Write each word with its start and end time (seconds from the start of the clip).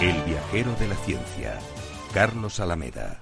El 0.00 0.22
viajero 0.24 0.74
de 0.78 0.88
la 0.88 0.94
ciencia, 0.94 1.58
Carlos 2.12 2.60
Alameda. 2.60 3.18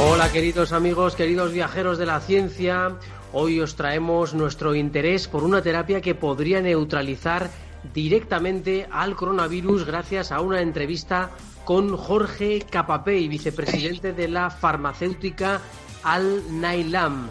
Hola 0.00 0.32
queridos 0.32 0.72
amigos, 0.72 1.14
queridos 1.14 1.52
viajeros 1.52 1.98
de 1.98 2.06
la 2.06 2.18
ciencia. 2.18 2.96
Hoy 3.32 3.60
os 3.60 3.76
traemos 3.76 4.34
nuestro 4.34 4.74
interés 4.74 5.28
por 5.28 5.44
una 5.44 5.62
terapia 5.62 6.00
que 6.00 6.16
podría 6.16 6.60
neutralizar 6.60 7.48
directamente 7.94 8.88
al 8.90 9.16
coronavirus 9.16 9.84
gracias 9.84 10.32
a 10.32 10.40
una 10.40 10.60
entrevista 10.60 11.30
con 11.64 11.96
Jorge 11.96 12.60
Capapey, 12.68 13.28
vicepresidente 13.28 14.12
de 14.12 14.28
la 14.28 14.50
farmacéutica 14.50 15.60
Al 16.02 16.60
Nailam. 16.60 17.28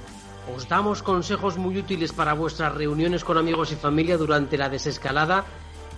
Os 0.55 0.69
damos 0.69 1.03
consejos 1.03 1.57
muy 1.57 1.77
útiles 1.77 2.13
para 2.13 2.33
vuestras 2.33 2.73
reuniones 2.73 3.23
con 3.23 3.37
amigos 3.37 3.71
y 3.71 3.75
familia 3.75 4.17
durante 4.17 4.57
la 4.57 4.69
desescalada 4.69 5.45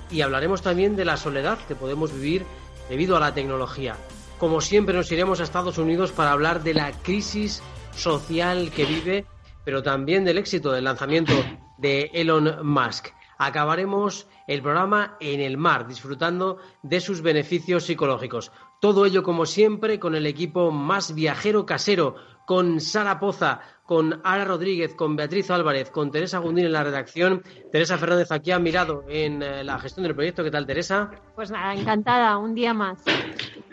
y 0.09 0.21
hablaremos 0.21 0.61
también 0.61 0.95
de 0.95 1.05
la 1.05 1.17
soledad 1.17 1.59
que 1.67 1.75
podemos 1.75 2.13
vivir 2.13 2.45
debido 2.89 3.15
a 3.15 3.19
la 3.19 3.33
tecnología. 3.33 3.95
Como 4.39 4.61
siempre 4.61 4.95
nos 4.95 5.11
iremos 5.11 5.39
a 5.39 5.43
Estados 5.43 5.77
Unidos 5.77 6.11
para 6.11 6.31
hablar 6.31 6.63
de 6.63 6.73
la 6.73 6.91
crisis 6.93 7.61
social 7.95 8.71
que 8.71 8.85
vive, 8.85 9.25
pero 9.65 9.83
también 9.83 10.23
del 10.23 10.37
éxito 10.37 10.71
del 10.71 10.85
lanzamiento 10.85 11.33
de 11.77 12.09
Elon 12.13 12.65
Musk. 12.65 13.09
Acabaremos 13.39 14.27
el 14.47 14.61
programa 14.61 15.15
en 15.21 15.39
el 15.39 15.57
mar, 15.57 15.87
disfrutando 15.87 16.57
de 16.83 16.99
sus 16.99 17.21
beneficios 17.21 17.85
psicológicos. 17.85 18.51
Todo 18.81 19.05
ello, 19.05 19.23
como 19.23 19.45
siempre, 19.45 19.97
con 19.97 20.13
el 20.13 20.25
equipo 20.25 20.71
más 20.71 21.15
viajero 21.15 21.65
casero, 21.65 22.15
con 22.45 22.81
Sara 22.81 23.17
Poza, 23.17 23.61
con 23.85 24.19
Ara 24.25 24.43
Rodríguez, 24.43 24.93
con 24.93 25.15
Beatriz 25.15 25.49
Álvarez, 25.51 25.89
con 25.89 26.11
Teresa 26.11 26.39
Gundín 26.39 26.65
en 26.65 26.73
la 26.73 26.83
redacción, 26.83 27.41
Teresa 27.71 27.97
Fernández 27.97 28.31
aquí 28.31 28.51
ha 28.51 28.59
mirado 28.59 29.05
en 29.07 29.41
eh, 29.41 29.63
la 29.63 29.79
gestión 29.79 30.03
del 30.03 30.15
proyecto. 30.15 30.43
¿Qué 30.43 30.51
tal, 30.51 30.65
Teresa? 30.65 31.09
Pues 31.35 31.49
nada, 31.49 31.73
encantada, 31.73 32.37
un 32.37 32.53
día 32.53 32.73
más. 32.73 32.99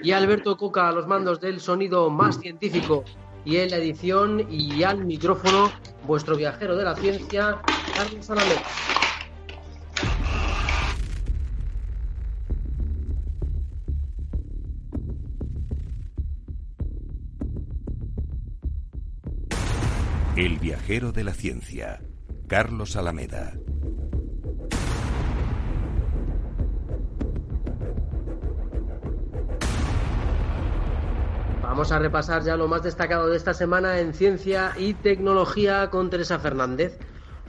Y 0.01 0.13
Alberto 0.13 0.57
Coca 0.57 0.89
a 0.89 0.93
los 0.93 1.09
mandos 1.09 1.41
del 1.41 1.59
sonido 1.59 2.09
más 2.09 2.39
científico 2.39 3.03
y 3.45 3.57
en 3.57 3.71
la 3.71 3.79
edición 3.79 4.47
y 4.49 4.83
al 4.85 5.05
micrófono, 5.05 5.73
vuestro 6.07 6.37
viajero 6.37 6.77
de 6.77 6.85
la 6.85 6.95
ciencia, 6.95 7.61
Carlos 7.97 8.27
Salamé. 8.27 8.55
El 20.37 20.59
viajero 20.59 21.13
de 21.13 21.25
la 21.25 21.33
ciencia, 21.33 22.03
Carlos 22.47 22.95
Alameda. 22.97 23.55
Vamos 31.63 31.91
a 31.91 31.99
repasar 31.99 32.43
ya 32.43 32.55
lo 32.59 32.69
más 32.69 32.83
destacado 32.83 33.31
de 33.31 33.39
esta 33.39 33.55
semana 33.55 33.99
en 33.99 34.13
ciencia 34.13 34.75
y 34.77 34.93
tecnología 34.93 35.89
con 35.89 36.11
Teresa 36.11 36.39
Fernández. 36.39 36.99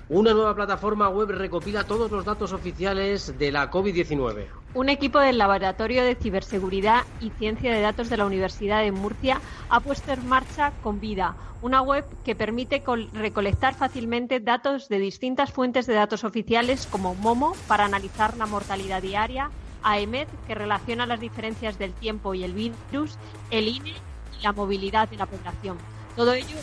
Una 0.07 0.31
nueva 0.31 0.55
plataforma 0.55 1.09
web 1.09 1.31
recopila 1.31 1.83
todos 1.83 2.09
los 2.09 2.23
datos 2.23 2.53
oficiales 2.53 3.37
de 3.37 3.51
la 3.51 3.69
COVID-19. 3.69 4.45
Un 4.77 4.89
equipo 4.89 5.17
del 5.19 5.39
Laboratorio 5.39 6.03
de 6.03 6.13
Ciberseguridad 6.13 7.03
y 7.19 7.31
Ciencia 7.31 7.73
de 7.73 7.81
Datos 7.81 8.11
de 8.11 8.17
la 8.17 8.27
Universidad 8.27 8.83
de 8.83 8.91
Murcia 8.91 9.41
ha 9.71 9.79
puesto 9.79 10.13
en 10.13 10.27
marcha 10.27 10.71
Convida, 10.83 11.35
una 11.63 11.81
web 11.81 12.05
que 12.23 12.35
permite 12.35 12.83
recolectar 13.13 13.73
fácilmente 13.73 14.39
datos 14.39 14.87
de 14.87 14.99
distintas 14.99 15.51
fuentes 15.51 15.87
de 15.87 15.95
datos 15.95 16.23
oficiales 16.23 16.85
como 16.85 17.15
Momo 17.15 17.55
para 17.67 17.85
analizar 17.85 18.37
la 18.37 18.45
mortalidad 18.45 19.01
diaria, 19.01 19.49
AEMED 19.81 20.27
que 20.45 20.53
relaciona 20.53 21.07
las 21.07 21.19
diferencias 21.19 21.79
del 21.79 21.93
tiempo 21.93 22.35
y 22.35 22.43
el 22.43 22.53
virus, 22.53 23.17
el 23.49 23.69
INE 23.69 23.95
y 24.39 24.43
la 24.43 24.51
movilidad 24.51 25.09
de 25.09 25.17
la 25.17 25.25
población. 25.25 25.79
Todo 26.15 26.35
ello 26.35 26.55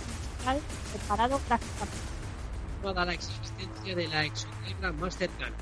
preparado 0.92 1.40
gráficamente 1.48 1.96
la 3.06 3.12
existencia 3.12 3.96
de 3.96 4.06
la 4.06 4.24
exotierra 4.24 4.92
más 4.92 5.16
cercana. 5.16 5.56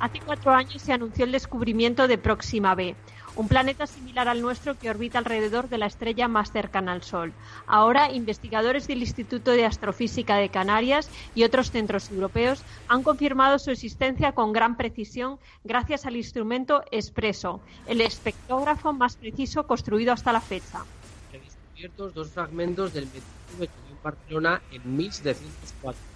Hace 0.00 0.20
cuatro 0.20 0.52
años 0.52 0.82
se 0.82 0.92
anunció 0.92 1.24
el 1.24 1.32
descubrimiento 1.32 2.08
de 2.08 2.18
Próxima 2.18 2.74
B, 2.74 2.94
un 3.36 3.48
planeta 3.48 3.86
similar 3.86 4.28
al 4.28 4.42
nuestro 4.42 4.76
que 4.78 4.90
orbita 4.90 5.18
alrededor 5.18 5.68
de 5.68 5.78
la 5.78 5.86
estrella 5.86 6.28
más 6.28 6.52
cercana 6.52 6.92
al 6.92 7.02
Sol. 7.02 7.32
Ahora, 7.66 8.12
investigadores 8.12 8.86
del 8.86 9.00
Instituto 9.00 9.52
de 9.52 9.64
Astrofísica 9.64 10.36
de 10.36 10.48
Canarias 10.48 11.10
y 11.34 11.44
otros 11.44 11.70
centros 11.70 12.10
europeos 12.10 12.62
han 12.88 13.02
confirmado 13.02 13.58
su 13.58 13.70
existencia 13.70 14.32
con 14.32 14.52
gran 14.52 14.76
precisión 14.76 15.38
gracias 15.64 16.06
al 16.06 16.16
instrumento 16.16 16.82
Espresso, 16.90 17.60
el 17.86 18.00
espectrógrafo 18.00 18.92
más 18.92 19.16
preciso 19.16 19.66
construido 19.66 20.12
hasta 20.12 20.32
la 20.32 20.40
fecha. 20.40 20.84
descubiertos 21.32 22.14
dos 22.14 22.30
fragmentos 22.30 22.92
del 22.92 23.06
meteorito 23.06 23.72
en 23.90 24.02
Barcelona 24.02 24.62
en 24.70 24.96
1704 24.96 26.13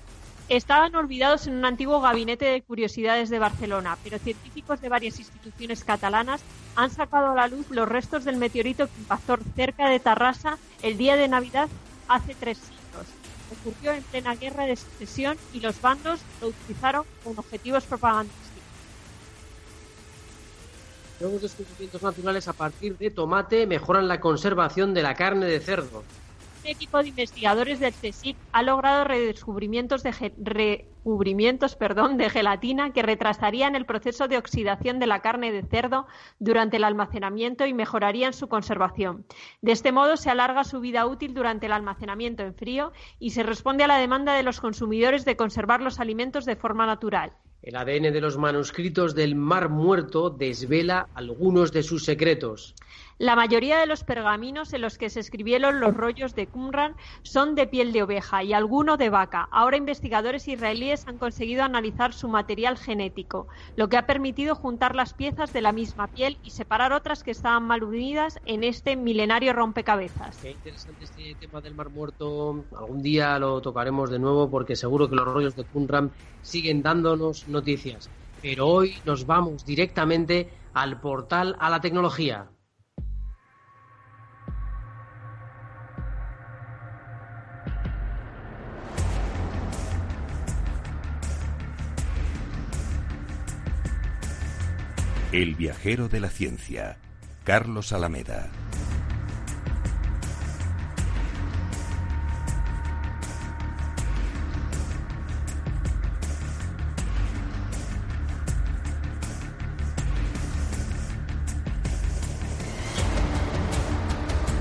Estaban 0.48 0.94
olvidados 0.94 1.46
en 1.46 1.56
un 1.56 1.66
antiguo 1.66 2.00
gabinete 2.00 2.46
de 2.46 2.62
curiosidades 2.62 3.28
de 3.28 3.38
Barcelona, 3.38 3.98
pero 4.02 4.18
científicos 4.18 4.80
de 4.80 4.88
varias 4.88 5.18
instituciones 5.18 5.84
catalanas 5.84 6.40
han 6.74 6.90
sacado 6.90 7.32
a 7.32 7.34
la 7.34 7.48
luz 7.48 7.66
los 7.70 7.86
restos 7.86 8.24
del 8.24 8.38
meteorito 8.38 8.86
que 8.86 9.00
impactó 9.00 9.36
cerca 9.54 9.90
de 9.90 10.00
Tarrasa 10.00 10.56
el 10.82 10.96
día 10.96 11.16
de 11.16 11.28
Navidad 11.28 11.68
hace 12.08 12.34
tres 12.34 12.56
siglos. 12.56 13.06
Ocurrió 13.60 13.92
en 13.92 14.02
plena 14.04 14.36
guerra 14.36 14.64
de 14.64 14.76
secesión 14.76 15.36
y 15.52 15.60
los 15.60 15.82
bandos 15.82 16.20
lo 16.40 16.48
utilizaron 16.48 17.04
con 17.22 17.38
objetivos 17.38 17.84
propagandísticos. 17.84 18.48
Nuevos 21.20 21.42
descubrimientos 21.42 22.02
naturales 22.02 22.48
a 22.48 22.54
partir 22.54 22.96
de 22.96 23.10
tomate 23.10 23.66
mejoran 23.66 24.08
la 24.08 24.18
conservación 24.18 24.94
de 24.94 25.02
la 25.02 25.14
carne 25.14 25.44
de 25.44 25.60
cerdo 25.60 26.04
equipo 26.68 27.02
de 27.02 27.08
investigadores 27.08 27.80
del 27.80 27.92
CSIC 27.92 28.36
ha 28.52 28.62
logrado 28.62 29.04
redescubrimientos 29.04 30.02
de, 30.02 30.32
recubrimientos 30.36 31.76
perdón, 31.76 32.16
de 32.16 32.30
gelatina 32.30 32.92
que 32.92 33.02
retrasarían 33.02 33.74
el 33.74 33.86
proceso 33.86 34.28
de 34.28 34.38
oxidación 34.38 34.98
de 34.98 35.06
la 35.06 35.20
carne 35.20 35.52
de 35.52 35.62
cerdo 35.62 36.06
durante 36.38 36.76
el 36.76 36.84
almacenamiento 36.84 37.66
y 37.66 37.74
mejorarían 37.74 38.32
su 38.32 38.48
conservación. 38.48 39.24
De 39.62 39.72
este 39.72 39.92
modo 39.92 40.16
se 40.16 40.30
alarga 40.30 40.64
su 40.64 40.80
vida 40.80 41.06
útil 41.06 41.34
durante 41.34 41.66
el 41.66 41.72
almacenamiento 41.72 42.42
en 42.42 42.54
frío 42.54 42.92
y 43.18 43.30
se 43.30 43.42
responde 43.42 43.84
a 43.84 43.88
la 43.88 43.98
demanda 43.98 44.34
de 44.34 44.42
los 44.42 44.60
consumidores 44.60 45.24
de 45.24 45.36
conservar 45.36 45.80
los 45.80 46.00
alimentos 46.00 46.44
de 46.44 46.56
forma 46.56 46.86
natural. 46.86 47.32
El 47.60 47.74
ADN 47.74 48.12
de 48.12 48.20
los 48.20 48.38
manuscritos 48.38 49.16
del 49.16 49.34
Mar 49.34 49.68
Muerto 49.68 50.30
desvela 50.30 51.08
algunos 51.14 51.72
de 51.72 51.82
sus 51.82 52.04
secretos. 52.04 52.76
La 53.20 53.34
mayoría 53.34 53.80
de 53.80 53.86
los 53.86 54.04
pergaminos 54.04 54.72
en 54.72 54.80
los 54.80 54.96
que 54.96 55.10
se 55.10 55.18
escribieron 55.18 55.80
los 55.80 55.92
rollos 55.92 56.36
de 56.36 56.46
Qumran 56.46 56.94
son 57.22 57.56
de 57.56 57.66
piel 57.66 57.90
de 57.90 58.04
oveja 58.04 58.44
y 58.44 58.52
alguno 58.52 58.96
de 58.96 59.10
vaca. 59.10 59.48
Ahora 59.50 59.76
investigadores 59.76 60.46
israelíes 60.46 61.04
han 61.08 61.18
conseguido 61.18 61.64
analizar 61.64 62.12
su 62.12 62.28
material 62.28 62.78
genético, 62.78 63.48
lo 63.74 63.88
que 63.88 63.96
ha 63.96 64.06
permitido 64.06 64.54
juntar 64.54 64.94
las 64.94 65.14
piezas 65.14 65.52
de 65.52 65.62
la 65.62 65.72
misma 65.72 66.06
piel 66.06 66.38
y 66.44 66.50
separar 66.50 66.92
otras 66.92 67.24
que 67.24 67.32
estaban 67.32 67.64
mal 67.64 67.82
unidas 67.82 68.38
en 68.46 68.62
este 68.62 68.94
milenario 68.94 69.52
rompecabezas. 69.52 70.38
Qué 70.40 70.52
interesante 70.52 71.02
este 71.02 71.34
tema 71.40 71.60
del 71.60 71.74
Mar 71.74 71.90
Muerto. 71.90 72.66
Algún 72.78 73.02
día 73.02 73.36
lo 73.40 73.60
tocaremos 73.60 74.10
de 74.10 74.20
nuevo 74.20 74.48
porque 74.48 74.76
seguro 74.76 75.10
que 75.10 75.16
los 75.16 75.26
rollos 75.26 75.56
de 75.56 75.64
Qumran 75.64 76.12
siguen 76.40 76.82
dándonos 76.82 77.48
noticias. 77.48 78.08
Pero 78.40 78.68
hoy 78.68 78.94
nos 79.04 79.26
vamos 79.26 79.66
directamente 79.66 80.52
al 80.72 81.00
portal 81.00 81.56
a 81.58 81.68
la 81.68 81.80
tecnología. 81.80 82.48
El 95.30 95.56
viajero 95.56 96.08
de 96.08 96.20
la 96.20 96.30
ciencia, 96.30 96.96
Carlos 97.44 97.92
Alameda. 97.92 98.48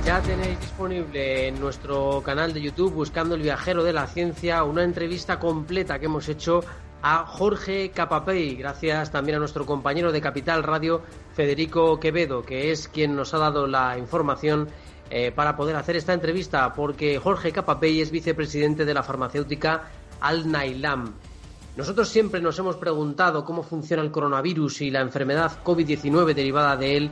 Ya 0.05 0.21
tenéis 0.21 0.59
disponible 0.59 1.47
en 1.47 1.61
nuestro 1.61 2.21
canal 2.25 2.53
de 2.53 2.61
YouTube, 2.61 2.93
buscando 2.93 3.35
el 3.35 3.41
viajero 3.41 3.85
de 3.85 3.93
la 3.93 4.05
ciencia, 4.05 4.65
una 4.65 4.83
entrevista 4.83 5.39
completa 5.39 5.97
que 5.97 6.07
hemos 6.07 6.27
hecho 6.27 6.65
a 7.09 7.25
Jorge 7.25 7.91
Capapey, 7.91 8.57
gracias 8.57 9.11
también 9.11 9.37
a 9.37 9.39
nuestro 9.39 9.65
compañero 9.65 10.11
de 10.11 10.19
Capital 10.19 10.61
Radio, 10.61 11.01
Federico 11.33 12.01
Quevedo, 12.01 12.41
que 12.41 12.69
es 12.69 12.89
quien 12.89 13.15
nos 13.15 13.33
ha 13.33 13.37
dado 13.37 13.65
la 13.65 13.97
información 13.97 14.67
eh, 15.09 15.31
para 15.31 15.55
poder 15.55 15.77
hacer 15.77 15.95
esta 15.95 16.11
entrevista, 16.11 16.73
porque 16.73 17.17
Jorge 17.17 17.53
Capapey 17.53 18.01
es 18.01 18.11
vicepresidente 18.11 18.83
de 18.83 18.93
la 18.93 19.03
farmacéutica 19.03 19.89
Al 20.19 20.51
Nailam. 20.51 21.13
Nosotros 21.77 22.09
siempre 22.09 22.41
nos 22.41 22.59
hemos 22.59 22.75
preguntado 22.75 23.45
cómo 23.45 23.63
funciona 23.63 24.03
el 24.03 24.11
coronavirus 24.11 24.81
y 24.81 24.91
la 24.91 24.99
enfermedad 24.99 25.63
COVID-19 25.63 26.33
derivada 26.33 26.75
de 26.75 26.97
él 26.97 27.11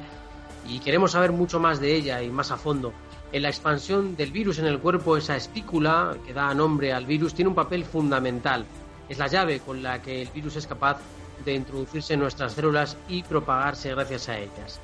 y 0.68 0.80
queremos 0.80 1.13
saber 1.13 1.31
mucho 1.31 1.62
más 1.62 1.80
de 1.80 1.95
ella 1.95 2.21
y 2.21 2.30
más 2.30 2.51
a 2.51 2.57
fondo. 2.57 2.91
En 3.31 3.44
la 3.44 3.50
expansión 3.50 4.18
del 4.18 4.33
virus 4.33 4.59
en 4.59 4.65
el 4.65 4.80
cuerpo, 4.80 5.15
esa 5.15 5.38
espícula 5.38 6.18
que 6.25 6.33
da 6.33 6.53
nombre 6.53 6.91
al 6.91 7.06
virus 7.06 7.33
tiene 7.33 7.48
un 7.48 7.56
papel 7.56 7.86
fundamental 7.86 8.65
es 9.09 9.17
la 9.17 9.27
llave 9.27 9.59
con 9.59 9.81
la 9.83 10.01
que 10.01 10.21
el 10.21 10.29
virus 10.29 10.55
es 10.55 10.67
capaz 10.67 10.99
de 11.43 11.53
introducirse 11.53 12.13
en 12.13 12.21
nuestras 12.21 12.53
células 12.53 12.97
y 13.07 13.23
propagarse 13.23 13.91
gracias 13.91 14.29
a 14.29 14.37
ellas. 14.37 14.79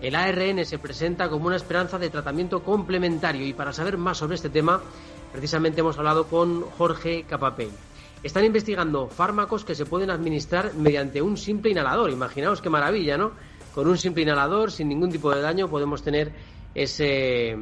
El 0.00 0.14
ARN 0.14 0.64
se 0.64 0.78
presenta 0.78 1.28
como 1.28 1.46
una 1.46 1.56
esperanza 1.56 1.98
de 1.98 2.10
tratamiento 2.10 2.62
complementario 2.62 3.46
y 3.46 3.54
para 3.54 3.72
saber 3.72 3.96
más 3.96 4.18
sobre 4.18 4.34
este 4.34 4.50
tema, 4.50 4.80
precisamente 5.32 5.80
hemos 5.80 5.96
hablado 5.98 6.26
con 6.26 6.62
Jorge 6.62 7.24
Capapey. 7.24 7.70
Están 8.22 8.44
investigando 8.44 9.08
fármacos 9.08 9.64
que 9.64 9.74
se 9.74 9.86
pueden 9.86 10.10
administrar 10.10 10.74
mediante 10.74 11.22
un 11.22 11.36
simple 11.36 11.70
inhalador. 11.70 12.10
Imaginaos 12.10 12.60
qué 12.60 12.68
maravilla, 12.68 13.16
¿no? 13.16 13.32
Con 13.74 13.88
un 13.88 13.96
simple 13.98 14.22
inhalador, 14.22 14.70
sin 14.70 14.88
ningún 14.88 15.10
tipo 15.10 15.34
de 15.34 15.40
daño, 15.40 15.68
podemos 15.68 16.02
tener 16.02 16.32
ese, 16.74 17.56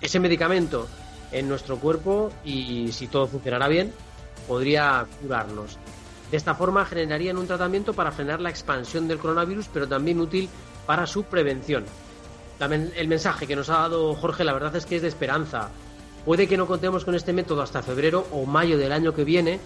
ese 0.00 0.20
medicamento 0.20 0.86
en 1.30 1.48
nuestro 1.48 1.78
cuerpo 1.78 2.30
y 2.44 2.90
si 2.92 3.06
todo 3.06 3.26
funcionará 3.26 3.68
bien, 3.68 3.92
podría 4.46 5.06
curarnos. 5.20 5.78
De 6.30 6.36
esta 6.36 6.54
forma 6.54 6.86
generarían 6.86 7.36
un 7.36 7.46
tratamiento 7.46 7.92
para 7.92 8.12
frenar 8.12 8.40
la 8.40 8.50
expansión 8.50 9.06
del 9.06 9.18
coronavirus, 9.18 9.68
pero 9.72 9.86
también 9.86 10.20
útil 10.20 10.48
para 10.86 11.06
su 11.06 11.24
prevención. 11.24 11.84
el 12.58 13.08
mensaje 13.08 13.46
que 13.46 13.56
nos 13.56 13.68
ha 13.68 13.78
dado 13.78 14.14
Jorge, 14.14 14.44
la 14.44 14.52
verdad 14.52 14.76
es 14.76 14.86
que 14.86 14.96
es 14.96 15.02
de 15.02 15.08
esperanza. 15.08 15.68
Puede 16.24 16.46
que 16.46 16.56
no 16.56 16.66
contemos 16.66 17.04
con 17.04 17.14
este 17.14 17.32
método 17.32 17.62
hasta 17.62 17.82
febrero 17.82 18.26
o 18.30 18.46
mayo 18.46 18.78
del 18.78 18.92
año 18.92 19.12
que 19.12 19.24
viene, 19.24 19.58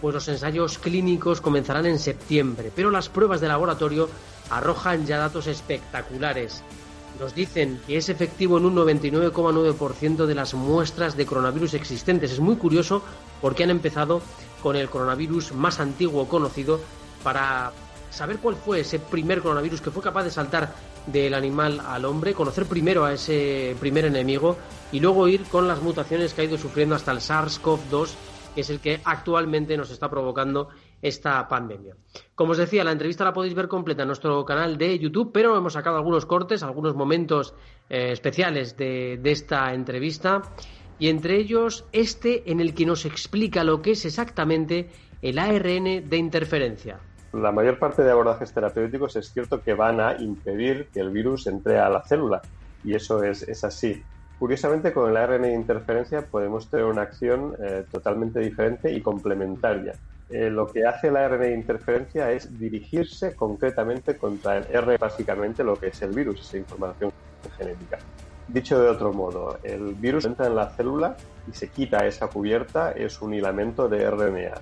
pues 0.00 0.14
los 0.14 0.28
ensayos 0.28 0.78
clínicos 0.78 1.40
comenzarán 1.40 1.86
en 1.86 1.98
septiembre, 1.98 2.70
pero 2.74 2.90
las 2.90 3.08
pruebas 3.08 3.40
de 3.40 3.48
laboratorio 3.48 4.08
arrojan 4.50 5.06
ya 5.06 5.18
datos 5.18 5.46
espectaculares. 5.48 6.62
Nos 7.18 7.34
dicen 7.34 7.80
que 7.86 7.96
es 7.96 8.08
efectivo 8.08 8.58
en 8.58 8.66
un 8.66 8.76
99,9% 8.76 10.26
de 10.26 10.34
las 10.34 10.54
muestras 10.54 11.16
de 11.16 11.24
coronavirus 11.24 11.74
existentes. 11.74 12.32
Es 12.32 12.40
muy 12.40 12.56
curioso 12.56 13.02
porque 13.40 13.64
han 13.64 13.70
empezado 13.70 14.20
con 14.62 14.76
el 14.76 14.90
coronavirus 14.90 15.52
más 15.52 15.80
antiguo 15.80 16.28
conocido 16.28 16.80
para 17.22 17.72
saber 18.10 18.38
cuál 18.38 18.56
fue 18.56 18.80
ese 18.80 18.98
primer 18.98 19.40
coronavirus 19.40 19.80
que 19.80 19.90
fue 19.90 20.02
capaz 20.02 20.24
de 20.24 20.30
saltar 20.30 20.74
del 21.06 21.34
animal 21.34 21.80
al 21.86 22.04
hombre, 22.04 22.34
conocer 22.34 22.66
primero 22.66 23.04
a 23.04 23.12
ese 23.12 23.76
primer 23.78 24.04
enemigo 24.06 24.56
y 24.92 25.00
luego 25.00 25.28
ir 25.28 25.44
con 25.44 25.68
las 25.68 25.82
mutaciones 25.82 26.34
que 26.34 26.42
ha 26.42 26.44
ido 26.44 26.58
sufriendo 26.58 26.94
hasta 26.94 27.12
el 27.12 27.18
SARS-CoV-2, 27.18 28.08
que 28.54 28.60
es 28.60 28.70
el 28.70 28.80
que 28.80 29.00
actualmente 29.04 29.76
nos 29.76 29.90
está 29.90 30.10
provocando 30.10 30.68
esta 31.08 31.46
pandemia. 31.48 31.94
Como 32.34 32.52
os 32.52 32.58
decía, 32.58 32.84
la 32.84 32.92
entrevista 32.92 33.24
la 33.24 33.32
podéis 33.32 33.54
ver 33.54 33.68
completa 33.68 34.02
en 34.02 34.08
nuestro 34.08 34.44
canal 34.44 34.76
de 34.76 34.98
YouTube, 34.98 35.30
pero 35.32 35.56
hemos 35.56 35.74
sacado 35.74 35.96
algunos 35.96 36.26
cortes, 36.26 36.62
algunos 36.62 36.94
momentos 36.94 37.54
eh, 37.88 38.12
especiales 38.12 38.76
de, 38.76 39.20
esta 39.24 39.72
entrevista 39.72 40.42
y 40.98 41.08
entre 41.08 41.36
ellos 41.36 41.84
este 41.92 42.50
en 42.50 42.60
el 42.60 42.74
que 42.74 42.86
nos 42.86 43.04
explica 43.04 43.64
lo 43.64 43.82
que 43.82 43.92
es 43.92 44.04
exactamente 44.04 44.90
el 45.22 45.38
ARN 45.38 46.08
de 46.08 46.16
interferencia. 46.16 46.98
La 47.32 47.52
mayor 47.52 47.78
parte 47.78 48.02
de 48.02 48.10
abordajes 48.10 48.52
terapéuticos 48.52 49.16
es 49.16 49.32
cierto 49.32 49.60
que 49.62 49.74
van 49.74 50.00
a 50.00 50.16
impedir 50.20 50.88
que 50.92 51.00
el 51.00 51.10
virus 51.10 51.46
entre 51.46 51.78
a 51.78 51.88
la 51.90 52.02
célula 52.02 52.40
y 52.82 52.94
eso 52.94 53.22
es, 53.22 53.42
es 53.42 53.62
así. 53.64 54.02
Curiosamente, 54.38 54.92
con 54.92 55.10
el 55.10 55.16
ARN 55.16 55.42
de 55.42 55.54
interferencia 55.54 56.26
podemos 56.26 56.68
tener 56.68 56.86
una 56.86 57.02
acción 57.02 57.54
eh, 57.58 57.84
totalmente 57.90 58.40
diferente 58.40 58.92
y 58.92 59.00
complementaria. 59.00 59.94
Eh, 60.28 60.50
lo 60.50 60.66
que 60.66 60.84
hace 60.84 61.10
la 61.10 61.28
de 61.28 61.54
interferencia 61.54 62.32
es 62.32 62.58
dirigirse 62.58 63.36
concretamente 63.36 64.16
contra 64.16 64.58
el 64.58 64.64
R, 64.70 64.98
básicamente 64.98 65.62
lo 65.62 65.76
que 65.76 65.88
es 65.88 66.02
el 66.02 66.10
virus, 66.10 66.40
esa 66.40 66.56
información 66.56 67.12
genética. 67.56 67.98
Dicho 68.48 68.80
de 68.80 68.88
otro 68.88 69.12
modo, 69.12 69.58
el 69.62 69.94
virus 69.94 70.24
entra 70.24 70.46
en 70.46 70.56
la 70.56 70.70
célula 70.70 71.16
y 71.48 71.54
se 71.54 71.68
quita 71.68 72.06
esa 72.06 72.26
cubierta, 72.28 72.92
es 72.92 73.20
un 73.22 73.34
hilamento 73.34 73.88
de 73.88 74.08
RNA. 74.10 74.54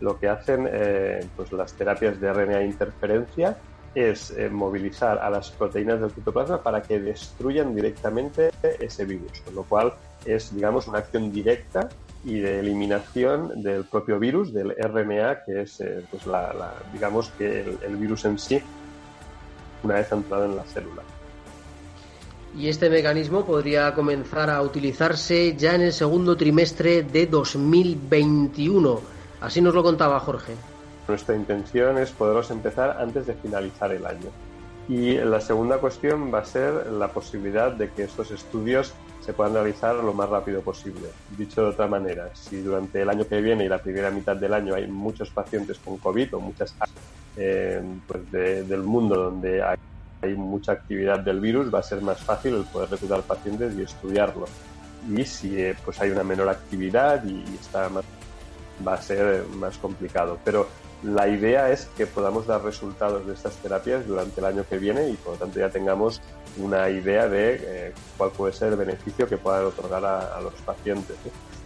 Lo 0.00 0.18
que 0.18 0.28
hacen 0.28 0.68
eh, 0.70 1.26
pues 1.36 1.52
las 1.52 1.74
terapias 1.74 2.18
de 2.20 2.32
RNA 2.32 2.62
interferencia 2.62 3.56
es 3.94 4.30
eh, 4.30 4.48
movilizar 4.50 5.18
a 5.18 5.30
las 5.30 5.50
proteínas 5.50 6.00
del 6.00 6.10
citoplasma 6.10 6.62
para 6.62 6.82
que 6.82 6.98
destruyan 6.98 7.74
directamente 7.74 8.50
ese 8.80 9.04
virus, 9.04 9.40
con 9.42 9.54
lo 9.54 9.62
cual 9.64 9.94
es, 10.24 10.54
digamos, 10.54 10.88
una 10.88 10.98
acción 10.98 11.30
directa 11.30 11.88
y 12.24 12.40
de 12.40 12.60
eliminación 12.60 13.62
del 13.62 13.84
propio 13.84 14.18
virus, 14.18 14.52
del 14.52 14.70
RNA, 14.70 15.44
que 15.44 15.62
es, 15.62 15.80
eh, 15.80 16.04
pues 16.10 16.26
la, 16.26 16.74
digamos, 16.92 17.30
que 17.38 17.76
el 17.82 17.96
virus 17.96 18.24
en 18.24 18.38
sí, 18.38 18.60
una 19.82 19.94
vez 19.94 20.10
entrado 20.10 20.46
en 20.46 20.56
la 20.56 20.64
célula 20.64 21.02
y 22.56 22.68
este 22.68 22.88
mecanismo 22.88 23.44
podría 23.44 23.94
comenzar 23.94 24.48
a 24.48 24.62
utilizarse 24.62 25.56
ya 25.56 25.74
en 25.74 25.82
el 25.82 25.92
segundo 25.92 26.36
trimestre 26.36 27.02
de 27.02 27.26
2021. 27.26 29.00
Así 29.40 29.60
nos 29.60 29.74
lo 29.74 29.82
contaba 29.82 30.20
Jorge. 30.20 30.54
Nuestra 31.08 31.34
intención 31.34 31.98
es 31.98 32.10
poderlos 32.12 32.50
empezar 32.50 32.96
antes 33.00 33.26
de 33.26 33.34
finalizar 33.34 33.92
el 33.92 34.06
año. 34.06 34.30
Y 34.88 35.16
la 35.16 35.40
segunda 35.40 35.78
cuestión 35.78 36.32
va 36.32 36.40
a 36.40 36.44
ser 36.44 36.92
la 36.92 37.08
posibilidad 37.08 37.72
de 37.72 37.90
que 37.90 38.04
estos 38.04 38.30
estudios 38.30 38.94
se 39.24 39.32
puedan 39.32 39.54
realizar 39.54 39.94
lo 39.96 40.12
más 40.12 40.28
rápido 40.28 40.60
posible. 40.60 41.08
Dicho 41.36 41.62
de 41.62 41.68
otra 41.68 41.86
manera, 41.86 42.30
si 42.34 42.60
durante 42.60 43.00
el 43.00 43.08
año 43.08 43.26
que 43.26 43.40
viene 43.40 43.64
y 43.64 43.68
la 43.68 43.78
primera 43.78 44.10
mitad 44.10 44.36
del 44.36 44.52
año 44.52 44.74
hay 44.74 44.86
muchos 44.86 45.30
pacientes 45.30 45.78
con 45.78 45.96
COVID 45.96 46.34
o 46.34 46.40
muchas 46.40 46.74
eh, 47.36 47.82
pues 48.06 48.30
del 48.30 48.82
mundo 48.82 49.16
donde 49.16 49.62
hay 49.62 50.34
mucha 50.34 50.72
actividad 50.72 51.20
del 51.20 51.40
virus, 51.40 51.72
va 51.72 51.78
a 51.78 51.82
ser 51.82 52.02
más 52.02 52.20
fácil 52.20 52.54
el 52.54 52.64
poder 52.64 52.90
reclutar 52.90 53.22
pacientes 53.22 53.74
y 53.76 53.82
estudiarlo. 53.82 54.46
Y 55.10 55.24
si 55.24 55.58
eh, 55.58 55.74
pues 55.84 56.00
hay 56.00 56.10
una 56.10 56.22
menor 56.22 56.48
actividad 56.50 57.24
y, 57.24 57.42
está 57.54 57.88
más, 57.88 58.04
va 58.86 58.94
a 58.94 59.02
ser 59.02 59.44
más 59.56 59.78
complicado. 59.78 60.38
Pero 60.44 60.68
la 61.02 61.28
idea 61.28 61.70
es 61.70 61.86
que 61.96 62.06
podamos 62.06 62.46
dar 62.46 62.62
resultados 62.62 63.26
de 63.26 63.34
estas 63.34 63.54
terapias 63.56 64.06
durante 64.06 64.40
el 64.40 64.46
año 64.46 64.64
que 64.68 64.78
viene 64.78 65.08
y 65.08 65.14
por 65.14 65.34
lo 65.34 65.38
tanto 65.38 65.58
ya 65.58 65.70
tengamos 65.70 66.20
una 66.58 66.88
idea 66.90 67.28
de 67.28 67.60
eh, 67.62 67.92
cuál 68.16 68.30
puede 68.30 68.52
ser 68.52 68.68
el 68.68 68.76
beneficio 68.76 69.28
que 69.28 69.36
puedan 69.36 69.64
otorgar 69.64 70.04
a, 70.04 70.40
los 70.40 70.54
pacientes. 70.64 71.16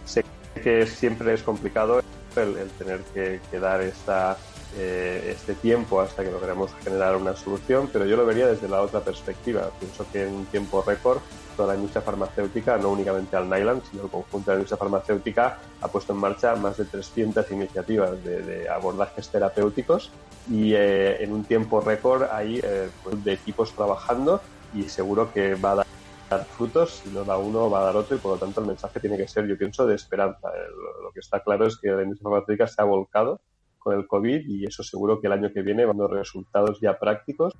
Sé 0.05 0.23
que 0.63 0.85
siempre 0.87 1.33
es 1.33 1.43
complicado 1.43 2.01
el, 2.35 2.69
tener 2.77 3.01
que, 3.13 3.39
que 3.51 3.59
dar 3.59 3.81
esta 3.81 4.37
eh, 4.77 5.31
este 5.31 5.55
tiempo 5.55 5.99
hasta 5.99 6.23
que 6.23 6.29
logremos 6.29 6.69
generar 6.83 7.15
una 7.15 7.35
solución, 7.35 7.89
pero 7.91 8.05
yo 8.05 8.15
lo 8.15 8.23
vería 8.23 8.45
desde 8.45 8.67
la 8.67 8.81
otra 8.81 8.99
perspectiva. 8.99 9.71
Pienso 9.79 10.05
que 10.11 10.27
en 10.27 10.35
un 10.35 10.45
tiempo 10.45 10.83
récord 10.85 11.21
toda 11.57 11.69
la 11.69 11.75
industria 11.75 12.03
farmacéutica, 12.03 12.77
no 12.77 12.91
únicamente 12.91 13.35
al 13.35 13.49
Nyland, 13.49 13.81
sino 13.89 14.03
el 14.03 14.09
conjunto 14.09 14.51
de 14.51 14.57
la 14.57 14.59
industria 14.59 14.77
farmacéutica, 14.77 15.57
ha 15.81 15.87
puesto 15.87 16.13
en 16.13 16.19
marcha 16.19 16.55
más 16.55 16.77
de 16.77 16.85
300 16.85 17.49
iniciativas 17.49 18.23
de, 18.23 18.69
abordajes 18.69 19.27
terapéuticos 19.29 20.11
y 20.49 20.73
eh, 20.75 21.23
en 21.23 21.33
un 21.33 21.43
tiempo 21.43 21.81
récord 21.81 22.23
hay 22.31 22.61
eh, 22.63 22.89
pues, 23.03 23.23
de 23.23 23.33
equipos 23.33 23.73
trabajando 23.73 24.39
y 24.73 24.83
seguro 24.83 25.31
que 25.33 25.55
va 25.55 25.71
a 25.71 25.85
dar 26.29 26.45
frutos, 26.45 27.01
si 27.03 27.09
no 27.09 27.23
da 27.23 27.37
uno 27.37 27.69
va 27.69 27.81
a 27.81 27.85
dar 27.85 27.95
otro 27.97 28.15
y 28.15 28.19
por 28.19 28.33
lo 28.33 28.37
tanto 28.37 28.61
el 28.61 28.67
mensaje 28.67 28.99
tiene 28.99 29.17
que 29.17 29.27
ser, 29.27 29.47
yo 29.47 29.57
pienso, 29.57 29.87
de 29.87 29.95
esperanza. 29.95 30.49
Lo, 30.49 31.03
lo 31.03 31.11
que 31.11 31.19
está 31.19 31.39
claro 31.39 31.65
es 31.65 31.77
que 31.77 31.89
la 31.89 32.03
industria 32.03 32.29
farmacéutica 32.29 32.67
se 32.67 32.81
ha 32.81 32.85
volcado 32.85 33.41
con 33.79 33.97
el 33.97 34.07
COVID 34.07 34.47
y 34.47 34.65
eso 34.65 34.83
seguro 34.83 35.19
que 35.19 35.27
el 35.27 35.33
año 35.33 35.51
que 35.51 35.61
viene 35.61 35.85
van 35.85 35.99
a 35.99 36.03
dar 36.03 36.11
resultados 36.11 36.79
ya 36.81 36.99
prácticos 36.99 37.53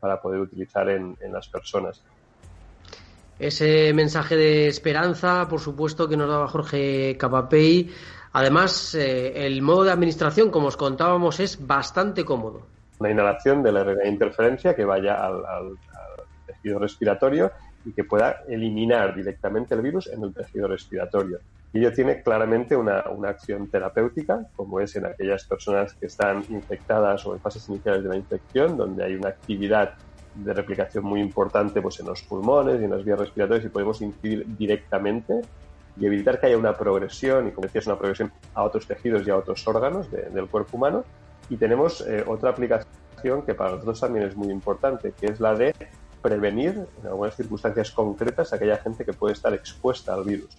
para 0.00 0.20
poder 0.20 0.40
utilizar 0.40 0.88
en, 0.88 1.16
las 1.30 1.48
personas. 1.48 2.02
Ese 3.38 3.92
mensaje 3.92 4.36
de 4.36 4.66
esperanza, 4.66 5.46
por 5.48 5.60
supuesto, 5.60 6.08
que 6.08 6.16
nos 6.16 6.28
daba 6.28 6.48
Jorge 6.48 7.16
Capapey. 7.16 7.90
Además, 8.32 8.94
eh, 8.94 9.46
el 9.46 9.62
modo 9.62 9.84
de 9.84 9.92
administración, 9.92 10.50
como 10.50 10.68
os 10.68 10.76
contábamos, 10.76 11.38
es 11.40 11.64
bastante 11.64 12.24
cómodo. 12.24 12.66
Una 12.98 13.10
inhalación 13.10 13.62
de 13.62 13.72
la 13.72 14.08
interferencia 14.08 14.74
que 14.74 14.84
vaya 14.84 15.14
al, 15.14 15.44
al 15.46 15.78
tejido 16.62 16.78
respiratorio 16.78 17.52
y 17.84 17.92
que 17.92 18.04
pueda 18.04 18.42
eliminar 18.48 19.14
directamente 19.14 19.74
el 19.74 19.82
virus 19.82 20.08
en 20.08 20.22
el 20.22 20.34
tejido 20.34 20.68
respiratorio. 20.68 21.38
Y 21.72 21.80
ello 21.80 21.92
tiene 21.92 22.22
claramente 22.22 22.76
una, 22.76 23.04
una, 23.10 23.30
acción 23.30 23.68
terapéutica, 23.68 24.46
como 24.56 24.80
es 24.80 24.96
en 24.96 25.06
aquellas 25.06 25.44
personas 25.44 25.92
que 25.94 26.06
están 26.06 26.44
infectadas 26.48 27.26
o 27.26 27.34
en 27.34 27.40
fases 27.40 27.68
iniciales 27.68 28.02
de 28.02 28.08
la 28.08 28.16
infección, 28.16 28.76
donde 28.76 29.04
hay 29.04 29.14
una 29.14 29.28
actividad 29.28 29.94
de 30.34 30.54
replicación 30.54 31.04
muy 31.04 31.20
importante 31.20 31.82
pues, 31.82 32.00
en 32.00 32.06
los 32.06 32.22
pulmones 32.22 32.80
y 32.80 32.84
en 32.84 32.90
las 32.90 33.04
vías 33.04 33.18
respiratorias 33.18 33.66
y 33.66 33.68
podemos 33.68 34.00
incidir 34.00 34.46
directamente 34.56 35.42
y 36.00 36.06
evitar 36.06 36.38
que 36.38 36.46
haya 36.46 36.56
una 36.56 36.76
progresión, 36.76 37.48
y 37.48 37.50
como 37.50 37.66
decías, 37.66 37.86
una 37.86 37.98
progresión 37.98 38.32
a 38.54 38.62
otros 38.62 38.86
tejidos 38.86 39.26
y 39.26 39.30
a 39.30 39.36
otros 39.36 39.66
órganos 39.66 40.10
del 40.10 40.46
cuerpo 40.46 40.76
humano. 40.76 41.04
Y 41.50 41.56
tenemos 41.56 42.06
eh, 42.06 42.24
otra 42.26 42.50
aplicación 42.50 43.42
que 43.44 43.54
para 43.54 43.72
nosotros 43.72 44.00
también 44.00 44.26
es 44.26 44.36
muy 44.36 44.50
importante, 44.50 45.12
que 45.18 45.26
es 45.26 45.40
la 45.40 45.54
de 45.54 45.74
prevenir 46.22 46.86
en 47.00 47.06
algunas 47.06 47.34
circunstancias 47.36 47.90
concretas 47.90 48.52
a 48.52 48.56
aquella 48.56 48.78
gente 48.78 49.04
que 49.04 49.12
puede 49.12 49.34
estar 49.34 49.52
expuesta 49.54 50.14
al 50.14 50.24
virus. 50.24 50.50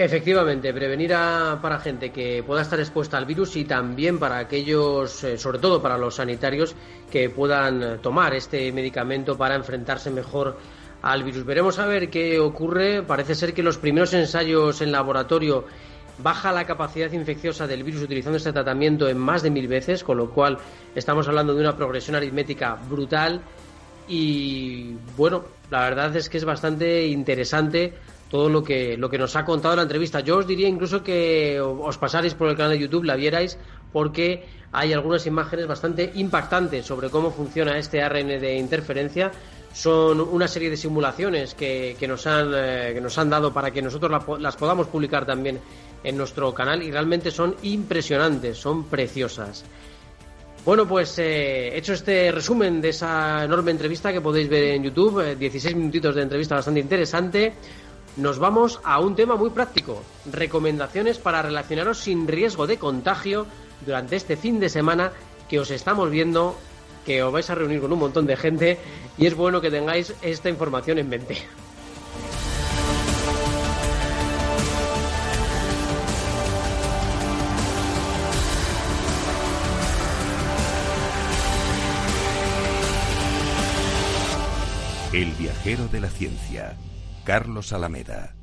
Efectivamente, 0.00 0.72
prevenir 0.72 1.12
a, 1.12 1.58
para 1.60 1.80
gente 1.80 2.12
que 2.12 2.44
pueda 2.46 2.62
estar 2.62 2.78
expuesta 2.78 3.18
al 3.18 3.26
virus 3.26 3.56
y 3.56 3.64
también 3.64 4.20
para 4.20 4.38
aquellos, 4.38 5.24
eh, 5.24 5.36
sobre 5.36 5.58
todo 5.58 5.82
para 5.82 5.98
los 5.98 6.14
sanitarios, 6.14 6.76
que 7.10 7.30
puedan 7.30 8.00
tomar 8.00 8.32
este 8.34 8.70
medicamento 8.70 9.36
para 9.36 9.56
enfrentarse 9.56 10.10
mejor 10.10 10.56
al 11.02 11.24
virus. 11.24 11.44
Veremos 11.44 11.80
a 11.80 11.86
ver 11.86 12.10
qué 12.10 12.38
ocurre. 12.38 13.02
Parece 13.02 13.34
ser 13.34 13.52
que 13.52 13.64
los 13.64 13.78
primeros 13.78 14.14
ensayos 14.14 14.80
en 14.82 14.92
laboratorio 14.92 15.64
baja 16.22 16.52
la 16.52 16.64
capacidad 16.64 17.10
infecciosa 17.12 17.66
del 17.66 17.84
virus 17.84 18.02
utilizando 18.02 18.36
este 18.36 18.52
tratamiento 18.52 19.08
en 19.08 19.18
más 19.18 19.42
de 19.42 19.50
mil 19.50 19.68
veces, 19.68 20.04
con 20.04 20.16
lo 20.16 20.30
cual 20.30 20.58
estamos 20.94 21.28
hablando 21.28 21.54
de 21.54 21.60
una 21.60 21.76
progresión 21.76 22.16
aritmética 22.16 22.76
brutal. 22.88 23.40
Y 24.08 24.94
bueno, 25.16 25.44
la 25.70 25.80
verdad 25.80 26.16
es 26.16 26.28
que 26.28 26.38
es 26.38 26.44
bastante 26.44 27.06
interesante 27.06 27.94
todo 28.30 28.48
lo 28.48 28.62
que, 28.62 28.96
lo 28.96 29.08
que 29.08 29.18
nos 29.18 29.36
ha 29.36 29.44
contado 29.44 29.76
la 29.76 29.82
entrevista. 29.82 30.20
Yo 30.20 30.38
os 30.38 30.46
diría 30.46 30.68
incluso 30.68 31.02
que 31.02 31.60
os 31.60 31.98
pasarais 31.98 32.34
por 32.34 32.48
el 32.48 32.56
canal 32.56 32.72
de 32.72 32.78
YouTube, 32.78 33.04
la 33.04 33.16
vierais, 33.16 33.58
porque 33.92 34.44
hay 34.72 34.92
algunas 34.92 35.26
imágenes 35.26 35.66
bastante 35.66 36.12
impactantes 36.14 36.84
sobre 36.84 37.10
cómo 37.10 37.30
funciona 37.30 37.78
este 37.78 38.02
ARN 38.02 38.28
de 38.40 38.56
interferencia. 38.56 39.30
Son 39.72 40.20
una 40.20 40.48
serie 40.48 40.70
de 40.70 40.76
simulaciones 40.76 41.54
que, 41.54 41.96
que 41.98 42.08
nos, 42.08 42.26
han, 42.26 42.52
eh, 42.54 42.90
que 42.94 43.00
nos 43.00 43.16
han 43.18 43.30
dado 43.30 43.52
para 43.52 43.70
que 43.70 43.80
nosotros 43.80 44.40
las 44.40 44.56
podamos 44.56 44.88
publicar 44.88 45.24
también 45.24 45.60
en 46.04 46.16
nuestro 46.16 46.54
canal 46.54 46.82
y 46.82 46.90
realmente 46.90 47.30
son 47.30 47.56
impresionantes, 47.62 48.58
son 48.58 48.84
preciosas. 48.84 49.64
Bueno, 50.64 50.86
pues 50.86 51.18
eh, 51.18 51.76
hecho 51.76 51.94
este 51.94 52.30
resumen 52.30 52.80
de 52.80 52.90
esa 52.90 53.44
enorme 53.44 53.70
entrevista 53.70 54.12
que 54.12 54.20
podéis 54.20 54.48
ver 54.48 54.64
en 54.64 54.84
YouTube, 54.84 55.36
16 55.36 55.72
eh, 55.72 55.76
minutitos 55.76 56.14
de 56.14 56.22
entrevista 56.22 56.56
bastante 56.56 56.80
interesante 56.80 57.54
nos 58.18 58.40
vamos 58.40 58.80
a 58.82 58.98
un 59.00 59.14
tema 59.14 59.36
muy 59.36 59.50
práctico. 59.50 60.02
Recomendaciones 60.30 61.18
para 61.18 61.40
relacionaros 61.40 61.98
sin 61.98 62.26
riesgo 62.26 62.66
de 62.66 62.76
contagio 62.76 63.46
durante 63.86 64.16
este 64.16 64.36
fin 64.36 64.58
de 64.58 64.68
semana 64.68 65.12
que 65.48 65.60
os 65.60 65.70
estamos 65.70 66.10
viendo, 66.10 66.56
que 67.06 67.22
os 67.22 67.32
vais 67.32 67.48
a 67.48 67.54
reunir 67.54 67.80
con 67.80 67.92
un 67.92 68.00
montón 68.00 68.26
de 68.26 68.36
gente 68.36 68.78
y 69.16 69.26
es 69.26 69.34
bueno 69.34 69.60
que 69.60 69.70
tengáis 69.70 70.12
esta 70.20 70.50
información 70.50 70.98
en 70.98 71.08
mente. 71.08 71.38
Viajero 85.68 85.88
de 85.88 86.00
la 86.00 86.08
ciencia 86.08 86.76
Carlos 87.24 87.74
Alameda. 87.74 88.34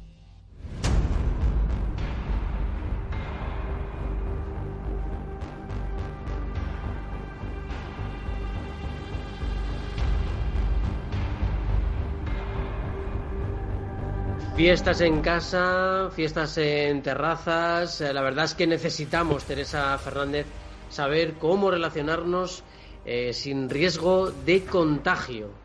Fiestas 14.56 15.02
en 15.02 15.22
casa, 15.22 16.12
fiestas 16.16 16.60
en 16.60 17.02
terrazas. 17.02 18.02
Eh, 18.02 18.14
la 18.14 18.22
verdad 18.22 18.46
es 18.46 18.54
que 18.54 18.68
necesitamos, 18.68 19.46
Teresa 19.46 19.98
Fernández, 19.98 20.46
saber 20.90 21.34
cómo 21.40 21.72
relacionarnos 21.72 22.64
eh, 23.04 23.34
sin 23.34 23.68
riesgo 23.68 24.30
de 24.30 24.64
contagio. 24.64 25.65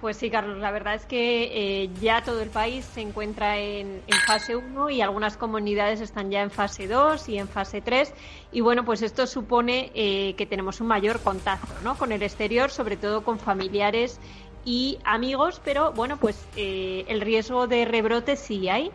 Pues 0.00 0.18
sí, 0.18 0.28
Carlos, 0.28 0.58
la 0.58 0.70
verdad 0.70 0.96
es 0.96 1.06
que 1.06 1.82
eh, 1.84 1.90
ya 2.00 2.22
todo 2.22 2.42
el 2.42 2.50
país 2.50 2.84
se 2.84 3.00
encuentra 3.00 3.58
en, 3.58 4.02
fase 4.26 4.54
1 4.54 4.90
y 4.90 5.00
algunas 5.00 5.36
comunidades 5.36 6.00
están 6.00 6.30
ya 6.30 6.42
en 6.42 6.50
fase 6.50 6.86
2 6.86 7.28
y 7.30 7.38
en 7.38 7.48
fase 7.48 7.80
3. 7.80 8.12
Y 8.52 8.60
bueno, 8.60 8.84
pues 8.84 9.00
esto 9.00 9.26
supone 9.26 9.90
eh, 9.94 10.34
que 10.36 10.44
tenemos 10.44 10.80
un 10.80 10.88
mayor 10.88 11.20
contacto 11.20 11.72
¿no? 11.82 11.96
con 11.96 12.12
el 12.12 12.22
exterior, 12.22 12.70
sobre 12.70 12.96
todo 12.96 13.24
con 13.24 13.38
familiares 13.38 14.20
y 14.66 14.98
amigos, 15.04 15.60
pero 15.64 15.92
bueno, 15.92 16.18
pues 16.18 16.44
eh, 16.56 17.04
el 17.08 17.20
riesgo 17.20 17.66
de 17.66 17.86
rebrote 17.86 18.36
sí 18.36 18.68
hay. 18.68 18.90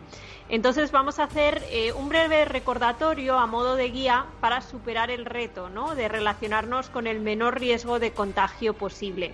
Entonces 0.48 0.92
vamos 0.92 1.18
a 1.18 1.24
hacer 1.24 1.62
un 1.96 2.08
breve 2.08 2.44
recordatorio 2.44 3.38
a 3.38 3.46
modo 3.46 3.76
de 3.76 3.88
guía 3.90 4.26
para 4.40 4.60
superar 4.60 5.10
el 5.10 5.24
reto 5.24 5.70
¿no? 5.70 5.94
de 5.94 6.08
relacionarnos 6.08 6.88
con 6.90 7.06
el 7.06 7.20
menor 7.20 7.60
riesgo 7.60 8.00
de 8.00 8.12
contagio 8.12 8.74
posible. 8.74 9.32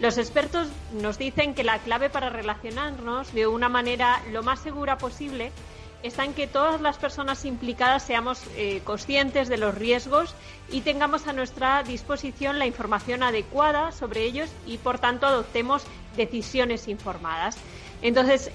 Los 0.00 0.16
expertos 0.16 0.68
nos 0.92 1.18
dicen 1.18 1.54
que 1.54 1.64
la 1.64 1.80
clave 1.80 2.08
para 2.08 2.30
relacionarnos 2.30 3.32
de 3.34 3.48
una 3.48 3.68
manera 3.68 4.22
lo 4.30 4.44
más 4.44 4.60
segura 4.60 4.96
posible 4.96 5.50
está 6.04 6.24
en 6.24 6.34
que 6.34 6.46
todas 6.46 6.80
las 6.80 6.98
personas 6.98 7.44
implicadas 7.44 8.04
seamos 8.04 8.40
eh, 8.56 8.80
conscientes 8.84 9.48
de 9.48 9.56
los 9.56 9.74
riesgos 9.74 10.36
y 10.70 10.82
tengamos 10.82 11.26
a 11.26 11.32
nuestra 11.32 11.82
disposición 11.82 12.60
la 12.60 12.66
información 12.66 13.24
adecuada 13.24 13.90
sobre 13.90 14.22
ellos 14.22 14.48
y, 14.66 14.78
por 14.78 15.00
tanto, 15.00 15.26
adoptemos 15.26 15.82
decisiones 16.16 16.86
informadas. 16.86 17.56
Entonces, 18.00 18.52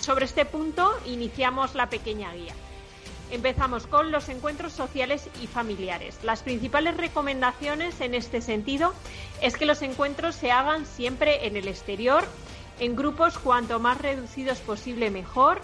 sobre 0.00 0.24
este 0.24 0.44
punto, 0.44 0.92
iniciamos 1.06 1.76
la 1.76 1.88
pequeña 1.88 2.32
guía. 2.32 2.54
Empezamos 3.30 3.86
con 3.86 4.10
los 4.10 4.28
encuentros 4.28 4.72
sociales 4.72 5.28
y 5.40 5.46
familiares. 5.46 6.18
Las 6.24 6.42
principales 6.42 6.96
recomendaciones 6.96 8.00
en 8.00 8.14
este 8.14 8.40
sentido 8.40 8.92
es 9.40 9.56
que 9.56 9.66
los 9.66 9.82
encuentros 9.82 10.34
se 10.34 10.50
hagan 10.50 10.84
siempre 10.84 11.46
en 11.46 11.56
el 11.56 11.68
exterior, 11.68 12.24
en 12.80 12.96
grupos 12.96 13.38
cuanto 13.38 13.78
más 13.78 13.98
reducidos 13.98 14.58
posible 14.58 15.10
mejor 15.10 15.60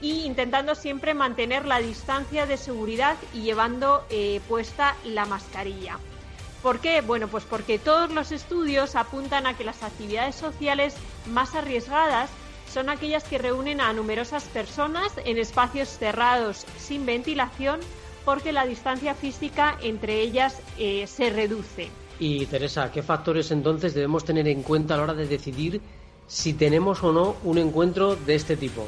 y 0.00 0.22
intentando 0.24 0.74
siempre 0.74 1.12
mantener 1.12 1.66
la 1.66 1.78
distancia 1.78 2.46
de 2.46 2.56
seguridad 2.56 3.16
y 3.34 3.42
llevando 3.42 4.02
eh, 4.08 4.40
puesta 4.48 4.96
la 5.04 5.26
mascarilla. 5.26 5.98
¿Por 6.62 6.80
qué? 6.80 7.00
Bueno, 7.02 7.28
pues 7.28 7.44
porque 7.44 7.78
todos 7.78 8.10
los 8.10 8.32
estudios 8.32 8.96
apuntan 8.96 9.46
a 9.46 9.56
que 9.56 9.64
las 9.64 9.82
actividades 9.82 10.36
sociales 10.36 10.94
más 11.26 11.54
arriesgadas 11.54 12.30
son 12.70 12.88
aquellas 12.88 13.24
que 13.24 13.38
reúnen 13.38 13.80
a 13.80 13.92
numerosas 13.92 14.44
personas 14.44 15.12
en 15.24 15.38
espacios 15.38 15.88
cerrados 15.88 16.66
sin 16.78 17.04
ventilación 17.04 17.80
porque 18.24 18.52
la 18.52 18.64
distancia 18.64 19.14
física 19.14 19.76
entre 19.82 20.20
ellas 20.20 20.62
eh, 20.78 21.06
se 21.06 21.30
reduce. 21.30 21.88
Y 22.18 22.46
Teresa, 22.46 22.92
¿qué 22.92 23.02
factores 23.02 23.50
entonces 23.50 23.94
debemos 23.94 24.24
tener 24.24 24.46
en 24.46 24.62
cuenta 24.62 24.94
a 24.94 24.96
la 24.98 25.02
hora 25.04 25.14
de 25.14 25.26
decidir 25.26 25.80
si 26.26 26.54
tenemos 26.54 27.02
o 27.02 27.12
no 27.12 27.36
un 27.42 27.58
encuentro 27.58 28.14
de 28.14 28.34
este 28.34 28.56
tipo? 28.56 28.86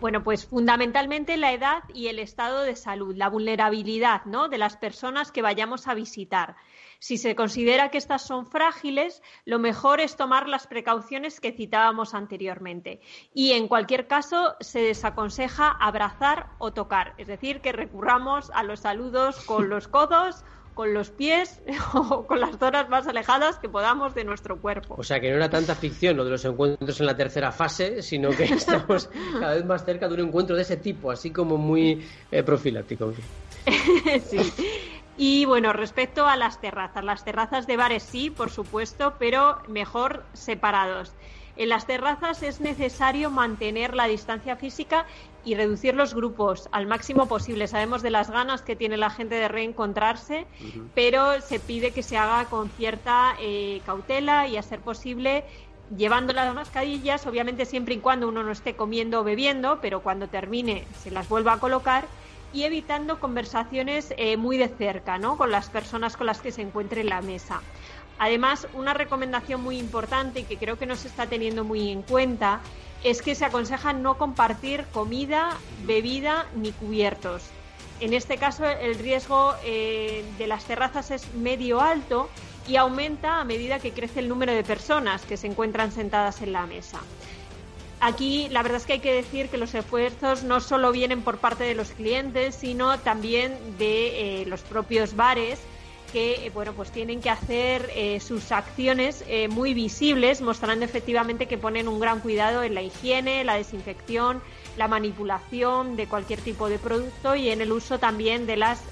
Bueno, 0.00 0.22
pues 0.22 0.46
fundamentalmente 0.46 1.36
la 1.36 1.52
edad 1.52 1.82
y 1.94 2.08
el 2.08 2.18
estado 2.18 2.60
de 2.60 2.76
salud, 2.76 3.16
la 3.16 3.30
vulnerabilidad 3.30 4.26
¿no? 4.26 4.48
de 4.48 4.58
las 4.58 4.76
personas 4.76 5.32
que 5.32 5.40
vayamos 5.40 5.88
a 5.88 5.94
visitar. 5.94 6.56
Si 7.04 7.18
se 7.18 7.34
considera 7.34 7.90
que 7.90 7.98
estas 7.98 8.22
son 8.22 8.46
frágiles, 8.46 9.20
lo 9.44 9.58
mejor 9.58 10.00
es 10.00 10.16
tomar 10.16 10.48
las 10.48 10.66
precauciones 10.66 11.38
que 11.38 11.52
citábamos 11.52 12.14
anteriormente. 12.14 13.02
Y 13.34 13.52
en 13.52 13.68
cualquier 13.68 14.06
caso, 14.06 14.54
se 14.60 14.80
desaconseja 14.80 15.68
abrazar 15.68 16.46
o 16.56 16.72
tocar, 16.72 17.12
es 17.18 17.26
decir, 17.26 17.60
que 17.60 17.72
recurramos 17.72 18.50
a 18.54 18.62
los 18.62 18.80
saludos 18.80 19.44
con 19.44 19.68
los 19.68 19.86
codos 19.86 20.46
con 20.72 20.92
los 20.92 21.10
pies 21.10 21.60
o 21.94 22.26
con 22.26 22.40
las 22.40 22.58
zonas 22.58 22.88
más 22.88 23.06
alejadas 23.06 23.58
que 23.58 23.68
podamos 23.68 24.14
de 24.14 24.24
nuestro 24.24 24.60
cuerpo. 24.60 24.96
O 24.98 25.04
sea 25.04 25.20
que 25.20 25.28
no 25.30 25.36
era 25.36 25.50
tanta 25.50 25.74
ficción 25.74 26.16
lo 26.16 26.24
de 26.24 26.30
los 26.30 26.44
encuentros 26.46 26.98
en 27.00 27.06
la 27.06 27.16
tercera 27.16 27.52
fase, 27.52 28.00
sino 28.00 28.30
que 28.30 28.44
estamos 28.54 29.10
cada 29.38 29.54
vez 29.54 29.64
más 29.66 29.84
cerca 29.84 30.08
de 30.08 30.14
un 30.14 30.28
encuentro 30.28 30.56
de 30.56 30.62
ese 30.62 30.78
tipo, 30.78 31.10
así 31.10 31.30
como 31.30 31.58
muy 31.58 32.02
eh, 32.32 32.42
profiláctico. 32.42 33.12
sí. 34.26 34.38
Y 35.16 35.44
bueno, 35.44 35.72
respecto 35.72 36.26
a 36.26 36.36
las 36.36 36.60
terrazas, 36.60 37.04
las 37.04 37.24
terrazas 37.24 37.66
de 37.66 37.76
bares 37.76 38.02
sí, 38.02 38.30
por 38.30 38.50
supuesto, 38.50 39.14
pero 39.18 39.58
mejor 39.68 40.24
separados. 40.32 41.12
En 41.56 41.68
las 41.68 41.86
terrazas 41.86 42.42
es 42.42 42.60
necesario 42.60 43.30
mantener 43.30 43.94
la 43.94 44.06
distancia 44.06 44.56
física 44.56 45.06
y 45.44 45.54
reducir 45.54 45.94
los 45.94 46.12
grupos 46.12 46.68
al 46.72 46.86
máximo 46.86 47.26
posible. 47.26 47.68
Sabemos 47.68 48.02
de 48.02 48.10
las 48.10 48.28
ganas 48.28 48.62
que 48.62 48.74
tiene 48.74 48.96
la 48.96 49.10
gente 49.10 49.36
de 49.36 49.46
reencontrarse, 49.46 50.46
pero 50.94 51.40
se 51.40 51.60
pide 51.60 51.92
que 51.92 52.02
se 52.02 52.16
haga 52.16 52.46
con 52.46 52.70
cierta 52.70 53.36
eh, 53.40 53.82
cautela 53.86 54.48
y, 54.48 54.56
a 54.56 54.62
ser 54.62 54.80
posible, 54.80 55.44
llevando 55.96 56.32
las 56.32 56.52
mascarillas, 56.54 57.24
obviamente 57.26 57.66
siempre 57.66 57.94
y 57.94 57.98
cuando 57.98 58.28
uno 58.28 58.42
no 58.42 58.50
esté 58.50 58.74
comiendo 58.74 59.20
o 59.20 59.24
bebiendo, 59.24 59.78
pero 59.80 60.00
cuando 60.00 60.26
termine 60.26 60.84
se 61.02 61.12
las 61.12 61.28
vuelva 61.28 61.52
a 61.52 61.60
colocar 61.60 62.06
y 62.54 62.62
evitando 62.62 63.18
conversaciones 63.18 64.14
eh, 64.16 64.36
muy 64.36 64.56
de 64.56 64.68
cerca, 64.68 65.18
¿no? 65.18 65.36
Con 65.36 65.50
las 65.50 65.68
personas 65.68 66.16
con 66.16 66.26
las 66.26 66.40
que 66.40 66.52
se 66.52 66.62
encuentre 66.62 67.00
en 67.00 67.08
la 67.08 67.20
mesa. 67.20 67.60
Además, 68.18 68.68
una 68.74 68.94
recomendación 68.94 69.60
muy 69.60 69.76
importante 69.76 70.40
y 70.40 70.44
que 70.44 70.56
creo 70.56 70.78
que 70.78 70.86
no 70.86 70.94
se 70.94 71.08
está 71.08 71.26
teniendo 71.26 71.64
muy 71.64 71.90
en 71.90 72.02
cuenta 72.02 72.60
es 73.02 73.22
que 73.22 73.34
se 73.34 73.44
aconseja 73.44 73.92
no 73.92 74.16
compartir 74.16 74.84
comida, 74.92 75.58
bebida 75.84 76.46
ni 76.54 76.70
cubiertos. 76.70 77.42
En 78.00 78.14
este 78.14 78.38
caso, 78.38 78.64
el 78.66 78.98
riesgo 78.98 79.54
eh, 79.64 80.24
de 80.38 80.46
las 80.46 80.64
terrazas 80.64 81.10
es 81.10 81.34
medio 81.34 81.80
alto 81.80 82.30
y 82.68 82.76
aumenta 82.76 83.40
a 83.40 83.44
medida 83.44 83.78
que 83.78 83.92
crece 83.92 84.20
el 84.20 84.28
número 84.28 84.52
de 84.52 84.62
personas 84.62 85.22
que 85.24 85.36
se 85.36 85.48
encuentran 85.48 85.92
sentadas 85.92 86.40
en 86.40 86.52
la 86.52 86.66
mesa. 86.66 87.00
Aquí 88.04 88.50
la 88.50 88.62
verdad 88.62 88.76
es 88.76 88.84
que 88.84 88.92
hay 88.92 88.98
que 88.98 89.14
decir 89.14 89.48
que 89.48 89.56
los 89.56 89.74
esfuerzos 89.74 90.42
no 90.42 90.60
solo 90.60 90.92
vienen 90.92 91.22
por 91.22 91.38
parte 91.38 91.64
de 91.64 91.74
los 91.74 91.88
clientes, 91.92 92.54
sino 92.54 92.98
también 92.98 93.56
de 93.78 94.42
eh, 94.42 94.46
los 94.46 94.60
propios 94.60 95.16
bares 95.16 95.58
que 96.12 96.46
eh, 96.46 96.50
bueno 96.52 96.74
pues 96.74 96.90
tienen 96.90 97.22
que 97.22 97.30
hacer 97.30 97.90
eh, 97.96 98.20
sus 98.20 98.52
acciones 98.52 99.24
muy 99.48 99.72
visibles, 99.72 100.42
mostrando 100.42 100.84
efectivamente 100.84 101.46
que 101.46 101.56
ponen 101.56 101.88
un 101.88 101.98
gran 101.98 102.20
cuidado 102.20 102.62
en 102.62 102.74
la 102.74 102.82
higiene, 102.82 103.42
la 103.42 103.54
desinfección, 103.54 104.42
la 104.76 104.86
manipulación 104.86 105.96
de 105.96 106.06
cualquier 106.06 106.42
tipo 106.42 106.68
de 106.68 106.78
producto 106.78 107.34
y 107.34 107.48
en 107.48 107.62
el 107.62 107.72
uso 107.72 107.98
también 107.98 108.44
de 108.44 108.58
las 108.58 108.82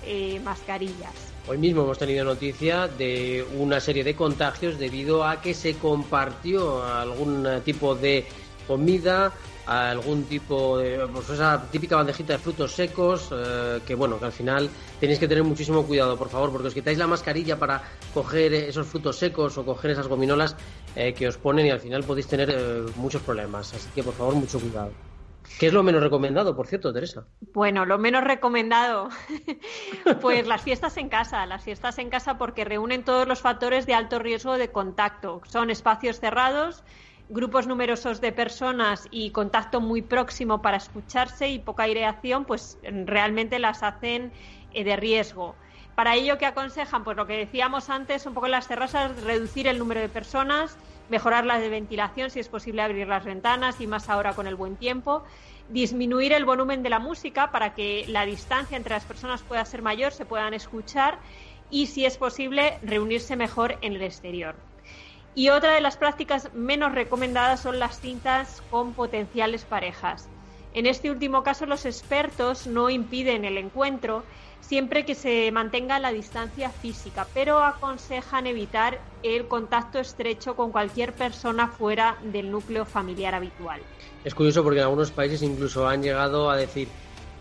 mascarillas. 0.42 1.12
Hoy 1.47 1.59
mismo 1.59 1.83
hemos 1.83 1.99
tenido 1.99 2.25
noticia 2.25 2.88
de 2.88 3.45
una 3.59 3.78
serie 3.81 4.04
de 4.04 4.14
contagios 4.14 4.78
debido 4.78 5.25
a 5.25 5.42
que 5.42 5.52
se 5.52 5.75
compartió 5.75 6.85
algún 6.85 7.47
tipo 7.64 7.95
de 7.97 8.25
comida, 8.62 9.33
algún 9.66 10.25
tipo 10.25 10.78
de, 10.78 11.07
pues 11.12 11.31
esa 11.31 11.62
típica 11.71 11.97
bandejita 11.97 12.35
de 12.35 12.38
frutos 12.38 12.73
secos, 12.73 13.31
eh, 13.33 13.81
que 13.87 13.95
bueno, 13.95 14.19
que 14.19 14.25
al 14.26 14.33
final 14.33 14.71
tenéis 14.99 15.19
que 15.19 15.28
tener 15.28 15.45
muchísimo 15.45 15.85
cuidado, 15.85 16.16
por 16.16 16.28
favor, 16.28 16.50
porque 16.50 16.69
os 16.69 16.75
quitáis 16.75 16.99
la 16.99 17.07
mascarilla 17.07 17.59
para 17.59 17.83
coger 18.12 18.52
esos 18.54 18.87
frutos 18.87 19.19
secos 19.19 19.57
o 19.59 19.64
coger 19.64 19.92
esas 19.92 20.09
gominolas 20.09 20.57
eh, 20.97 21.14
que 21.14 21.28
os 21.28 21.37
ponen 21.37 21.66
y 21.66 21.71
al 21.71 21.81
final 21.81 22.04
podéis 22.04 22.26
tener 22.26 22.50
eh, 22.50 22.85
muchos 22.97 23.23
problemas. 23.23 23.73
Así 23.75 23.88
que 23.95 24.02
por 24.02 24.14
favor, 24.14 24.35
mucho 24.35 24.59
cuidado. 24.61 24.90
¿Qué 25.59 25.66
es 25.66 25.73
lo 25.73 25.83
menos 25.83 26.02
recomendado, 26.02 26.57
por 26.57 26.66
cierto, 26.66 26.92
Teresa? 26.92 27.25
Bueno, 27.52 27.85
lo 27.85 27.99
menos 27.99 28.25
recomendado, 28.25 29.09
pues 30.21 30.47
las 30.47 30.62
fiestas 30.62 30.96
en 30.96 31.09
casa, 31.09 31.46
las 31.46 31.62
fiestas 31.62 31.98
en 31.98 32.11
casa 32.11 32.38
porque 32.38 32.64
reúnen 32.64 33.05
todos 33.05 33.29
los 33.29 33.40
factores 33.40 33.87
de 33.87 33.94
alto 33.94 34.18
riesgo 34.18 34.57
de 34.57 34.70
contacto. 34.70 35.40
Son 35.46 35.70
espacios 35.70 36.20
cerrados 36.20 36.83
grupos 37.33 37.66
numerosos 37.66 38.21
de 38.21 38.31
personas 38.31 39.09
y 39.11 39.31
contacto 39.31 39.81
muy 39.81 40.03
próximo 40.03 40.61
para 40.61 40.77
escucharse 40.77 41.49
y 41.49 41.59
poca 41.59 41.85
aireación, 41.85 42.45
pues 42.45 42.79
realmente 42.83 43.59
las 43.59 43.83
hacen 43.83 44.31
eh, 44.75 44.85
de 44.85 44.97
riesgo. 44.97 45.55
Para 45.95 46.14
ello, 46.14 46.37
¿qué 46.37 46.45
aconsejan? 46.45 47.05
Pues 47.05 47.16
lo 47.16 47.27
que 47.27 47.38
decíamos 47.38 47.88
antes, 47.88 48.27
un 48.27 48.35
poco 48.35 48.47
en 48.47 48.53
las 48.53 48.68
terrazas, 48.68 49.18
reducir 49.23 49.66
el 49.66 49.79
número 49.79 50.01
de 50.01 50.11
personas, 50.11 50.77
mejorar 51.09 51.47
la 51.47 51.59
ventilación, 51.59 52.29
si 52.29 52.38
es 52.38 52.49
posible 52.49 52.83
abrir 52.83 53.09
las 53.09 53.25
ventanas 53.25 53.81
y 53.81 53.87
más 53.87 54.11
ahora 54.11 54.35
con 54.35 54.47
el 54.47 54.55
buen 54.55 54.77
tiempo, 54.77 55.25
disminuir 55.71 56.35
el 56.35 56.45
volumen 56.45 56.83
de 56.83 56.90
la 56.90 56.99
música 56.99 57.51
para 57.51 57.75
que 57.75 58.05
la 58.09 58.27
distancia 58.27 58.77
entre 58.77 58.95
las 58.95 59.05
personas 59.05 59.42
pueda 59.42 59.64
ser 59.64 59.81
mayor, 59.81 60.12
se 60.12 60.27
puedan 60.27 60.53
escuchar 60.53 61.18
y, 61.71 61.87
si 61.87 62.05
es 62.05 62.18
posible, 62.18 62.79
reunirse 62.83 63.37
mejor 63.37 63.79
en 63.81 63.95
el 63.95 64.03
exterior. 64.03 64.55
Y 65.35 65.49
otra 65.49 65.75
de 65.75 65.81
las 65.81 65.97
prácticas 65.97 66.53
menos 66.53 66.92
recomendadas 66.92 67.61
son 67.61 67.79
las 67.79 68.01
cintas 68.01 68.62
con 68.71 68.92
potenciales 68.92 69.64
parejas. 69.64 70.29
En 70.75 70.87
este 70.87 71.11
último 71.11 71.42
caso, 71.42 71.66
los 71.66 71.85
expertos 71.87 72.66
no 72.66 72.90
impiden 72.90 73.45
el 73.45 73.59
encuentro 73.59 74.25
siempre 74.61 75.05
que 75.05 75.14
se 75.14 75.51
mantenga 75.53 75.99
la 75.99 76.12
distancia 76.12 76.71
física, 76.71 77.27
pero 77.35 77.59
aconsejan 77.59 78.47
evitar 78.47 79.01
el 79.23 79.47
contacto 79.49 79.99
estrecho 79.99 80.57
con 80.57 80.71
cualquier 80.71 81.12
persona 81.12 81.68
fuera 81.68 82.16
del 82.23 82.51
núcleo 82.51 82.87
familiar 82.87 83.35
habitual. 83.35 83.81
Es 84.25 84.35
curioso 84.35 84.62
porque 84.62 84.79
en 84.79 84.85
algunos 84.85 85.11
países 85.11 85.42
incluso 85.42 85.87
han 85.87 86.03
llegado 86.03 86.51
a 86.51 86.57
decir 86.57 86.88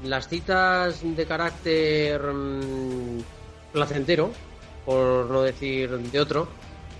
las 0.03 0.27
citas 0.27 0.99
de 1.03 1.25
carácter 1.25 2.21
mm, 2.21 3.21
placentero, 3.71 4.31
por 4.85 5.29
no 5.29 5.43
decir 5.43 5.89
de 5.89 6.19
otro, 6.19 6.47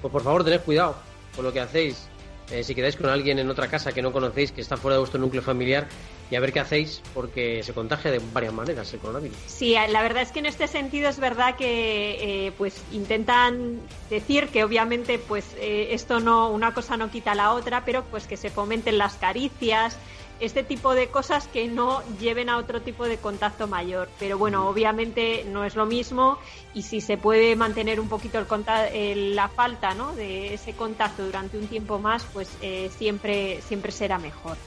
pues 0.01 0.11
por 0.11 0.23
favor 0.23 0.43
tened 0.43 0.61
cuidado 0.61 0.95
con 1.35 1.45
lo 1.45 1.53
que 1.53 1.59
hacéis. 1.59 2.07
Eh, 2.51 2.63
si 2.63 2.75
quedáis 2.75 2.97
con 2.97 3.09
alguien 3.09 3.39
en 3.39 3.49
otra 3.49 3.69
casa 3.69 3.93
que 3.93 4.01
no 4.01 4.11
conocéis, 4.11 4.51
que 4.51 4.59
está 4.59 4.75
fuera 4.75 4.95
de 4.95 4.99
vuestro 4.99 5.19
núcleo 5.19 5.41
familiar, 5.41 5.87
y 6.29 6.35
a 6.35 6.39
ver 6.39 6.51
qué 6.51 6.59
hacéis, 6.59 7.01
porque 7.13 7.61
se 7.63 7.73
contagia 7.73 8.09
de 8.11 8.21
varias 8.33 8.53
maneras 8.53 8.91
el 8.93 8.99
coronavirus. 8.99 9.37
Sí, 9.47 9.75
la 9.89 10.01
verdad 10.01 10.23
es 10.23 10.31
que 10.31 10.39
en 10.39 10.45
este 10.45 10.67
sentido 10.67 11.09
es 11.09 11.19
verdad 11.19 11.55
que 11.55 12.47
eh, 12.47 12.51
pues 12.57 12.81
intentan 12.91 13.79
decir 14.09 14.47
que 14.47 14.63
obviamente 14.63 15.19
pues 15.19 15.45
eh, 15.59 15.89
esto 15.91 16.19
no, 16.19 16.49
una 16.49 16.73
cosa 16.73 16.97
no 16.97 17.11
quita 17.11 17.35
la 17.35 17.53
otra, 17.53 17.83
pero 17.85 18.03
pues 18.05 18.27
que 18.27 18.37
se 18.37 18.49
fomenten 18.49 18.97
las 18.97 19.15
caricias, 19.15 19.97
este 20.41 20.63
tipo 20.63 20.95
de 20.95 21.07
cosas 21.07 21.47
que 21.47 21.67
no 21.67 22.01
lleven 22.19 22.49
a 22.49 22.57
otro 22.57 22.81
tipo 22.81 23.05
de 23.05 23.17
contacto 23.17 23.67
mayor. 23.67 24.09
Pero 24.19 24.37
bueno, 24.37 24.67
obviamente 24.67 25.45
no 25.47 25.63
es 25.63 25.75
lo 25.75 25.85
mismo 25.85 26.39
y 26.73 26.81
si 26.81 26.99
se 26.99 27.17
puede 27.17 27.55
mantener 27.55 27.99
un 27.99 28.09
poquito 28.09 28.39
el 28.39 29.35
la 29.35 29.47
falta 29.47 29.93
¿no? 29.93 30.13
de 30.15 30.55
ese 30.55 30.73
contacto 30.73 31.23
durante 31.23 31.57
un 31.57 31.67
tiempo 31.67 31.99
más, 31.99 32.25
pues 32.33 32.49
eh, 32.61 32.89
siempre, 32.97 33.61
siempre 33.61 33.91
será 33.91 34.17
mejor. 34.17 34.57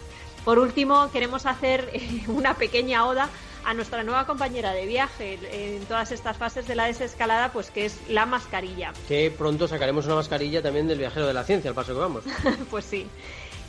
Por 0.44 0.58
último, 0.58 1.10
queremos 1.10 1.44
hacer 1.44 1.90
eh, 1.92 2.22
una 2.28 2.54
pequeña 2.54 3.06
oda 3.06 3.28
a 3.64 3.74
nuestra 3.74 4.02
nueva 4.02 4.26
compañera 4.26 4.72
de 4.72 4.86
viaje 4.86 5.38
en 5.52 5.84
todas 5.86 6.12
estas 6.12 6.36
fases 6.36 6.66
de 6.66 6.74
la 6.74 6.86
desescalada, 6.86 7.52
pues 7.52 7.70
que 7.70 7.86
es 7.86 7.98
la 8.08 8.26
mascarilla. 8.26 8.92
Que 9.08 9.30
pronto 9.36 9.68
sacaremos 9.68 10.06
una 10.06 10.16
mascarilla 10.16 10.62
también 10.62 10.88
del 10.88 10.98
viajero 10.98 11.26
de 11.26 11.34
la 11.34 11.44
ciencia, 11.44 11.70
al 11.70 11.74
paso 11.74 11.94
que 11.94 12.00
vamos. 12.00 12.24
pues 12.70 12.84
sí. 12.84 13.06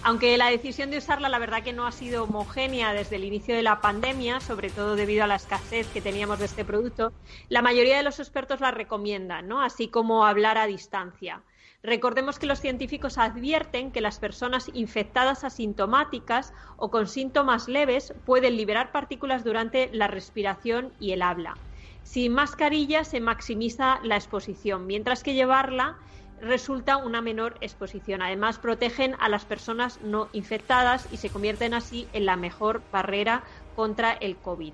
Aunque 0.04 0.38
la 0.38 0.52
decisión 0.52 0.92
de 0.92 1.00
usarla, 1.00 1.30
la 1.30 1.40
verdad 1.40 1.64
que 1.64 1.74
no 1.74 1.88
ha 1.88 1.92
sido 1.92 2.26
homogénea 2.26 2.94
desde 2.94 3.16
el 3.16 3.24
inicio 3.24 3.56
de 3.56 3.64
la 3.64 3.82
pandemia, 3.82 4.40
sobre 4.40 4.70
todo 4.70 4.96
debido 4.96 5.24
a 5.24 5.28
la 5.28 5.36
escasez 5.36 5.88
que 5.88 6.00
teníamos 6.00 6.38
de 6.38 6.46
este 6.46 6.64
producto, 6.64 7.12
la 7.50 7.64
mayoría 7.64 7.98
de 7.98 8.04
los 8.04 8.20
expertos 8.20 8.60
la 8.60 8.70
recomiendan, 8.70 9.48
¿no? 9.48 9.64
Así 9.64 9.88
como 9.88 10.28
hablar 10.28 10.60
a 10.60 10.68
distancia. 10.68 11.42
Recordemos 11.86 12.40
que 12.40 12.48
los 12.48 12.62
científicos 12.62 13.20
advierten 13.20 13.92
que 13.92 14.02
las 14.02 14.18
personas 14.18 14.72
infectadas 14.74 15.44
asintomáticas 15.44 16.52
o 16.78 16.90
con 16.90 17.06
síntomas 17.06 17.68
leves 17.68 18.12
pueden 18.26 18.58
liberar 18.58 18.92
partículas 18.92 19.44
durante 19.44 19.92
la 19.94 20.08
respiración 20.08 20.94
y 21.00 21.12
el 21.12 21.22
habla. 21.22 21.60
Sin 22.02 22.34
mascarilla 22.34 23.04
se 23.04 23.20
maximiza 23.20 24.00
la 24.04 24.16
exposición, 24.16 24.88
mientras 24.88 25.22
que 25.22 25.36
llevarla 25.36 25.96
resulta 26.42 26.98
una 26.98 27.22
menor 27.22 27.56
exposición. 27.62 28.24
Además, 28.24 28.58
protegen 28.58 29.16
a 29.20 29.30
las 29.30 29.46
personas 29.46 30.02
no 30.02 30.30
infectadas 30.34 31.08
y 31.12 31.18
se 31.18 31.30
convierten 31.30 31.76
así 31.76 32.10
en 32.14 32.26
la 32.26 32.36
mejor 32.36 32.82
barrera 32.92 33.44
contra 33.76 34.14
el 34.14 34.38
COVID. 34.38 34.74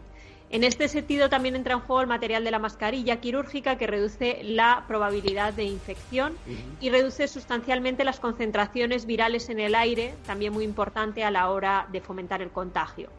En 0.52 0.66
este 0.66 0.90
sentido, 0.90 1.30
también 1.30 1.56
entra 1.56 1.76
en 1.76 1.80
juego 1.80 2.02
el 2.02 2.08
material 2.08 2.44
de 2.44 2.52
la 2.52 2.60
mascarilla 2.60 3.22
quirúrgica 3.22 3.78
que 3.78 3.88
reduce 3.88 4.42
la 4.44 4.84
probabilidad 4.86 5.54
de 5.54 5.64
infección 5.64 6.38
y 6.82 6.90
reduce 6.90 7.30
sustancialmente 7.30 8.04
las 8.04 8.20
concentraciones 8.20 9.06
virales 9.06 9.48
en 9.48 9.62
el 9.62 9.76
aire, 9.76 10.18
también 10.26 10.52
muy 10.52 10.66
importante 10.66 11.24
a 11.24 11.32
la 11.32 11.50
hora 11.50 11.88
de 11.90 12.02
fomentar 12.02 12.42
el 12.42 12.52
contagio. 12.52 13.10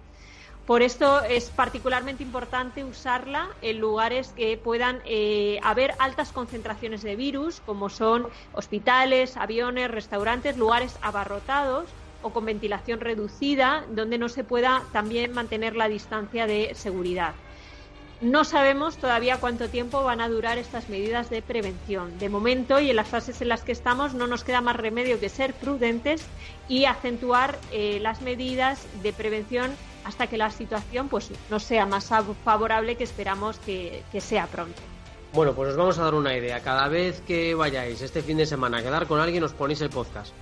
Por 0.67 0.83
esto 0.83 1.23
es 1.23 1.51
particularmente 1.51 2.23
importante 2.23 2.85
usarla 2.85 3.49
en 3.63 3.79
lugares 3.81 4.35
que 4.37 4.59
puedan 4.59 5.01
eh, 5.07 5.59
haber 5.63 5.95
altas 6.01 6.33
concentraciones 6.33 7.03
de 7.03 7.17
virus, 7.17 7.63
como 7.63 7.89
son 7.89 8.29
hospitales, 8.53 9.39
aviones, 9.39 9.91
restaurantes, 9.91 10.59
lugares 10.59 10.99
abarrotados 11.01 11.97
o 12.23 12.31
con 12.31 12.45
ventilación 12.45 13.01
reducida, 13.01 13.85
donde 13.91 14.19
no 14.19 14.29
se 14.29 14.45
pueda 14.45 14.83
también 14.93 15.33
mantener 15.33 15.77
la 15.77 15.89
distancia 15.89 16.47
de 16.47 16.75
seguridad. 16.75 17.35
No 18.23 18.45
sabemos 18.45 18.99
todavía 18.99 19.39
cuánto 19.39 19.69
tiempo 19.69 20.05
van 20.05 20.21
a 20.21 20.29
durar 20.29 20.57
estas 20.57 20.89
medidas 20.89 21.29
de 21.29 21.43
prevención. 21.43 22.17
De 22.21 22.29
momento 22.29 22.79
y 22.79 22.91
en 22.91 22.95
las 22.95 23.09
fases 23.09 23.43
en 23.43 23.49
las 23.49 23.63
que 23.63 23.73
estamos 23.73 24.15
no 24.15 24.29
nos 24.29 24.45
queda 24.45 24.61
más 24.61 24.77
remedio 24.77 25.19
que 25.19 25.29
ser 25.29 25.55
prudentes 25.55 26.25
y 26.69 26.85
acentuar 26.85 27.59
eh, 27.73 27.99
las 28.01 28.23
medidas 28.23 28.87
de 29.03 29.13
prevención 29.13 29.73
hasta 30.05 30.29
que 30.29 30.39
la 30.39 30.51
situación 30.53 31.09
pues 31.09 31.33
no 31.51 31.59
sea 31.59 31.85
más 31.85 32.11
favorable 32.45 32.95
que 32.95 33.03
esperamos 33.03 33.59
que, 33.59 34.05
que 34.13 34.21
sea 34.21 34.47
pronto. 34.47 34.81
Bueno, 35.33 35.53
pues 35.55 35.71
os 35.71 35.77
vamos 35.77 35.99
a 35.99 36.05
dar 36.05 36.15
una 36.15 36.37
idea. 36.37 36.61
Cada 36.61 36.87
vez 36.87 37.23
que 37.23 37.57
vayáis 37.57 38.03
este 38.03 38.23
fin 38.23 38.37
de 38.37 38.47
semana 38.47 38.79
a 38.79 38.83
quedar 38.83 39.09
con 39.09 39.19
alguien, 39.19 39.43
os 39.43 39.53
ponéis 39.53 39.81
el 39.81 39.91
podcast. 39.91 40.33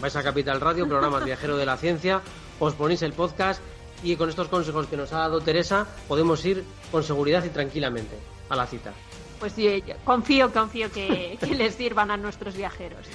Vais 0.00 0.16
a 0.16 0.22
Capital 0.22 0.60
Radio, 0.60 0.88
programa 0.88 1.20
Viajero 1.20 1.56
de 1.56 1.66
la 1.66 1.76
Ciencia, 1.76 2.20
os 2.58 2.74
ponéis 2.74 3.02
el 3.02 3.12
podcast 3.12 3.62
y 4.02 4.16
con 4.16 4.28
estos 4.28 4.48
consejos 4.48 4.86
que 4.86 4.96
nos 4.96 5.12
ha 5.12 5.18
dado 5.18 5.40
Teresa 5.40 5.86
podemos 6.08 6.44
ir 6.44 6.64
con 6.90 7.02
seguridad 7.02 7.44
y 7.44 7.48
tranquilamente 7.48 8.16
a 8.48 8.56
la 8.56 8.66
cita. 8.66 8.92
Pues 9.38 9.52
sí, 9.52 9.82
confío, 10.04 10.52
confío 10.52 10.90
que, 10.90 11.38
les 11.56 11.74
sirvan 11.74 12.10
a 12.10 12.16
nuestros 12.16 12.56
viajeros. 12.56 13.06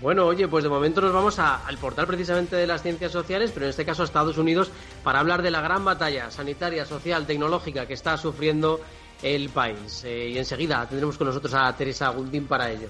Bueno, 0.00 0.24
oye, 0.26 0.48
pues 0.48 0.64
de 0.64 0.70
momento 0.70 1.00
nos 1.00 1.12
vamos 1.12 1.38
al 1.38 1.76
portal 1.76 2.06
precisamente 2.06 2.56
de 2.56 2.66
las 2.66 2.82
ciencias 2.82 3.12
sociales, 3.12 3.50
pero 3.52 3.66
en 3.66 3.70
este 3.70 3.84
caso 3.84 4.02
a 4.02 4.06
Estados 4.06 4.38
Unidos, 4.38 4.70
para 5.04 5.20
hablar 5.20 5.42
de 5.42 5.50
la 5.50 5.60
gran 5.60 5.84
batalla 5.84 6.30
sanitaria, 6.30 6.86
social, 6.86 7.26
tecnológica 7.26 7.86
que 7.86 7.94
está 7.94 8.16
sufriendo 8.16 8.80
el 9.22 9.50
país. 9.50 10.02
Eh, 10.04 10.30
y 10.30 10.38
enseguida 10.38 10.86
tendremos 10.88 11.18
con 11.18 11.26
nosotros 11.26 11.52
a 11.52 11.76
Teresa 11.76 12.08
Gundín 12.08 12.46
para 12.46 12.70
ello. 12.70 12.88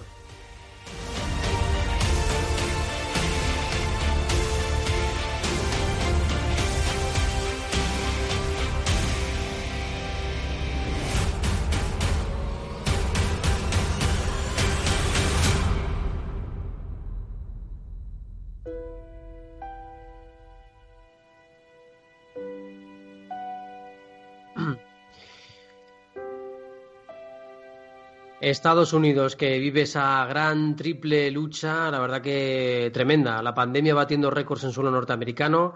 Estados 28.41 28.95
Unidos, 28.95 29.37
que 29.37 29.59
vive 29.59 29.83
esa 29.83 30.25
gran 30.25 30.75
triple 30.75 31.31
lucha, 31.31 31.91
la 31.91 32.01
verdad 32.01 32.23
que 32.23 32.91
tremenda. 32.93 33.43
La 33.43 33.55
pandemia 33.55 33.95
batiendo 33.95 34.31
récords 34.31 34.65
en 34.65 34.73
suelo 34.73 34.91
norteamericano, 34.91 35.75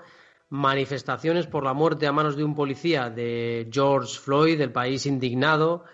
manifestaciones 0.48 1.46
por 1.46 1.62
la 1.64 1.74
muerte 1.74 2.06
a 2.06 2.12
manos 2.12 2.36
de 2.36 2.44
un 2.44 2.54
policía 2.54 3.10
de 3.10 3.68
George 3.70 4.18
Floyd, 4.18 4.58
el 4.62 4.72
país 4.72 5.04
indignado, 5.04 5.84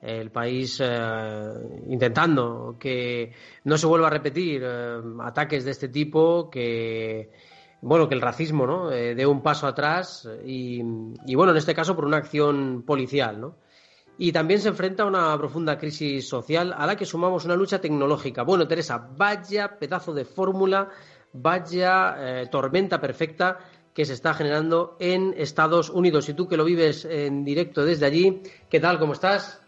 el 0.00 0.30
país 0.30 0.80
eh, 0.80 1.52
intentando 1.88 2.76
que 2.78 3.32
no 3.64 3.76
se 3.76 3.86
vuelva 3.86 4.06
a 4.06 4.10
repetir 4.10 4.62
eh, 4.64 5.00
ataques 5.22 5.64
de 5.64 5.72
este 5.72 5.88
tipo, 5.88 6.48
que 6.48 7.32
bueno 7.82 8.08
que 8.08 8.14
el 8.14 8.20
racismo 8.20 8.66
¿no? 8.66 8.92
Eh, 8.92 9.14
dé 9.14 9.26
un 9.26 9.42
paso 9.42 9.66
atrás 9.66 10.28
y, 10.44 10.80
y, 11.26 11.34
bueno 11.34 11.52
en 11.52 11.58
este 11.58 11.74
caso 11.74 11.96
por 11.96 12.04
una 12.04 12.18
acción 12.18 12.82
policial, 12.86 13.40
¿no? 13.40 13.56
Y 14.22 14.32
también 14.32 14.60
se 14.60 14.68
enfrenta 14.68 15.04
a 15.04 15.06
una 15.06 15.34
profunda 15.38 15.78
crisis 15.78 16.28
social 16.28 16.74
a 16.76 16.84
la 16.84 16.94
que 16.94 17.06
sumamos 17.06 17.46
una 17.46 17.56
lucha 17.56 17.80
tecnológica. 17.80 18.42
Bueno, 18.42 18.68
Teresa, 18.68 19.08
vaya 19.16 19.78
pedazo 19.78 20.12
de 20.12 20.26
fórmula, 20.26 20.90
vaya 21.32 22.16
eh, 22.18 22.46
tormenta 22.50 23.00
perfecta 23.00 23.56
que 23.94 24.04
se 24.04 24.12
está 24.12 24.34
generando 24.34 24.98
en 25.00 25.32
Estados 25.38 25.88
Unidos. 25.88 26.28
Y 26.28 26.34
tú 26.34 26.46
que 26.46 26.58
lo 26.58 26.66
vives 26.66 27.06
en 27.06 27.46
directo 27.46 27.82
desde 27.82 28.04
allí, 28.04 28.42
¿qué 28.68 28.78
tal? 28.78 28.98
¿Cómo 28.98 29.14
estás? 29.14 29.64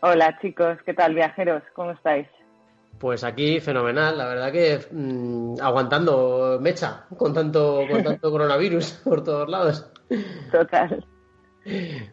Hola 0.00 0.38
chicos, 0.42 0.76
¿qué 0.84 0.92
tal 0.92 1.14
viajeros? 1.14 1.62
¿Cómo 1.74 1.92
estáis? 1.92 2.28
Pues 2.98 3.24
aquí 3.24 3.60
fenomenal, 3.60 4.18
la 4.18 4.26
verdad 4.26 4.52
que 4.52 4.78
mm, 4.92 5.54
aguantando 5.58 6.58
mecha 6.60 7.06
con 7.16 7.32
tanto, 7.32 7.86
con 7.90 8.04
tanto 8.04 8.30
coronavirus 8.30 9.00
por 9.04 9.24
todos 9.24 9.48
lados. 9.48 9.90
Total. 10.52 11.02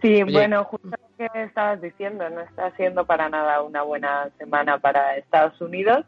Sí, 0.02 0.24
bueno, 0.24 0.64
justo 0.64 1.07
que 1.18 1.44
estabas 1.44 1.82
diciendo, 1.82 2.30
no 2.30 2.42
está 2.42 2.72
siendo 2.76 3.06
para 3.06 3.30
nada 3.30 3.62
una 3.62 3.82
buena 3.82 4.30
semana 4.38 4.78
para 4.78 5.18
Estados 5.18 5.60
Unidos. 5.60 6.06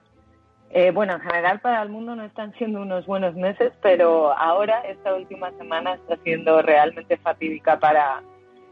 Eh, 0.72 0.91
bueno, 0.91 1.13
en 1.13 1.22
general 1.22 1.60
para 1.62 1.82
el 1.82 1.89
mundo 1.89 2.15
no 2.15 2.24
están 2.24 2.54
siendo 2.54 2.82
unos 2.82 3.08
buenos 3.08 3.34
meses, 3.34 3.74
pero 3.82 4.38
ahora, 4.38 4.82
esta 4.82 5.15
última 5.15 5.52
semana, 5.58 5.95
está 5.95 6.15
siendo 6.17 6.62
realmente 6.62 7.17
fatídica 7.17 7.80
para, 7.80 8.22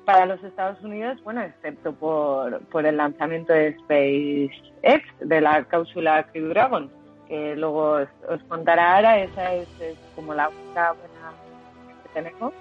para 0.06 0.28
los 0.28 0.43
Estados 0.43 0.80
Unidos, 0.84 1.19
bueno, 1.23 1.41
excepto 1.41 1.93
por, 1.93 2.60
por 2.67 2.86
el 2.86 2.97
lanzamiento 2.97 3.52
de 3.52 3.76
SpaceX, 3.80 5.28
de 5.28 5.41
la 5.41 5.63
cápsula 5.63 6.28
Crew 6.32 6.50
Dragon, 6.50 6.91
que 7.28 7.56
luego 7.56 7.93
os, 8.30 8.43
contará 8.47 8.95
ahora, 8.95 9.19
esa 9.19 9.56
es, 9.56 9.67
es 9.82 9.97
como 10.15 10.36
la 10.36 10.50
única 10.50 10.91
buena 10.93 11.34
que 12.04 12.10
tenemos. 12.13 12.54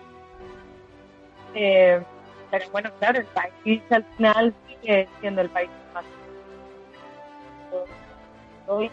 Eh, 1.54 2.02
pero 2.50 2.68
bueno, 2.70 2.90
claro, 2.98 3.20
el 3.20 3.26
país 3.26 3.82
al 3.90 4.04
final 4.16 4.52
sigue 4.68 5.08
siendo 5.20 5.42
el 5.42 5.50
país 5.50 5.70
más. 5.94 6.04
Hoy, 8.68 8.90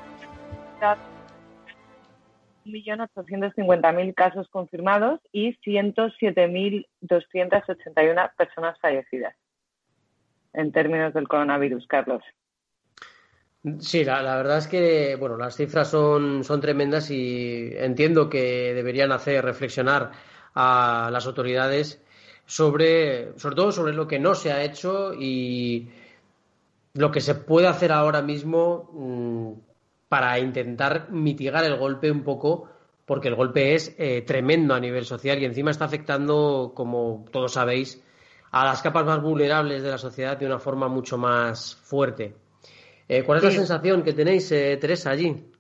1.850.000 2.65 4.13
casos 4.13 4.47
confirmados 4.49 5.19
y 5.31 5.55
107.281 5.57 8.35
personas 8.35 8.79
fallecidas 8.79 9.35
en 10.53 10.71
términos 10.71 11.13
del 11.13 11.27
coronavirus, 11.27 11.85
Carlos. 11.87 12.23
Sí, 13.79 14.03
la, 14.03 14.21
la, 14.21 14.35
verdad 14.35 14.57
es 14.57 14.67
que 14.67 15.15
bueno, 15.15 15.37
las 15.37 15.55
cifras 15.55 15.89
son, 15.89 16.43
son 16.43 16.59
tremendas 16.59 17.09
y 17.09 17.71
entiendo 17.77 18.29
que 18.29 18.73
deberían 18.73 19.13
hacer 19.13 19.45
reflexionar 19.45 20.11
a 20.53 21.09
las 21.11 21.25
autoridades 21.25 22.03
sobre, 22.45 23.37
sobre 23.37 23.55
todo 23.55 23.71
sobre 23.71 23.93
lo 23.93 24.07
que 24.07 24.19
no 24.19 24.35
se 24.35 24.51
ha 24.51 24.63
hecho 24.63 25.13
y 25.13 25.89
lo 26.93 27.11
que 27.11 27.21
se 27.21 27.35
puede 27.35 27.67
hacer 27.67 27.91
ahora 27.91 28.21
mismo 28.21 28.89
mm, 28.93 29.53
para 30.09 30.37
intentar 30.39 31.09
mitigar 31.09 31.63
el 31.63 31.77
golpe 31.77 32.11
un 32.11 32.23
poco, 32.23 32.69
porque 33.05 33.29
el 33.29 33.35
golpe 33.35 33.73
es 33.73 33.95
eh, 33.97 34.21
tremendo 34.21 34.73
a 34.75 34.79
nivel 34.79 35.05
social 35.05 35.41
y 35.41 35.45
encima 35.45 35.71
está 35.71 35.85
afectando, 35.85 36.71
como 36.75 37.25
todos 37.31 37.53
sabéis, 37.53 38.01
a 38.51 38.65
las 38.65 38.81
capas 38.81 39.05
más 39.05 39.21
vulnerables 39.21 39.81
de 39.81 39.89
la 39.89 39.97
sociedad 39.97 40.37
de 40.37 40.45
una 40.45 40.59
forma 40.59 40.87
mucho 40.87 41.17
más 41.17 41.75
fuerte. 41.75 42.35
Eh, 43.07 43.23
¿Cuál 43.23 43.39
es 43.39 43.43
la 43.43 43.51
sensación 43.51 44.03
que 44.03 44.13
tenéis, 44.13 44.51
eh, 44.51 44.77
Teresa, 44.79 45.09
allí? 45.09 45.52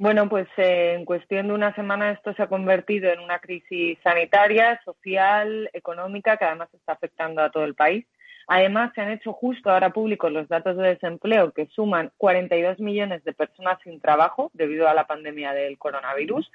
Bueno, 0.00 0.28
pues 0.28 0.46
eh, 0.58 0.94
en 0.96 1.04
cuestión 1.04 1.48
de 1.48 1.54
una 1.54 1.74
semana 1.74 2.12
esto 2.12 2.32
se 2.34 2.42
ha 2.44 2.46
convertido 2.46 3.10
en 3.10 3.18
una 3.18 3.40
crisis 3.40 3.98
sanitaria, 4.04 4.80
social, 4.84 5.68
económica, 5.72 6.36
que 6.36 6.44
además 6.44 6.68
está 6.72 6.92
afectando 6.92 7.42
a 7.42 7.50
todo 7.50 7.64
el 7.64 7.74
país. 7.74 8.06
Además, 8.46 8.92
se 8.94 9.00
han 9.00 9.10
hecho 9.10 9.32
justo 9.32 9.70
ahora 9.70 9.90
públicos 9.90 10.30
los 10.30 10.48
datos 10.48 10.76
de 10.76 10.90
desempleo 10.90 11.50
que 11.50 11.66
suman 11.66 12.12
42 12.16 12.78
millones 12.78 13.24
de 13.24 13.32
personas 13.32 13.78
sin 13.82 14.00
trabajo 14.00 14.52
debido 14.54 14.88
a 14.88 14.94
la 14.94 15.08
pandemia 15.08 15.52
del 15.52 15.78
coronavirus. 15.78 16.48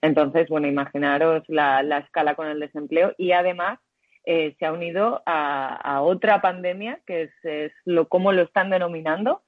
Entonces, 0.00 0.48
bueno, 0.48 0.66
imaginaros 0.66 1.44
la, 1.48 1.82
escala 1.98 2.34
con 2.34 2.48
el 2.48 2.60
desempleo 2.60 3.14
y 3.18 3.32
además 3.32 3.78
eh, 4.24 4.56
se 4.58 4.64
ha 4.64 4.72
unido 4.72 5.22
a, 5.26 6.00
otra 6.00 6.40
pandemia 6.40 7.00
que 7.06 7.24
es, 7.24 7.30
es 7.44 7.72
lo, 7.84 8.08
como 8.08 8.32
lo 8.32 8.42
están 8.42 8.70
denominando, 8.70 9.42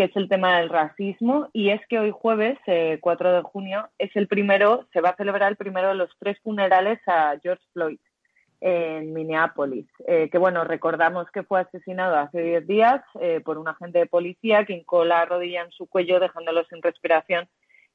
que 0.00 0.06
es 0.06 0.16
el 0.16 0.30
tema 0.30 0.58
del 0.58 0.70
racismo, 0.70 1.50
y 1.52 1.68
es 1.68 1.86
que 1.86 1.98
hoy 1.98 2.10
jueves, 2.10 2.58
4 2.64 3.28
eh, 3.28 3.32
de 3.34 3.42
junio, 3.42 3.90
es 3.98 4.10
el 4.16 4.28
primero, 4.28 4.88
se 4.94 5.02
va 5.02 5.10
a 5.10 5.16
celebrar 5.16 5.50
el 5.50 5.58
primero 5.58 5.88
de 5.88 5.94
los 5.94 6.08
tres 6.18 6.38
funerales 6.42 6.98
a 7.06 7.36
George 7.42 7.62
Floyd 7.74 7.98
en 8.62 9.12
Minneapolis, 9.12 9.84
eh, 10.06 10.30
que 10.32 10.38
bueno, 10.38 10.64
recordamos 10.64 11.30
que 11.30 11.42
fue 11.42 11.60
asesinado 11.60 12.16
hace 12.16 12.40
10 12.40 12.66
días 12.66 13.02
eh, 13.20 13.42
por 13.44 13.58
un 13.58 13.68
agente 13.68 13.98
de 13.98 14.06
policía 14.06 14.64
que 14.64 14.72
hincó 14.72 15.04
la 15.04 15.26
rodilla 15.26 15.64
en 15.64 15.70
su 15.70 15.86
cuello 15.86 16.18
dejándolo 16.18 16.64
sin 16.64 16.80
respiración 16.80 17.46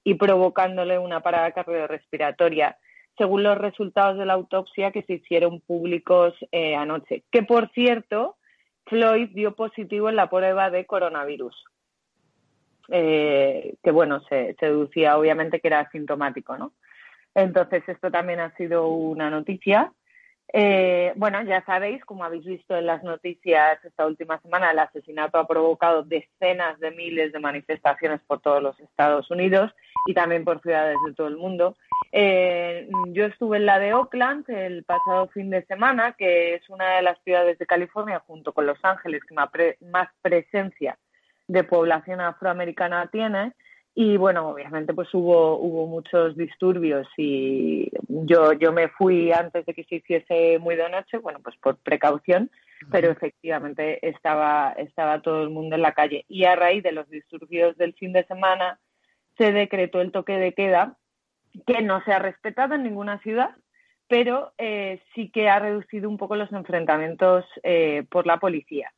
y 0.03 0.13
provocándole 0.13 0.99
una 0.99 1.21
parada 1.21 1.53
cardiorrespiratoria, 1.53 2.77
según 3.17 3.41
los 3.41 3.57
resultados 3.57 4.19
de 4.19 4.27
la 4.27 4.33
autopsia 4.33 4.91
que 4.91 5.01
se 5.01 5.13
hicieron 5.13 5.59
públicos 5.59 6.35
anoche. 6.77 7.23
Que 7.31 7.41
por 7.41 7.71
cierto, 7.71 8.37
Floyd 8.85 9.29
dio 9.33 9.55
positivo 9.55 10.09
en 10.09 10.17
la 10.17 10.29
prueba 10.29 10.69
de 10.69 10.85
coronavirus 10.85 11.55
eh, 12.89 13.75
que 13.83 13.91
bueno, 13.91 14.21
se, 14.29 14.55
deducía 14.59 15.17
obviamente 15.17 15.59
que 15.59 15.67
era 15.67 15.81
asintomático, 15.81 16.57
¿no? 16.57 16.73
Entonces 17.33 17.83
esto 17.87 18.11
también 18.11 18.39
ha 18.39 18.55
sido 18.55 18.87
una 18.87 19.29
noticia. 19.29 19.91
Eh, 20.53 21.11
bueno, 21.15 21.41
ya 21.43 21.65
sabéis, 21.65 22.05
como 22.05 22.23
habéis 22.23 22.45
visto 22.45 22.77
en 22.77 22.85
las 22.85 23.03
noticias 23.03 23.83
esta 23.83 24.05
última 24.05 24.39
semana, 24.41 24.71
el 24.71 24.79
asesinato 24.79 25.37
ha 25.37 25.47
provocado 25.47 26.03
decenas 26.03 26.79
de 26.79 26.91
miles 26.91 27.33
de 27.33 27.39
manifestaciones 27.39 28.21
por 28.27 28.39
todos 28.39 28.61
los 28.61 28.79
Estados 28.79 29.29
Unidos 29.31 29.73
y 30.07 30.13
también 30.13 30.45
por 30.45 30.61
ciudades 30.61 30.97
de 31.05 31.13
todo 31.13 31.27
el 31.27 31.37
mundo. 31.37 31.75
Eh, 32.11 32.87
yo 33.07 33.25
estuve 33.25 33.57
en 33.57 33.65
la 33.65 33.79
de 33.79 33.93
Oakland 33.93 34.49
el 34.49 34.83
pasado 34.83 35.27
fin 35.29 35.49
de 35.49 35.65
semana, 35.65 36.13
que 36.13 36.53
es 36.53 36.69
una 36.69 36.97
de 36.97 37.01
las 37.01 37.21
ciudades 37.23 37.57
de 37.57 37.65
California, 37.65 38.23
junto 38.25 38.53
con 38.53 38.65
Los 38.65 38.77
Ángeles, 38.83 39.23
que 39.27 39.35
más 39.35 40.09
presencia 40.21 40.97
de 41.47 41.63
población 41.63 42.21
afroamericana 42.21 43.07
tiene. 43.11 43.53
Y 43.97 44.17
bueno, 44.17 44.49
obviamente 44.49 44.93
pues 44.93 45.13
hubo, 45.13 45.57
hubo 45.57 45.87
muchos 45.87 46.35
disturbios 46.35 47.07
y 47.15 47.89
yo, 48.09 48.51
yo 48.51 48.73
me 48.73 48.89
fui 48.89 49.31
antes 49.31 49.65
de 49.65 49.73
que 49.73 49.85
se 49.85 49.95
hiciese 49.95 50.59
muy 50.59 50.75
de 50.75 50.89
noche, 50.89 51.17
bueno, 51.17 51.39
pues 51.41 51.55
por 51.57 51.77
precaución, 51.77 52.51
pero 52.91 53.09
efectivamente 53.09 54.05
estaba, 54.05 54.73
estaba 54.77 55.21
todo 55.21 55.43
el 55.43 55.49
mundo 55.49 55.75
en 55.75 55.81
la 55.81 55.93
calle. 55.93 56.25
Y 56.27 56.43
a 56.43 56.57
raíz 56.57 56.83
de 56.83 56.91
los 56.91 57.09
disturbios 57.09 57.77
del 57.77 57.93
fin 57.93 58.11
de 58.11 58.25
semana 58.25 58.79
se 59.37 59.53
decretó 59.53 60.01
el 60.01 60.11
toque 60.11 60.37
de 60.37 60.53
queda, 60.53 60.97
que 61.65 61.81
no 61.81 62.03
se 62.03 62.11
ha 62.11 62.19
respetado 62.19 62.75
en 62.75 62.83
ninguna 62.83 63.19
ciudad, 63.19 63.51
pero 64.07 64.53
eh, 64.57 65.01
sí 65.13 65.29
que 65.29 65.49
ha 65.49 65.59
reducido 65.59 66.09
un 66.09 66.17
poco 66.17 66.35
los 66.35 66.51
enfrentamientos 66.51 67.45
eh, 67.63 68.03
por 68.09 68.27
la 68.27 68.37
policía. 68.37 68.91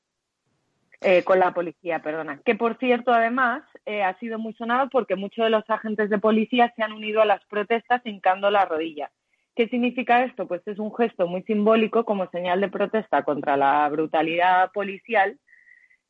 Eh, 1.01 1.23
con 1.23 1.39
la 1.39 1.53
policía, 1.53 1.99
perdona. 1.99 2.41
Que 2.43 2.55
por 2.55 2.77
cierto, 2.77 3.13
además, 3.13 3.63
eh, 3.85 4.01
ha 4.01 4.17
sido 4.17 4.39
muy 4.39 4.53
sonado 4.53 4.89
porque 4.89 5.15
muchos 5.15 5.45
de 5.45 5.51
los 5.51 5.69
agentes 5.69 6.09
de 6.09 6.17
policía 6.17 6.73
se 6.75 6.81
han 6.81 6.91
unido 6.91 7.21
a 7.21 7.25
las 7.25 7.45
protestas 7.45 8.01
hincando 8.03 8.49
la 8.49 8.65
rodilla. 8.65 9.11
¿Qué 9.55 9.67
significa 9.67 10.23
esto? 10.23 10.47
Pues 10.47 10.61
es 10.67 10.79
un 10.79 10.93
gesto 10.95 11.27
muy 11.27 11.43
simbólico 11.43 12.03
como 12.03 12.29
señal 12.31 12.61
de 12.61 12.69
protesta 12.69 13.23
contra 13.23 13.57
la 13.57 13.87
brutalidad 13.89 14.71
policial 14.71 15.39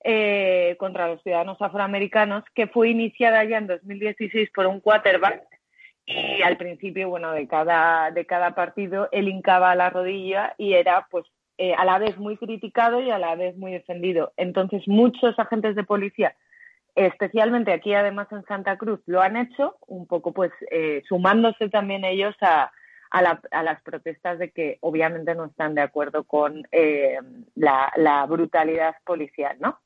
eh, 0.03 0.75
contra 0.79 1.07
los 1.07 1.21
ciudadanos 1.21 1.61
afroamericanos, 1.61 2.43
que 2.53 2.67
fue 2.67 2.89
iniciada 2.89 3.43
ya 3.43 3.57
en 3.57 3.67
2016 3.67 4.51
por 4.53 4.67
un 4.67 4.79
quarterback 4.79 5.43
y 6.05 6.41
al 6.41 6.55
principio, 6.55 7.09
bueno, 7.09 7.33
de 7.33 7.47
cada, 7.47 8.11
de 8.11 8.25
cada 8.25 8.55
partido 8.55 9.09
él 9.11 9.27
hincaba 9.27 9.75
la 9.75 9.89
rodilla 9.89 10.55
y 10.57 10.73
era 10.73 11.07
pues 11.11 11.25
eh, 11.59 11.73
a 11.73 11.85
la 11.85 11.97
vez 11.97 12.17
muy 12.17 12.37
criticado 12.37 13.01
y 13.01 13.09
a 13.09 13.17
la 13.17 13.35
vez 13.35 13.57
muy 13.57 13.71
defendido. 13.71 14.31
Entonces, 14.37 14.87
muchos 14.87 15.37
agentes 15.39 15.75
de 15.75 15.83
policía, 15.83 16.35
especialmente 16.95 17.73
aquí 17.73 17.95
además 17.95 18.27
en 18.31 18.45
Santa 18.45 18.77
Cruz, 18.77 18.99
lo 19.07 19.21
han 19.21 19.37
hecho, 19.37 19.77
un 19.87 20.05
poco 20.05 20.33
pues 20.33 20.51
eh, 20.69 21.01
sumándose 21.07 21.69
también 21.69 22.05
ellos 22.05 22.35
a, 22.41 22.71
a, 23.09 23.63
las 23.63 23.81
protestas 23.81 24.37
de 24.37 24.51
que 24.51 24.77
obviamente 24.81 25.33
no 25.33 25.45
están 25.45 25.73
de 25.73 25.81
acuerdo 25.81 26.25
con 26.25 26.67
eh, 26.71 27.17
la, 27.55 28.25
brutalidad 28.29 28.95
policial, 29.03 29.57
¿no? 29.59 29.79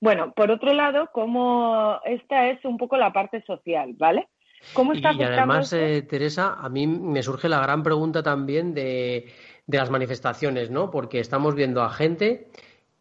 Bueno, 0.00 0.32
por 0.32 0.50
otro 0.50 0.72
lado, 0.72 1.10
como 1.12 2.00
esta 2.04 2.48
es 2.48 2.64
un 2.64 2.76
poco 2.76 2.96
la 2.96 3.12
parte 3.12 3.40
social, 3.42 3.94
¿vale? 3.96 4.28
¿Cómo 4.74 4.92
está 4.92 5.12
y 5.12 5.22
además, 5.22 5.70
Teresa, 5.70 6.54
a 6.60 6.68
mí 6.68 6.86
me 6.86 7.22
surge 7.22 7.48
la 7.48 7.60
gran 7.60 7.82
pregunta 7.82 8.22
también 8.22 8.74
de 8.74 9.26
de 9.66 9.78
las 9.78 9.90
manifestaciones, 9.90 10.70
¿no? 10.70 10.90
Porque 10.90 11.20
estamos 11.20 11.54
viendo 11.54 11.82
a 11.82 11.90
gente 11.90 12.48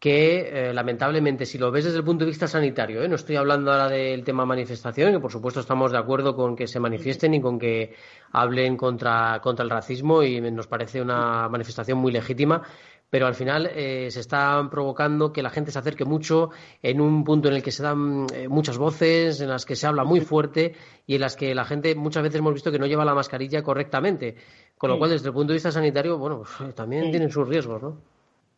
que 0.01 0.69
eh, 0.69 0.73
lamentablemente, 0.73 1.45
si 1.45 1.59
lo 1.59 1.69
ves 1.69 1.85
desde 1.85 1.99
el 1.99 2.03
punto 2.03 2.25
de 2.25 2.31
vista 2.31 2.47
sanitario, 2.47 3.03
¿eh? 3.03 3.07
no 3.07 3.15
estoy 3.15 3.35
hablando 3.35 3.71
ahora 3.71 3.87
del 3.87 4.23
tema 4.23 4.47
manifestación, 4.47 5.13
que 5.13 5.19
por 5.19 5.31
supuesto 5.31 5.59
estamos 5.59 5.91
de 5.91 5.99
acuerdo 5.99 6.35
con 6.35 6.55
que 6.55 6.65
se 6.65 6.79
manifiesten 6.79 7.35
y 7.35 7.39
con 7.39 7.59
que 7.59 7.93
hablen 8.31 8.77
contra, 8.77 9.39
contra 9.43 9.63
el 9.63 9.69
racismo 9.69 10.23
y 10.23 10.41
nos 10.41 10.65
parece 10.65 11.03
una 11.03 11.47
manifestación 11.49 11.99
muy 11.99 12.11
legítima, 12.11 12.63
pero 13.11 13.27
al 13.27 13.35
final 13.35 13.69
eh, 13.75 14.09
se 14.09 14.19
está 14.19 14.67
provocando 14.71 15.31
que 15.31 15.43
la 15.43 15.51
gente 15.51 15.69
se 15.69 15.77
acerque 15.77 16.05
mucho 16.05 16.49
en 16.81 16.99
un 16.99 17.23
punto 17.23 17.49
en 17.49 17.55
el 17.55 17.61
que 17.61 17.69
se 17.69 17.83
dan 17.83 18.25
muchas 18.49 18.79
voces, 18.79 19.39
en 19.41 19.49
las 19.49 19.65
que 19.65 19.75
se 19.75 19.85
habla 19.85 20.03
muy 20.03 20.21
fuerte 20.21 20.73
y 21.05 21.15
en 21.15 21.21
las 21.21 21.35
que 21.35 21.53
la 21.53 21.65
gente 21.65 21.93
muchas 21.93 22.23
veces 22.23 22.39
hemos 22.39 22.53
visto 22.53 22.71
que 22.71 22.79
no 22.79 22.87
lleva 22.87 23.05
la 23.05 23.13
mascarilla 23.13 23.61
correctamente. 23.61 24.35
Con 24.81 24.89
lo 24.89 24.97
cual, 24.97 25.11
desde 25.11 25.27
el 25.27 25.33
punto 25.35 25.51
de 25.51 25.57
vista 25.57 25.71
sanitario, 25.71 26.17
bueno, 26.17 26.41
pues, 26.57 26.73
también 26.73 27.11
tienen 27.11 27.29
sus 27.29 27.47
riesgos, 27.47 27.83
¿no? 27.83 27.97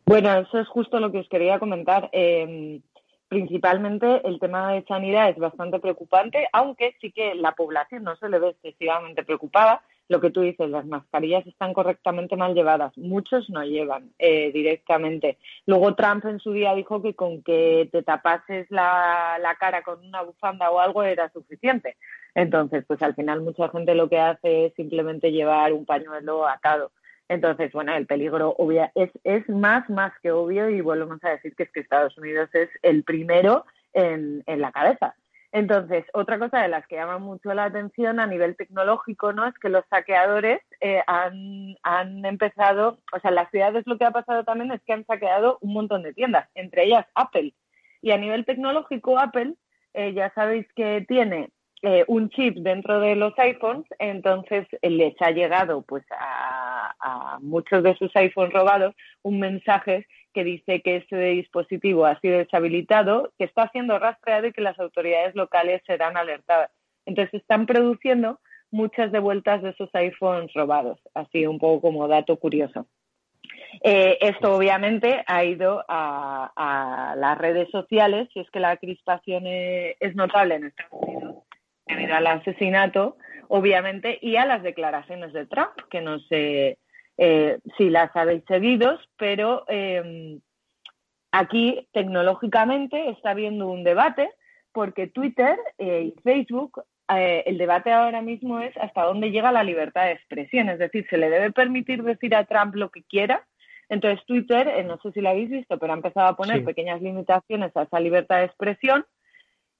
Bueno, 0.06 0.38
eso 0.38 0.58
es 0.58 0.68
justo 0.68 0.98
lo 1.00 1.10
que 1.10 1.18
os 1.18 1.28
quería 1.28 1.58
comentar. 1.58 2.08
Em, 2.12 2.80
principalmente 3.28 4.26
el 4.26 4.38
tema 4.38 4.72
de 4.72 4.84
sanidad 4.84 5.30
es 5.30 5.36
bastante 5.36 5.80
preocupante, 5.80 6.46
aunque 6.52 6.96
sí 7.00 7.10
que 7.10 7.34
la 7.34 7.52
población 7.52 8.04
no 8.04 8.16
se 8.16 8.28
le 8.28 8.38
ve 8.38 8.50
excesivamente 8.50 9.24
preocupada. 9.24 9.82
Lo 10.08 10.20
que 10.20 10.30
tú 10.30 10.42
dices, 10.42 10.68
las 10.68 10.84
mascarillas 10.84 11.46
están 11.46 11.72
correctamente 11.72 12.36
mal 12.36 12.54
llevadas. 12.54 12.96
Muchos 12.98 13.48
no 13.48 13.64
llevan 13.64 14.10
eh, 14.18 14.52
directamente. 14.52 15.38
Luego 15.66 15.94
Trump 15.94 16.26
en 16.26 16.40
su 16.40 16.52
día 16.52 16.74
dijo 16.74 17.00
que 17.00 17.14
con 17.14 17.42
que 17.42 17.88
te 17.90 18.02
tapases 18.02 18.66
la, 18.70 19.56
cara 19.58 19.82
con 19.82 20.04
una 20.04 20.22
bufanda 20.22 20.70
o 20.70 20.78
algo 20.78 21.02
era 21.02 21.30
suficiente. 21.30 21.96
Entonces, 22.34 22.84
pues 22.86 23.00
al 23.00 23.14
final 23.14 23.40
mucha 23.40 23.70
gente 23.70 23.94
lo 23.94 24.08
que 24.10 24.18
hace 24.18 24.66
es 24.66 24.74
simplemente 24.74 25.32
llevar 25.32 25.72
un 25.72 25.86
pañuelo 25.86 26.46
atado. 26.46 26.92
Entonces, 27.28 27.72
bueno, 27.72 27.94
el 27.94 28.06
peligro 28.06 28.54
obvia, 28.58 28.92
es, 28.94 29.10
es 29.24 29.48
más, 29.48 29.88
más 29.88 30.12
que 30.20 30.32
obvio 30.32 30.68
y 30.68 30.82
volvemos 30.82 31.24
a 31.24 31.30
decir 31.30 31.54
que 31.56 31.62
es 31.62 31.72
que 31.72 31.80
Estados 31.80 32.18
Unidos 32.18 32.50
es 32.52 32.68
el 32.82 33.04
primero 33.04 33.64
en, 33.94 34.42
en 34.46 34.60
la 34.60 34.70
cabeza. 34.70 35.14
Entonces, 35.54 36.04
otra 36.14 36.40
cosa 36.40 36.60
de 36.60 36.66
las 36.66 36.84
que 36.88 36.96
llama 36.96 37.18
mucho 37.18 37.54
la 37.54 37.66
atención 37.66 38.18
a 38.18 38.26
nivel 38.26 38.56
tecnológico, 38.56 39.32
¿no? 39.32 39.46
Es 39.46 39.54
que 39.54 39.68
los 39.68 39.84
saqueadores 39.88 40.60
eh, 40.80 41.00
han, 41.06 41.76
han 41.84 42.24
empezado, 42.24 42.98
o 43.12 43.20
sea, 43.20 43.28
en 43.28 43.36
las 43.36 43.52
ciudades 43.52 43.86
lo 43.86 43.96
que 43.96 44.04
ha 44.04 44.10
pasado 44.10 44.42
también 44.42 44.72
es 44.72 44.82
que 44.82 44.94
han 44.94 45.06
saqueado 45.06 45.58
un 45.60 45.72
montón 45.72 46.02
de 46.02 46.12
tiendas, 46.12 46.48
entre 46.56 46.86
ellas 46.86 47.06
Apple. 47.14 47.54
Y 48.02 48.10
a 48.10 48.18
nivel 48.18 48.44
tecnológico, 48.44 49.16
Apple, 49.16 49.54
eh, 49.92 50.12
ya 50.12 50.32
sabéis 50.34 50.66
que 50.74 51.04
tiene 51.06 51.50
eh, 51.86 52.02
un 52.08 52.30
chip 52.30 52.56
dentro 52.56 52.98
de 52.98 53.14
los 53.14 53.38
iPhones, 53.38 53.84
entonces 53.98 54.66
eh, 54.80 54.88
les 54.88 55.14
ha 55.20 55.32
llegado 55.32 55.82
pues 55.82 56.02
a, 56.18 57.38
muchos 57.42 57.82
de 57.82 57.94
sus 57.96 58.10
iPhones 58.16 58.54
robados 58.54 58.94
un 59.22 59.38
mensaje 59.38 60.06
que 60.32 60.44
dice 60.44 60.80
que 60.80 60.96
ese 60.96 61.16
dispositivo 61.16 62.06
ha 62.06 62.18
sido 62.20 62.38
deshabilitado, 62.38 63.32
que 63.36 63.44
está 63.44 63.68
siendo 63.68 63.98
rastreado 63.98 64.46
y 64.46 64.52
que 64.52 64.62
las 64.62 64.78
autoridades 64.78 65.34
locales 65.34 65.82
serán 65.86 66.16
alertadas. 66.16 66.70
Entonces 67.04 67.34
están 67.34 67.66
produciendo 67.66 68.40
muchas 68.70 69.12
devueltas 69.12 69.60
de 69.62 69.70
esos 69.70 69.90
iPhones 69.92 70.54
robados, 70.54 70.98
así 71.12 71.46
un 71.46 71.58
poco 71.58 71.82
como 71.82 72.08
dato 72.08 72.38
curioso. 72.38 72.86
Eh, 73.82 74.16
esto 74.22 74.56
obviamente 74.56 75.22
ha 75.26 75.44
ido 75.44 75.84
a, 75.86 77.14
las 77.18 77.36
redes 77.36 77.70
sociales, 77.70 78.28
si 78.32 78.40
es 78.40 78.50
que 78.50 78.60
la 78.60 78.78
crispación 78.78 79.44
es 79.46 80.14
notable 80.14 80.54
en 80.54 80.64
Estados 80.64 80.92
Unidos, 80.92 81.44
debido 81.86 82.14
al 82.14 82.26
asesinato, 82.26 83.16
obviamente, 83.48 84.18
y 84.20 84.36
a 84.36 84.46
las 84.46 84.62
declaraciones 84.62 85.32
de 85.32 85.46
Trump, 85.46 85.72
que 85.90 86.00
no 86.00 86.18
sé 86.20 86.78
eh, 87.16 87.58
si 87.76 87.90
las 87.90 88.14
habéis 88.16 88.44
seguido, 88.46 88.98
pero 89.16 89.64
em, 89.68 90.40
aquí 91.32 91.88
tecnológicamente 91.92 93.10
está 93.10 93.30
habiendo 93.30 93.68
un 93.68 93.84
debate 93.84 94.30
porque 94.72 95.06
Twitter 95.06 95.56
eh, 95.78 96.12
y 96.12 96.20
Facebook, 96.22 96.82
eh, 97.14 97.44
el 97.46 97.58
debate 97.58 97.92
ahora 97.92 98.22
mismo 98.22 98.58
es 98.58 98.76
hasta 98.78 99.04
dónde 99.04 99.30
llega 99.30 99.52
la 99.52 99.62
libertad 99.62 100.06
de 100.06 100.12
expresión, 100.12 100.68
es 100.68 100.78
decir, 100.78 101.06
se 101.08 101.18
le 101.18 101.30
debe 101.30 101.52
permitir 101.52 102.02
decir 102.02 102.34
a 102.34 102.44
Trump 102.44 102.74
lo 102.74 102.90
que 102.90 103.04
quiera. 103.04 103.46
Entonces 103.88 104.24
Twitter, 104.26 104.84
no 104.86 104.98
sé 105.02 105.12
si 105.12 105.20
lo 105.20 105.28
habéis 105.28 105.50
visto, 105.50 105.78
pero 105.78 105.92
ha 105.92 105.96
empezado 105.96 106.26
a 106.26 106.36
poner 106.36 106.64
pequeñas 106.64 107.02
limitaciones 107.02 107.76
a 107.76 107.82
esa 107.82 108.00
libertad 108.00 108.38
de 108.38 108.46
expresión 108.46 109.04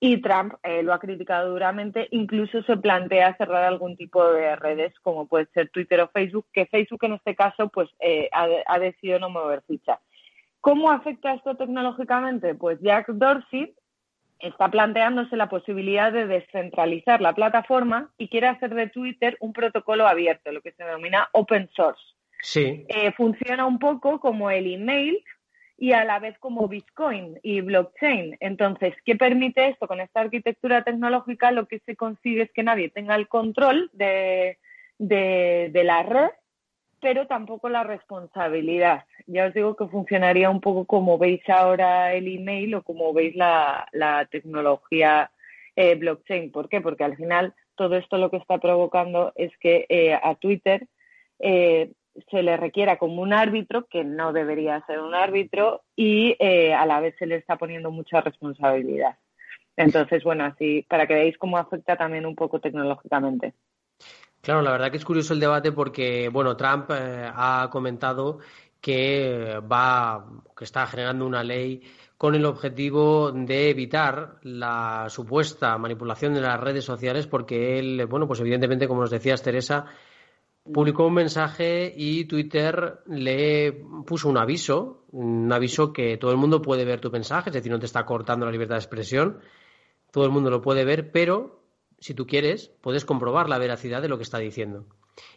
y 0.01 0.21
Trump 0.21 0.55
eh, 0.63 0.83
lo 0.83 0.93
ha 0.93 0.99
criticado 0.99 1.51
duramente, 1.51 2.09
incluso 2.11 2.63
se 2.65 2.77
plantea 2.77 3.37
cerrar 3.37 3.65
algún 3.65 3.97
tipo 3.97 4.25
de 4.33 4.55
redes 4.57 4.93
como 5.01 5.27
puede 5.27 5.47
ser 5.55 5.71
Twitter 5.71 6.01
o 6.01 6.09
Facebook, 6.09 6.47
que 6.53 6.67
Facebook 6.67 7.05
en 7.05 7.15
este 7.15 7.35
caso 7.35 7.69
pues 7.69 7.89
eh, 8.01 8.29
ha, 8.33 8.79
decidido 8.79 9.19
no 9.19 9.31
mover 9.31 9.63
ficha. 9.67 10.01
¿Cómo 10.61 10.91
afecta 10.91 11.35
esto 11.35 11.57
tecnológicamente? 11.57 12.55
Pues 12.55 12.79
Jack 12.81 13.09
Dorsey 13.09 13.75
está 14.41 14.69
planteándose 14.69 15.37
la 15.37 15.49
posibilidad 15.49 16.13
de 16.13 16.27
descentralizar 16.27 17.21
la 17.21 17.35
plataforma 17.35 18.11
y 18.19 18.29
quiere 18.29 18.49
hacer 18.49 18.75
de 18.75 18.89
Twitter 18.89 19.37
un 19.41 19.53
protocolo 19.53 20.07
abierto, 20.07 20.53
lo 20.53 20.61
que 20.61 20.73
se 20.73 20.85
denomina 20.85 21.29
open 21.33 21.71
source. 21.75 22.03
Sí. 22.43 22.85
Eh, 22.89 23.13
funciona 23.13 23.65
un 23.65 23.79
poco 23.79 24.21
como 24.21 24.51
el 24.51 24.71
email, 24.71 25.25
y 25.77 25.93
a 25.93 26.05
la 26.05 26.19
vez 26.19 26.39
como 26.39 26.69
Bitcoin 26.69 27.39
y 27.43 27.61
blockchain. 27.61 28.37
Entonces, 28.41 28.95
¿qué 29.05 29.17
permite 29.17 29.69
esto? 29.69 29.89
Con 29.89 30.01
esta 30.01 30.21
arquitectura 30.21 30.85
tecnológica 30.85 31.51
lo 31.51 31.67
que 31.67 31.81
se 31.81 31.97
consigue 31.97 32.43
es 32.43 32.53
que 32.53 32.63
nadie 32.63 32.91
tenga 32.91 33.17
el 33.17 33.29
control 33.29 33.91
de, 33.93 34.59
de, 34.99 35.85
la 35.85 36.03
red, 36.03 36.31
pero 37.01 37.27
tampoco 37.27 37.69
la 37.69 37.83
responsabilidad. 37.83 39.05
Ya 39.27 39.47
os 39.47 39.55
digo 39.55 39.77
que 39.77 39.87
funcionaría 39.89 40.49
un 40.49 40.61
poco 40.61 40.85
como 40.85 41.19
veis 41.19 41.47
ahora 41.49 42.15
el 42.15 42.29
email 42.29 42.77
o 42.77 42.83
como 42.83 43.13
veis 43.13 43.35
la, 43.35 43.89
la 43.93 44.27
tecnología 44.27 45.31
eh, 45.77 45.97
blockchain. 45.97 46.53
¿Por 46.53 46.69
qué? 46.69 46.81
Porque 46.81 47.05
al 47.05 47.17
final 47.17 47.53
todo 47.75 47.97
esto 47.97 48.17
lo 48.17 48.31
que 48.31 48.37
está 48.37 48.59
provocando 48.59 49.33
es 49.35 49.51
que 49.59 49.87
eh, 49.89 50.15
a 50.15 50.37
Twitter 50.37 50.87
eh, 51.41 51.91
se 52.31 52.43
le 52.43 52.57
requiera 52.57 52.99
como 52.99 53.23
un 53.23 53.33
árbitro, 53.33 53.87
que 53.87 54.05
no 54.05 54.33
debería 54.33 54.85
ser 54.87 55.01
un 55.01 55.15
árbitro, 55.15 55.83
y 55.97 56.37
eh, 56.39 56.75
a 56.75 56.87
la 56.87 57.01
vez 57.01 57.15
se 57.19 57.27
le 57.27 57.37
está 57.37 57.57
poniendo 57.57 57.91
mucha 57.91 58.21
responsabilidad. 58.21 59.17
Entonces, 59.77 60.23
bueno, 60.23 60.45
así 60.45 60.87
para 60.89 61.07
que 61.07 61.15
veáis 61.15 61.39
cómo 61.39 61.59
afecta 61.59 61.97
también 61.97 62.27
un 62.27 62.35
poco 62.35 62.61
tecnológicamente. 62.61 63.55
Claro, 64.41 64.63
la 64.63 64.73
verdad 64.73 64.91
que 64.91 64.99
es 64.99 65.05
curioso 65.05 65.33
el 65.33 65.41
debate 65.41 65.73
porque, 65.73 66.29
bueno, 66.29 66.57
Trump 66.57 66.91
eh, 66.91 67.29
ha 67.35 67.69
comentado 67.73 68.39
que 68.81 69.59
va, 69.61 70.27
que 70.55 70.65
está 70.65 70.87
generando 70.87 71.27
una 71.27 71.43
ley 71.43 71.83
con 72.19 72.35
el 72.35 72.45
objetivo 72.45 73.33
de 73.33 73.71
evitar 73.71 74.37
la 74.43 75.07
supuesta 75.09 75.77
manipulación 75.79 76.35
de 76.35 76.43
las 76.43 76.61
redes 76.61 76.85
sociales 76.85 77.27
porque 77.27 77.79
él, 77.79 78.07
bueno, 78.07 78.27
pues 78.27 78.41
evidentemente, 78.41 78.87
como 78.87 79.01
nos 79.01 79.11
decías, 79.11 79.43
Teresa, 79.43 79.87
publicó 80.73 81.07
un 81.07 81.15
mensaje 81.15 81.93
y 81.95 82.25
Twitter 82.25 83.01
le 83.07 83.73
puso 84.07 84.29
un 84.29 84.39
aviso, 84.39 85.05
un 85.11 85.53
aviso 85.53 85.93
que 85.93 86.17
todo 86.17 86.31
el 86.31 86.37
mundo 86.37 86.63
puede 86.63 86.85
ver 86.85 87.01
tu 87.01 87.11
mensaje, 87.11 87.51
es 87.51 87.55
decir, 87.55 87.71
no 87.71 87.79
te 87.79 87.87
está 87.87 88.07
cortando 88.07 88.47
la 88.47 88.53
libertad 88.53 88.77
de 88.77 88.81
expresión, 88.81 89.41
todo 90.11 90.25
el 90.25 90.31
mundo 90.31 90.51
lo 90.51 90.63
puede 90.63 90.85
ver, 90.85 91.13
pero 91.13 91.61
si 91.99 92.15
tú 92.15 92.27
quieres, 92.27 92.71
puedes 92.81 93.05
comprobar 93.05 93.49
la 93.49 93.59
veracidad 93.59 94.01
de 94.01 94.09
lo 94.09 94.17
que 94.17 94.23
está 94.23 94.39
diciendo. 94.39 94.87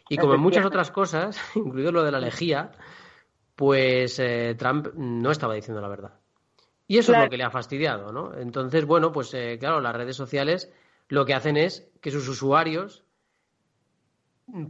Y 0.08 0.16
como 0.16 0.34
en 0.34 0.40
muchas 0.40 0.64
otras 0.64 0.90
cosas, 0.90 1.38
incluido 1.54 1.92
lo 1.92 2.04
de 2.04 2.12
la 2.12 2.20
lejía, 2.20 2.72
pues 3.54 4.18
eh, 4.18 4.54
Trump 4.58 4.88
no 4.94 5.30
estaba 5.30 5.54
diciendo 5.54 5.80
la 5.80 5.88
verdad. 5.88 6.14
Y 6.86 6.96
eso 6.96 7.12
es 7.12 7.18
lo 7.18 7.28
que 7.28 7.36
le 7.36 7.44
ha 7.44 7.50
fastidiado, 7.50 8.12
¿no? 8.12 8.34
Entonces, 8.34 8.86
bueno, 8.86 9.12
pues 9.12 9.34
eh, 9.34 9.58
claro, 9.60 9.80
las 9.80 9.94
redes 9.94 10.16
sociales 10.16 10.72
lo 11.08 11.26
que 11.26 11.34
hacen 11.34 11.58
es 11.58 11.90
que 12.00 12.10
sus 12.10 12.26
usuarios 12.28 13.04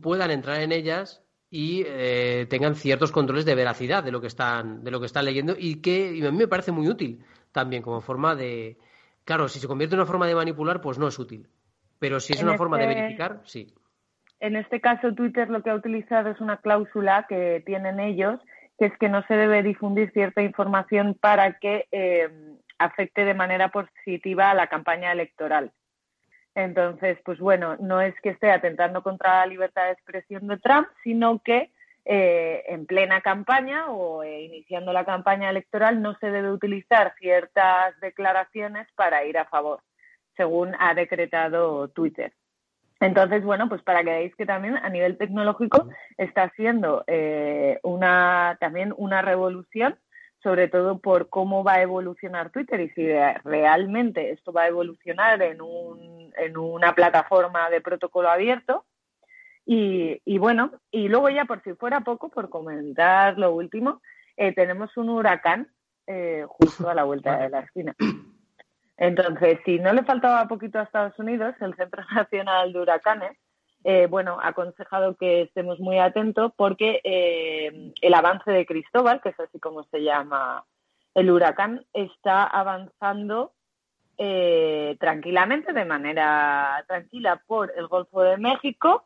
puedan 0.01 0.31
entrar 0.31 0.61
en 0.61 0.73
ellas 0.73 1.23
y 1.51 1.85
eh, 1.87 2.47
tengan 2.51 2.75
ciertos 2.75 3.11
controles 3.11 3.45
de 3.45 3.55
veracidad 3.55 4.05
de 4.05 4.13
lo 4.13 4.21
que 4.21 4.27
están 4.27 4.85
de 4.85 4.91
lo 4.91 5.01
que 5.01 5.07
están 5.07 5.25
leyendo 5.25 5.55
y 5.59 5.81
que 5.81 6.21
a 6.27 6.31
mí 6.31 6.37
me 6.37 6.49
parece 6.49 6.73
muy 6.73 6.89
útil 6.89 7.25
también 7.53 7.83
como 7.83 8.01
forma 8.01 8.35
de 8.35 8.77
claro 9.25 9.49
si 9.49 9.59
se 9.59 9.67
convierte 9.67 9.95
en 9.95 10.01
una 10.01 10.07
forma 10.07 10.27
de 10.27 10.35
manipular 10.35 10.81
pues 10.81 10.99
no 10.99 11.09
es 11.09 11.19
útil. 11.19 11.49
Pero 11.99 12.21
si 12.21 12.33
es 12.33 12.43
una 12.43 12.57
forma 12.57 12.79
de 12.79 12.85
este 12.85 12.95
verificar 12.95 13.41
sí. 13.45 13.75
En 14.41 14.57
este 14.57 14.81
caso 14.81 15.15
Twitter 15.15 15.49
lo 15.49 15.63
que 15.63 15.71
ha 15.71 15.75
utilizado 15.75 16.31
es 16.31 16.41
una 16.41 16.59
cláusula 16.59 17.27
que 17.29 17.63
tienen 17.65 17.99
ellos 17.99 18.41
que 18.79 18.87
es 18.87 18.99
que 18.99 19.09
no 19.09 19.27
se 19.27 19.35
debe 19.35 19.63
difundir 19.65 20.13
cierta 20.13 20.43
información 20.43 21.17
para 21.21 21.59
que 21.59 21.87
eh, 21.91 22.29
afecte 22.79 23.25
de 23.25 23.35
manera 23.35 23.71
positiva 23.71 24.51
a 24.51 24.55
la 24.55 24.69
campaña 24.69 25.11
electoral 25.11 25.73
entonces, 26.59 27.19
pues 27.25 27.39
bueno, 27.39 27.77
no 27.79 28.01
es 28.01 28.15
que 28.21 28.31
esté 28.31 28.51
atentando 28.51 29.01
contra 29.05 29.41
la 29.41 29.47
libertad 29.47 29.85
de 29.85 29.93
expresión 29.93 30.49
de 30.49 30.57
Trump, 30.57 30.89
sino 31.05 31.39
que 31.39 31.71
eh, 32.05 32.65
en 32.67 32.85
plena 32.85 33.21
campaña 33.21 33.91
o 33.91 34.25
eh, 34.25 34.43
iniciando 34.43 34.93
la 34.93 35.05
campaña 35.05 35.51
electoral 35.51 36.03
no 36.03 36.17
se 36.19 36.33
debe 36.33 36.51
utilizar 36.51 37.15
ciertas 37.21 37.99
declaraciones 38.01 38.89
para 38.97 39.25
ir 39.25 39.39
a 39.39 39.45
favor, 39.45 39.83
según 40.37 40.75
ha 40.81 40.95
decretado 40.95 41.87
Twitter. 41.91 42.33
Entonces, 42.99 43.45
bueno, 43.45 43.69
pues 43.69 43.81
para 43.83 44.01
que 44.01 44.11
veáis 44.11 44.35
que 44.35 44.45
también 44.45 44.79
a 44.79 44.89
nivel 44.89 45.17
tecnológico 45.17 45.89
está 46.17 46.51
siendo 46.57 47.05
eh, 47.07 47.79
una, 47.85 48.57
también 48.59 48.93
una 48.97 49.23
revolución 49.23 49.97
sobre 50.43 50.69
todo 50.69 50.99
por 50.99 51.29
cómo 51.29 51.65
va 51.65 51.75
a 51.75 51.83
evolucionar 51.83 52.51
Twitter 52.51 52.81
y 52.81 52.91
si 52.91 53.07
realmente 53.45 54.31
esto 54.31 54.53
va 54.53 54.63
a 54.63 54.69
evolucionar 54.69 55.43
en, 55.43 55.61
un, 55.61 56.33
en 56.37 56.57
una 56.57 56.95
plataforma 56.95 57.69
de 57.71 57.81
protocolo 57.81 58.29
abierto. 58.29 58.85
Y, 59.67 60.23
y, 60.25 60.39
bueno, 60.39 60.73
y 60.91 61.09
luego 61.09 61.29
ya 61.29 61.45
por 61.45 61.63
si 61.63 61.75
fuera 61.75 62.01
poco, 62.01 62.31
por 62.31 62.49
comentar 62.49 63.39
lo 63.39 63.53
último, 63.53 64.01
eh, 64.37 64.55
tenemos 64.55 64.97
un 64.97 65.11
huracán 65.11 65.69
eh, 66.07 66.47
justo 66.49 66.89
a 66.89 66.95
la 66.95 67.05
vuelta 67.05 67.37
de 67.37 67.51
la 67.51 67.61
esquina. 67.61 67.95
Entonces, 68.97 69.59
si 69.65 69.79
no 69.79 69.93
le 69.93 70.05
faltaba 70.05 70.49
poquito 70.49 70.79
a 70.79 70.85
Estados 70.85 71.19
Unidos, 71.19 71.55
el 71.61 71.75
Centro 71.75 72.03
Nacional 72.15 72.73
de 72.73 72.81
Huracanes 72.81 73.37
eh, 73.85 74.07
bueno, 74.09 74.39
ha 74.41 74.49
aconsejado 74.49 75.17
que 75.17 75.43
estemos 75.43 75.79
muy 75.81 75.99
atentos 75.99 76.53
porque 76.57 77.01
eh, 77.05 77.93
el 78.01 78.15
avance 78.15 78.51
de 78.51 78.67
Cristóbal, 78.67 79.21
que 79.21 79.31
es 79.31 79.41
así 79.41 79.59
como 79.59 79.85
se 79.85 80.03
llama 80.03 80.65
el 81.15 81.31
huracán, 81.31 81.85
está 81.93 82.45
avanzando 82.45 83.53
eh, 84.19 84.97
tranquilamente, 84.99 85.73
de 85.73 85.85
manera 85.85 86.85
tranquila, 86.89 87.41
por 87.47 87.73
el 87.77 87.87
Golfo 87.87 88.23
de 88.23 88.37
México 88.37 89.05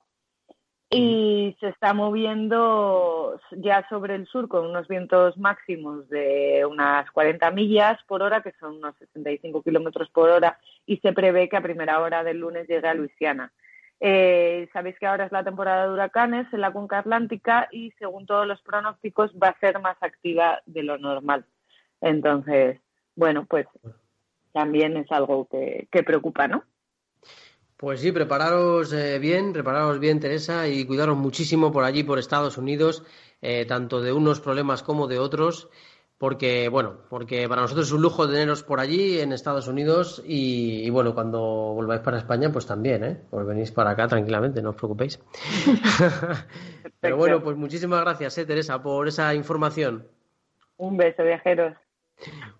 y 0.94 1.56
se 1.58 1.68
está 1.68 1.94
moviendo 1.94 3.40
ya 3.52 3.86
sobre 3.88 4.14
el 4.14 4.26
sur 4.26 4.46
con 4.46 4.66
unos 4.66 4.88
vientos 4.88 5.38
máximos 5.38 6.06
de 6.10 6.66
unas 6.68 7.10
40 7.12 7.50
millas 7.50 7.98
por 8.06 8.22
hora, 8.22 8.42
que 8.42 8.52
son 8.60 8.76
unos 8.76 8.94
65 8.98 9.62
kilómetros 9.62 10.10
por 10.10 10.28
hora, 10.28 10.58
y 10.84 10.98
se 10.98 11.14
prevé 11.14 11.48
que 11.48 11.56
a 11.56 11.62
primera 11.62 11.98
hora 12.00 12.22
del 12.22 12.40
lunes 12.40 12.68
llegue 12.68 12.88
a 12.88 12.94
Luisiana. 12.94 13.52
Eh, 14.04 14.68
sabéis 14.72 14.98
que 14.98 15.06
ahora 15.06 15.26
es 15.26 15.30
la 15.30 15.44
temporada 15.44 15.86
de 15.86 15.92
huracanes 15.92 16.52
en 16.52 16.60
la 16.60 16.72
cuenca 16.72 16.98
atlántica 16.98 17.68
y 17.70 17.92
según 18.00 18.26
todos 18.26 18.48
los 18.48 18.60
pronósticos 18.62 19.30
va 19.40 19.50
a 19.50 19.60
ser 19.60 19.80
más 19.80 19.96
activa 20.00 20.60
de 20.66 20.82
lo 20.82 20.98
normal. 20.98 21.46
Entonces, 22.00 22.80
bueno, 23.14 23.46
pues 23.48 23.68
también 24.52 24.96
es 24.96 25.06
algo 25.12 25.46
que, 25.48 26.02
preocupa, 26.02 26.48
¿no? 26.48 26.64
Pues 27.76 28.00
sí, 28.00 28.10
prepararos 28.10 28.92
eh, 28.92 29.20
bien, 29.20 29.52
prepararos 29.52 30.00
bien, 30.00 30.18
Teresa, 30.18 30.66
y 30.66 30.84
cuidaros 30.84 31.16
muchísimo 31.16 31.70
por 31.70 31.84
allí, 31.84 32.02
por 32.02 32.18
Estados 32.18 32.58
Unidos, 32.58 33.04
eh, 33.40 33.66
tanto 33.66 34.00
de 34.00 34.12
unos 34.12 34.40
problemas 34.40 34.82
como 34.82 35.06
de 35.06 35.20
otros 35.20 35.70
porque 36.22 36.68
bueno, 36.68 36.98
porque 37.08 37.48
para 37.48 37.62
nosotros 37.62 37.88
es 37.88 37.92
un 37.92 38.00
lujo 38.00 38.28
teneros 38.28 38.62
por 38.62 38.78
allí 38.78 39.18
en 39.18 39.32
Estados 39.32 39.66
Unidos 39.66 40.22
y, 40.24 40.88
bueno, 40.88 41.16
cuando 41.16 41.40
volváis 41.40 42.00
para 42.00 42.18
España, 42.18 42.48
pues 42.52 42.64
también, 42.64 43.02
¿eh? 43.02 43.20
Pues 43.28 43.44
venís 43.44 43.72
para 43.72 43.90
acá 43.90 44.06
tranquilamente, 44.06 44.62
no 44.62 44.70
os 44.70 44.76
preocupéis. 44.76 45.18
Pero 47.00 47.16
bueno, 47.16 47.42
pues 47.42 47.56
muchísimas 47.56 48.02
gracias, 48.02 48.38
¿eh, 48.38 48.46
Teresa, 48.46 48.80
por 48.80 49.08
esa 49.08 49.34
información. 49.34 50.06
Un 50.76 50.96
beso, 50.96 51.24
viajeros. 51.24 51.74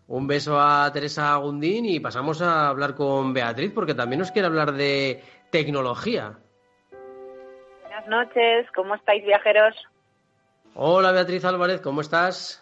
Un 0.09 0.27
beso 0.27 0.61
a 0.61 0.91
Teresa 0.93 1.37
Gundín 1.37 1.85
y 1.85 2.01
pasamos 2.01 2.43
a 2.43 2.67
hablar 2.69 2.97
con 2.97 3.33
Beatriz 3.33 3.71
porque 3.73 3.95
también 3.95 4.19
nos 4.19 4.33
quiere 4.33 4.49
hablar 4.49 4.73
de 4.73 5.23
tecnología. 5.53 6.37
Buenas 7.83 8.09
noches, 8.09 8.67
¿cómo 8.75 8.97
estáis, 8.97 9.25
viajeros? 9.25 9.77
Hola, 10.75 11.13
Beatriz 11.13 11.45
Álvarez, 11.45 11.81
¿cómo 11.81 12.01
estás? 12.01 12.62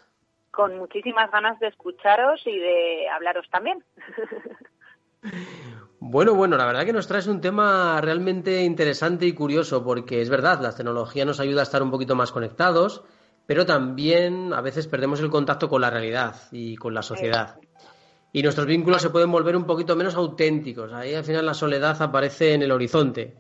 Con 0.51 0.77
muchísimas 0.77 1.31
ganas 1.31 1.59
de 1.61 1.69
escucharos 1.69 2.41
y 2.47 2.59
de 2.59 3.09
hablaros 3.09 3.49
también. 3.51 3.85
Bueno, 6.03 6.35
bueno, 6.35 6.57
la 6.57 6.65
verdad 6.65 6.87
que 6.87 6.95
nos 6.95 7.07
traes 7.07 7.27
un 7.27 7.43
tema 7.43 8.01
realmente 8.01 8.63
interesante 8.63 9.27
y 9.27 9.35
curioso, 9.35 9.85
porque 9.85 10.23
es 10.23 10.31
verdad, 10.31 10.59
la 10.63 10.75
tecnología 10.75 11.27
nos 11.27 11.41
ayuda 11.41 11.61
a 11.61 11.65
estar 11.65 11.83
un 11.83 11.91
poquito 11.91 12.15
más 12.17 12.33
conectados, 12.33 13.05
pero 13.45 13.67
también 13.67 14.55
a 14.55 14.63
veces 14.63 14.87
perdemos 14.87 15.21
el 15.21 15.29
contacto 15.29 15.69
con 15.69 15.83
la 15.83 15.91
realidad 15.91 16.37
y 16.53 16.77
con 16.77 16.95
la 16.95 17.03
sociedad. 17.03 17.59
Y 18.33 18.43
nuestros 18.43 18.67
vínculos 18.67 19.03
se 19.03 19.11
pueden 19.11 19.31
volver 19.31 19.57
un 19.57 19.67
poquito 19.67 19.95
menos 19.95 20.15
auténticos. 20.15 20.91
Ahí 20.95 21.15
al 21.15 21.25
final 21.25 21.45
la 21.45 21.53
soledad 21.53 22.01
aparece 22.01 22.55
en 22.55 22.63
el 22.63 22.73
horizonte. 22.73 23.37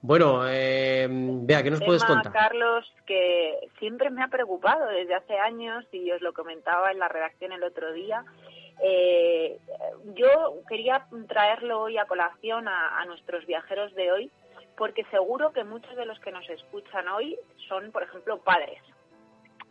Bueno, 0.00 0.48
eh, 0.48 1.08
vea, 1.10 1.62
¿qué 1.62 1.70
nos 1.70 1.82
puedes 1.82 2.04
contar? 2.04 2.32
Carlos, 2.32 2.86
que 3.04 3.58
siempre 3.80 4.10
me 4.10 4.22
ha 4.22 4.28
preocupado 4.28 4.86
desde 4.86 5.14
hace 5.14 5.36
años 5.36 5.84
y 5.90 6.10
os 6.12 6.20
lo 6.22 6.32
comentaba 6.32 6.92
en 6.92 7.00
la 7.00 7.08
redacción 7.08 7.50
el 7.50 7.64
otro 7.64 7.92
día. 7.92 8.24
Eh, 8.80 9.58
yo 10.14 10.62
quería 10.68 11.08
traerlo 11.26 11.80
hoy 11.80 11.98
a 11.98 12.04
colación 12.04 12.68
a, 12.68 13.04
nuestros 13.06 13.44
viajeros 13.46 13.92
de 13.96 14.12
hoy, 14.12 14.30
porque 14.76 15.04
seguro 15.10 15.52
que 15.52 15.64
muchos 15.64 15.96
de 15.96 16.06
los 16.06 16.20
que 16.20 16.30
nos 16.30 16.48
escuchan 16.48 17.08
hoy 17.08 17.36
son, 17.68 17.90
por 17.90 18.04
ejemplo, 18.04 18.38
padres, 18.38 18.80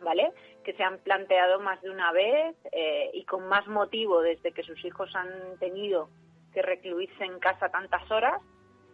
¿vale? 0.02 0.32
Que 0.62 0.74
se 0.74 0.84
han 0.84 0.98
planteado 0.98 1.58
más 1.60 1.80
de 1.80 1.88
una 1.88 2.12
vez 2.12 2.54
eh, 2.72 3.10
y 3.14 3.24
con 3.24 3.48
más 3.48 3.66
motivo 3.66 4.20
desde 4.20 4.52
que 4.52 4.62
sus 4.62 4.84
hijos 4.84 5.10
han 5.16 5.58
tenido 5.58 6.10
que 6.52 6.60
recluirse 6.60 7.24
en 7.24 7.38
casa 7.38 7.70
tantas 7.70 8.10
horas, 8.10 8.42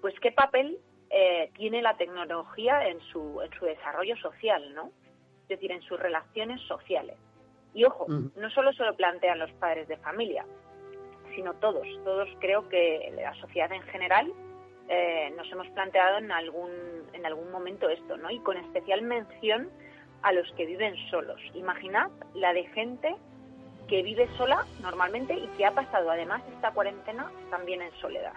pues 0.00 0.14
qué 0.20 0.30
papel 0.30 0.78
eh, 1.16 1.48
tiene 1.54 1.80
la 1.80 1.96
tecnología 1.96 2.88
en 2.88 3.00
su, 3.12 3.40
en 3.40 3.48
su 3.56 3.64
desarrollo 3.66 4.16
social, 4.16 4.74
¿no? 4.74 4.90
Es 5.42 5.48
decir, 5.48 5.70
en 5.70 5.80
sus 5.82 6.00
relaciones 6.00 6.60
sociales. 6.62 7.16
Y 7.72 7.84
ojo, 7.84 8.06
no 8.08 8.50
solo 8.50 8.72
se 8.72 8.84
lo 8.84 8.96
plantean 8.96 9.38
los 9.38 9.52
padres 9.52 9.86
de 9.86 9.96
familia, 9.98 10.44
sino 11.36 11.54
todos. 11.54 11.86
Todos 12.02 12.28
creo 12.40 12.68
que 12.68 13.12
la 13.14 13.32
sociedad 13.34 13.70
en 13.72 13.82
general 13.82 14.32
eh, 14.88 15.32
nos 15.36 15.50
hemos 15.52 15.68
planteado 15.68 16.18
en 16.18 16.32
algún, 16.32 16.72
en 17.12 17.24
algún 17.26 17.48
momento 17.52 17.88
esto, 17.88 18.16
¿no? 18.16 18.32
Y 18.32 18.40
con 18.40 18.56
especial 18.56 19.02
mención 19.02 19.70
a 20.22 20.32
los 20.32 20.50
que 20.54 20.66
viven 20.66 20.96
solos. 21.10 21.40
Imaginad 21.54 22.10
la 22.34 22.52
de 22.52 22.64
gente 22.68 23.14
que 23.88 24.02
vive 24.02 24.26
sola 24.36 24.66
normalmente 24.82 25.34
y 25.34 25.46
que 25.56 25.64
ha 25.64 25.70
pasado 25.70 26.10
además 26.10 26.42
esta 26.52 26.72
cuarentena 26.72 27.30
también 27.50 27.82
en 27.82 27.92
soledad. 28.00 28.34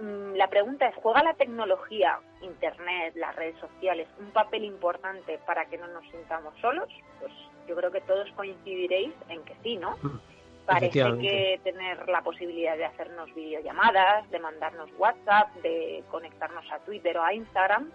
Mm, 0.00 0.34
la 0.34 0.48
pregunta 0.48 0.86
es, 0.88 0.94
¿juega 0.96 1.22
la 1.22 1.34
tecnología, 1.34 2.18
Internet, 2.42 3.14
las 3.16 3.34
redes 3.36 3.56
sociales, 3.58 4.08
un 4.18 4.30
papel 4.30 4.64
importante 4.64 5.38
para 5.46 5.66
que 5.66 5.78
no 5.78 5.86
nos 5.88 6.04
sintamos 6.10 6.54
solos? 6.60 6.88
Pues 7.20 7.32
yo 7.66 7.74
creo 7.76 7.90
que 7.90 8.00
todos 8.02 8.30
coincidiréis 8.32 9.14
en 9.28 9.42
que 9.44 9.56
sí, 9.62 9.76
¿no? 9.76 9.96
Mm, 10.02 10.18
Parece 10.66 11.16
que 11.20 11.60
tener 11.62 12.08
la 12.08 12.22
posibilidad 12.22 12.76
de 12.76 12.86
hacernos 12.86 13.32
videollamadas, 13.36 14.28
de 14.30 14.40
mandarnos 14.40 14.90
WhatsApp, 14.98 15.54
de 15.62 16.02
conectarnos 16.10 16.64
a 16.72 16.80
Twitter 16.80 17.16
o 17.18 17.22
a 17.22 17.32
Instagram, 17.32 17.92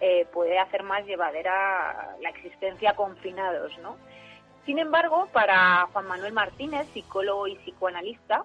eh, 0.00 0.26
puede 0.32 0.58
hacer 0.58 0.82
más 0.82 1.04
llevadera 1.04 2.16
la 2.22 2.30
existencia 2.30 2.94
confinados, 2.94 3.76
¿no? 3.78 3.96
Sin 4.64 4.78
embargo, 4.78 5.28
para 5.32 5.86
Juan 5.92 6.06
Manuel 6.06 6.32
Martínez, 6.32 6.88
psicólogo 6.94 7.46
y 7.46 7.56
psicoanalista, 7.56 8.44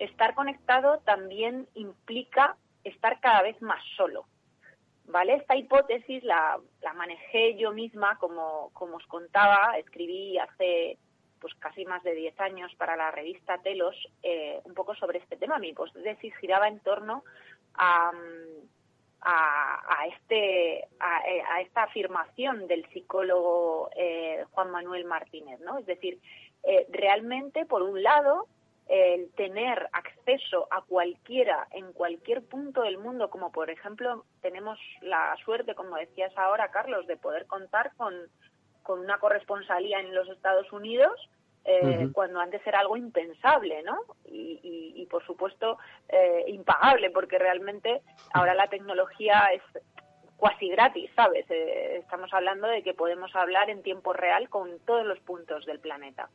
estar 0.00 0.34
conectado 0.34 0.98
también 1.04 1.68
implica 1.74 2.56
estar 2.84 3.20
cada 3.20 3.42
vez 3.42 3.60
más 3.62 3.82
solo. 3.96 4.26
¿Vale? 5.04 5.34
Esta 5.34 5.56
hipótesis 5.56 6.22
la, 6.22 6.60
manejé 6.94 7.56
yo 7.56 7.72
misma, 7.72 8.16
como, 8.18 8.70
como 8.72 8.96
os 8.96 9.06
contaba, 9.06 9.76
escribí 9.78 10.38
hace 10.38 10.98
pues 11.40 11.54
casi 11.54 11.84
más 11.86 12.02
de 12.02 12.14
10 12.14 12.38
años 12.40 12.72
para 12.76 12.96
la 12.96 13.10
revista 13.10 13.58
Telos 13.58 13.96
eh, 14.22 14.60
un 14.64 14.74
poco 14.74 14.94
sobre 14.94 15.18
este 15.18 15.36
tema. 15.36 15.58
Mi 15.58 15.70
hipótesis 15.70 16.36
giraba 16.36 16.68
en 16.68 16.80
torno 16.80 17.24
a, 17.74 18.12
a, 19.22 20.06
este, 20.06 20.86
a, 21.00 21.60
esta 21.60 21.84
afirmación 21.84 22.66
del 22.66 22.86
psicólogo 22.90 23.90
eh, 23.96 24.44
Juan 24.52 24.70
Manuel 24.70 25.04
Martínez, 25.04 25.60
¿no? 25.60 25.78
Es 25.78 25.86
decir, 25.86 26.20
eh, 26.62 26.86
realmente, 26.90 27.66
por 27.66 27.82
un 27.82 28.02
lado, 28.02 28.46
el 28.90 29.30
tener 29.34 29.88
acceso 29.92 30.66
a 30.72 30.82
cualquiera 30.82 31.68
en 31.70 31.92
cualquier 31.92 32.42
punto 32.42 32.82
del 32.82 32.98
mundo, 32.98 33.30
como 33.30 33.52
por 33.52 33.70
ejemplo 33.70 34.24
tenemos 34.42 34.80
la 35.00 35.36
suerte, 35.44 35.76
como 35.76 35.94
decías 35.94 36.36
ahora, 36.36 36.72
Carlos, 36.72 37.06
de 37.06 37.16
poder 37.16 37.46
contar 37.46 37.92
con, 37.96 38.12
con 38.82 38.98
una 38.98 39.18
corresponsalía 39.18 40.00
en 40.00 40.12
los 40.12 40.28
Estados 40.28 40.72
Unidos, 40.72 41.30
eh, 41.64 42.08
cuando 42.12 42.40
antes 42.40 42.66
era 42.66 42.80
algo 42.80 42.96
impensable, 42.96 43.82
¿no? 43.84 44.00
Y, 44.24 44.58
y, 44.96 45.06
por 45.06 45.24
supuesto 45.24 45.78
eh, 46.08 46.44
impagable, 46.48 47.10
porque 47.10 47.38
realmente 47.38 48.02
ahora 48.32 48.54
la 48.54 48.66
tecnología 48.68 49.50
es 49.52 49.62
cuasi 50.36 50.68
gratis, 50.68 51.10
¿sabes? 51.14 51.44
Eh, 51.50 51.98
estamos 51.98 52.32
hablando 52.32 52.66
de 52.66 52.82
que 52.82 52.94
podemos 52.94 53.34
hablar 53.36 53.70
en 53.70 53.82
tiempo 53.82 54.12
real 54.14 54.48
con 54.48 54.80
todos 54.80 55.04
los 55.06 55.20
puntos 55.20 55.64
del 55.66 55.78
planeta. 55.78 56.28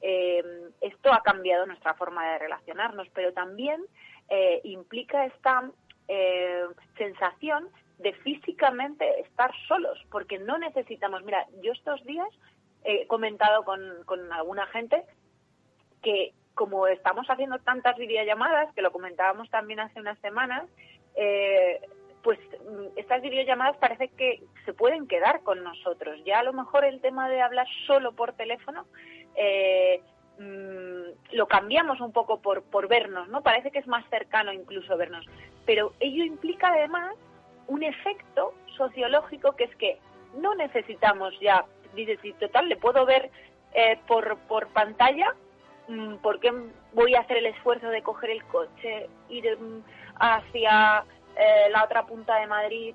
Esto 0.00 1.12
ha 1.12 1.22
cambiado 1.22 1.66
nuestra 1.66 1.94
forma 1.94 2.32
de 2.32 2.38
relacionarnos, 2.38 3.08
pero 3.14 3.32
también 3.32 3.84
implica 4.64 5.26
esta 5.26 5.70
sensación 6.96 7.68
de 8.00 8.14
físicamente 8.14 9.20
estar 9.20 9.52
solos, 9.68 9.98
porque 10.10 10.38
no 10.38 10.58
necesitamos, 10.58 11.22
mira, 11.22 11.46
yo 11.62 11.72
estos 11.72 12.02
días 12.04 12.28
he 12.84 13.06
comentado 13.06 13.64
con, 13.64 14.32
alguna 14.32 14.66
gente 14.68 15.04
que 16.02 16.32
como 16.54 16.86
estamos 16.86 17.26
haciendo 17.28 17.58
tantas 17.58 17.96
videollamadas, 17.96 18.74
que 18.74 18.82
lo 18.82 18.90
comentábamos 18.90 19.48
también 19.50 19.80
hace 19.80 20.00
unas 20.00 20.18
semanas, 20.20 20.68
eh, 21.14 21.80
pues 22.22 22.38
mm, 22.38 22.98
estas 22.98 23.22
videollamadas 23.22 23.76
parece 23.78 24.08
que 24.08 24.42
se 24.64 24.72
pueden 24.72 25.06
quedar 25.06 25.42
con 25.42 25.62
nosotros. 25.62 26.18
Ya 26.24 26.40
a 26.40 26.42
lo 26.42 26.52
mejor 26.52 26.84
el 26.84 27.00
tema 27.00 27.28
de 27.28 27.40
hablar 27.40 27.66
solo 27.86 28.12
por 28.12 28.32
teléfono 28.32 28.86
eh, 29.36 30.02
mm, 30.38 31.34
lo 31.36 31.46
cambiamos 31.46 32.00
un 32.00 32.12
poco 32.12 32.40
por, 32.40 32.62
por 32.62 32.88
vernos, 32.88 33.28
¿no? 33.28 33.42
Parece 33.42 33.70
que 33.70 33.78
es 33.78 33.86
más 33.86 34.04
cercano 34.10 34.52
incluso 34.52 34.96
vernos. 34.96 35.26
Pero 35.66 35.92
ello 36.00 36.24
implica 36.24 36.68
además 36.68 37.14
un 37.66 37.82
efecto 37.82 38.54
sociológico 38.76 39.52
que 39.52 39.64
es 39.64 39.76
que 39.76 39.98
no 40.34 40.54
necesitamos 40.54 41.38
ya 41.40 41.64
dices, 41.94 42.18
si 42.22 42.32
total, 42.34 42.68
le 42.68 42.76
puedo 42.76 43.04
ver 43.04 43.30
eh, 43.72 43.98
por, 44.06 44.38
por 44.48 44.68
pantalla, 44.68 45.34
mm, 45.88 46.16
¿por 46.16 46.40
qué 46.40 46.52
voy 46.92 47.14
a 47.14 47.20
hacer 47.20 47.38
el 47.38 47.46
esfuerzo 47.46 47.88
de 47.88 48.02
coger 48.02 48.30
el 48.30 48.44
coche, 48.44 49.08
ir 49.28 49.58
mm, 49.58 49.82
hacia 50.16 51.04
eh, 51.36 51.70
la 51.70 51.84
otra 51.84 52.06
punta 52.06 52.36
de 52.36 52.46
Madrid? 52.46 52.94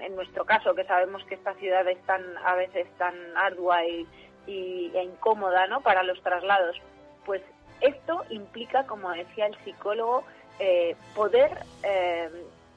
En, 0.00 0.16
nuestro 0.16 0.46
caso, 0.46 0.74
que 0.74 0.84
sabemos 0.84 1.22
que 1.24 1.34
esta 1.34 1.54
ciudad 1.54 1.86
es 1.86 2.00
tan, 2.06 2.22
a 2.38 2.54
veces 2.54 2.88
tan 2.96 3.14
ardua 3.36 3.84
y, 3.84 4.06
e 4.46 5.02
incómoda 5.02 5.66
¿no? 5.66 5.80
para 5.80 6.02
los 6.02 6.20
traslados, 6.22 6.76
pues 7.24 7.42
esto 7.80 8.24
implica, 8.30 8.86
como 8.86 9.10
decía 9.10 9.46
el 9.46 9.56
psicólogo, 9.64 10.24
eh, 10.58 10.96
poder 11.14 11.50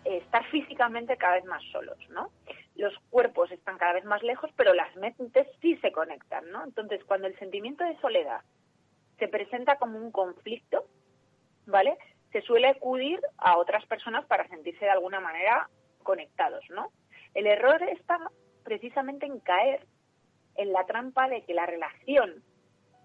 estar 0.06 0.46
físicamente 0.46 1.18
cada 1.18 1.36
vez 1.36 1.46
más 1.46 1.64
solos, 1.72 1.98
¿no? 2.10 2.30
los 2.76 2.94
cuerpos 3.10 3.52
están 3.52 3.78
cada 3.78 3.94
vez 3.94 4.06
más 4.06 4.24
lejos, 4.24 4.50
pero 4.56 4.74
las 4.74 4.96
mentes 4.96 5.48
sí 5.62 5.78
se 5.78 5.92
conectan, 5.92 6.50
¿no? 6.52 6.64
Entonces, 6.64 7.04
cuando 7.06 7.28
el 7.28 7.38
sentimiento 7.38 7.84
de 7.84 8.00
soledad 8.00 8.42
se 9.20 9.28
presenta 9.28 9.78
como 9.78 9.98
un 9.98 10.12
conflicto, 10.12 10.86
¿vale? 11.66 11.98
Se 12.32 12.42
suele 12.42 12.68
acudir 12.68 13.20
a 13.38 13.58
otras 13.58 13.86
personas 13.86 14.26
para 14.26 14.48
sentirse 14.48 14.86
de 14.86 14.92
alguna 14.92 15.20
manera 15.20 15.70
conectados, 16.02 16.64
¿no? 16.70 16.92
El 17.36 17.48
error 17.48 17.82
está 17.84 18.18
precisamente 18.64 19.26
en 19.26 19.40
caer 19.40 19.86
en 20.56 20.74
la 20.74 20.86
trampa 20.86 21.28
de 21.28 21.44
que 21.44 21.54
la 21.54 21.66
relación 21.66 22.44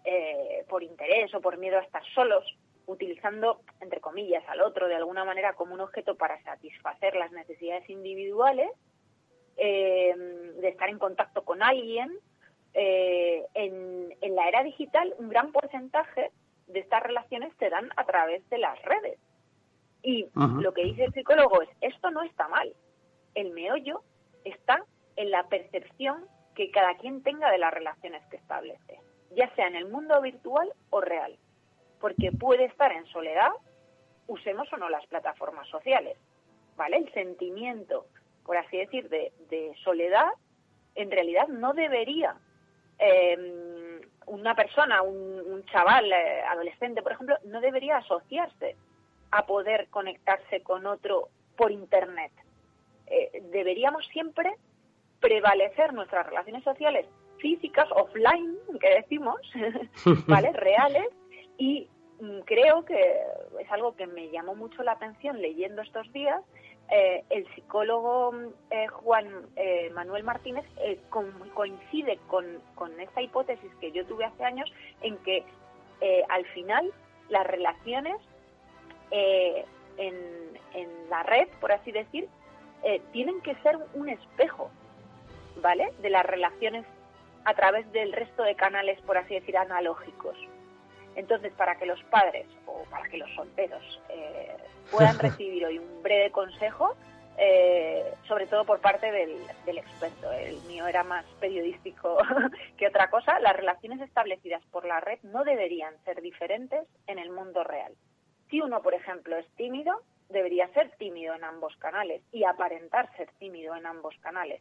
eh, 0.04 0.64
por 0.68 0.82
interés 0.82 1.34
o 1.34 1.40
por 1.40 1.58
miedo 1.58 1.78
a 1.78 1.82
estar 1.82 2.02
solos, 2.14 2.44
utilizando, 2.86 3.60
entre 3.80 4.00
comillas, 4.00 4.42
al 4.48 4.62
otro 4.62 4.88
de 4.88 4.96
alguna 4.96 5.24
manera 5.24 5.52
como 5.52 5.74
un 5.74 5.80
objeto 5.80 6.16
para 6.16 6.42
satisfacer 6.42 7.14
las 7.16 7.30
necesidades 7.32 7.88
individuales, 7.90 8.70
eh, 9.56 10.14
de 10.60 10.68
estar 10.68 10.88
en 10.88 10.98
contacto 10.98 11.44
con 11.44 11.62
alguien. 11.62 12.10
Eh, 12.72 13.44
en, 13.54 14.34
la 14.34 14.48
era 14.48 14.62
digital, 14.62 15.14
un 15.18 15.28
gran 15.28 15.52
porcentaje 15.52 16.30
de 16.68 16.80
estas 16.80 17.02
relaciones 17.02 17.52
se 17.58 17.68
dan 17.68 17.90
a 17.96 18.04
través 18.04 18.48
de 18.48 18.58
las 18.58 18.80
redes. 18.82 19.18
Y 20.02 20.28
lo 20.34 20.72
que 20.72 20.84
dice 20.84 21.04
el 21.04 21.12
psicólogo 21.12 21.60
es, 21.60 21.68
esto 21.80 22.10
no 22.10 22.22
está 22.22 22.48
mal. 22.48 22.72
El 23.34 23.50
meollo 23.50 24.02
está 24.44 24.84
en 25.16 25.30
la 25.30 25.48
percepción 25.48 26.24
que 26.58 26.70
cada 26.70 26.96
quien 26.96 27.22
tenga 27.22 27.50
de 27.50 27.58
las 27.58 27.72
relaciones 27.72 28.22
que 28.26 28.36
establece, 28.36 29.00
ya 29.30 29.48
sea 29.54 29.68
en 29.68 29.76
el 29.76 29.86
mundo 29.88 30.20
virtual 30.20 30.68
o 30.90 31.00
real. 31.00 31.38
Porque 32.00 32.32
puede 32.32 32.66
estar 32.66 32.92
en 32.92 33.06
soledad, 33.06 33.52
usemos 34.26 34.70
o 34.72 34.76
no 34.76 34.90
las 34.90 35.06
plataformas 35.06 35.68
sociales. 35.68 36.18
¿Vale? 36.76 36.98
El 36.98 37.12
sentimiento 37.12 38.06
por 38.48 38.56
así 38.56 38.78
decir, 38.78 39.10
de, 39.10 39.74
soledad, 39.84 40.26
en 40.94 41.10
realidad 41.10 41.48
no 41.48 41.74
debería 41.74 42.34
em, 42.98 44.00
una 44.24 44.54
persona, 44.54 45.02
un, 45.02 45.62
chaval, 45.66 46.10
eh, 46.10 46.40
adolescente, 46.48 47.02
por 47.02 47.12
ejemplo, 47.12 47.36
no 47.44 47.60
debería 47.60 47.98
asociarse 47.98 48.74
a 49.32 49.44
poder 49.44 49.88
conectarse 49.90 50.62
con 50.62 50.86
otro 50.86 51.28
por 51.58 51.72
Internet. 51.72 52.32
Eh, 53.06 53.42
deberíamos 53.52 54.06
siempre 54.06 54.56
prevalecer 55.20 55.92
nuestras 55.92 56.26
relaciones 56.26 56.64
sociales 56.64 57.06
físicas, 57.38 57.88
offline, 57.92 58.56
que 58.80 58.90
decimos, 58.96 59.40
¿vale? 60.26 60.52
Reales, 60.54 61.08
y 61.56 61.88
mm, 62.20 62.40
creo 62.40 62.84
que 62.84 62.98
es 63.60 63.70
algo 63.70 63.96
que 63.96 64.06
me 64.06 64.30
llamó 64.30 64.54
mucho 64.54 64.82
la 64.82 64.92
atención 64.92 65.40
leyendo 65.40 65.82
estos 65.82 66.12
días, 66.12 66.42
eh, 66.90 67.22
el 67.28 67.46
psicólogo 67.54 68.32
eh, 68.70 68.86
Juan 68.86 69.26
eh, 69.56 69.90
Manuel 69.90 70.24
Martínez 70.24 70.64
coincide 71.52 72.18
con, 72.28 72.46
con, 72.74 72.98
esta 72.98 73.20
hipótesis 73.20 73.70
que 73.78 73.92
yo 73.92 74.06
tuve 74.06 74.24
hace 74.24 74.42
años 74.42 74.72
en 75.02 75.18
que 75.18 75.44
al 76.28 76.46
final 76.46 76.92
las 77.28 77.44
relaciones 77.44 78.16
en, 79.10 79.66
en, 80.74 81.10
la 81.10 81.24
red, 81.24 81.48
por 81.60 81.72
así 81.72 81.90
decir, 81.90 82.28
tienen 83.12 83.40
que 83.40 83.56
ser 83.56 83.76
un 83.94 84.08
espejo, 84.08 84.70
¿vale? 85.60 85.92
De 86.00 86.10
las 86.10 86.24
relaciones 86.24 86.84
a 87.44 87.54
través 87.54 87.90
del 87.92 88.12
resto 88.12 88.42
de 88.42 88.54
canales, 88.56 89.00
por 89.02 89.16
así 89.16 89.34
decir, 89.34 89.56
analógicos. 89.56 90.36
Entonces, 91.16 91.52
para 91.54 91.76
que 91.76 91.86
los 91.86 92.02
padres 92.04 92.46
o 92.66 92.84
para 92.90 93.08
que 93.08 93.18
los 93.18 93.30
solteros 93.34 94.00
eh, 94.08 94.56
puedan 94.90 95.18
recibir 95.18 95.64
hoy 95.64 95.78
un 95.78 96.02
breve 96.02 96.30
consejo, 96.30 96.96
eh, 97.40 98.14
sobre 98.26 98.46
todo 98.46 98.64
por 98.64 98.80
parte 98.80 99.12
del, 99.12 99.78
experto, 99.78 100.32
el 100.32 100.60
mío 100.62 100.86
era 100.88 101.04
más 101.04 101.24
periodístico 101.40 102.18
que 102.76 102.88
otra 102.88 103.10
cosa, 103.10 103.38
las 103.38 103.54
relaciones 103.54 104.00
establecidas 104.00 104.62
por 104.72 104.84
la 104.84 105.00
red 105.00 105.20
no 105.22 105.44
deberían 105.44 105.94
ser 106.04 106.20
diferentes 106.20 106.86
en 107.06 107.18
el 107.18 107.30
mundo 107.30 107.62
real. 107.62 107.94
Si 108.50 108.60
uno, 108.60 108.82
por 108.82 108.94
ejemplo, 108.94 109.36
es 109.36 109.46
tímido, 109.54 110.02
debería 110.28 110.68
ser 110.72 110.90
tímido 110.98 111.34
en 111.34 111.44
ambos 111.44 111.76
canales 111.76 112.22
y 112.32 112.44
aparentar 112.44 113.14
ser 113.16 113.30
tímido 113.38 113.76
en 113.76 113.86
ambos 113.86 114.16
canales. 114.20 114.60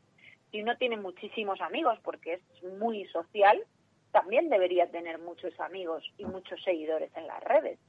Si 0.51 0.61
uno 0.61 0.77
tiene 0.77 0.97
muchísimos 0.97 1.59
amigos 1.61 1.99
porque 2.03 2.33
es 2.33 2.63
muy 2.79 3.05
social, 3.07 3.63
también 4.11 4.49
debería 4.49 4.89
tener 4.89 5.19
muchos 5.19 5.59
amigos 5.59 6.03
y 6.17 6.25
muchos 6.25 6.61
seguidores 6.63 7.11
en 7.15 7.27
las 7.27 7.43
redes. 7.43 7.79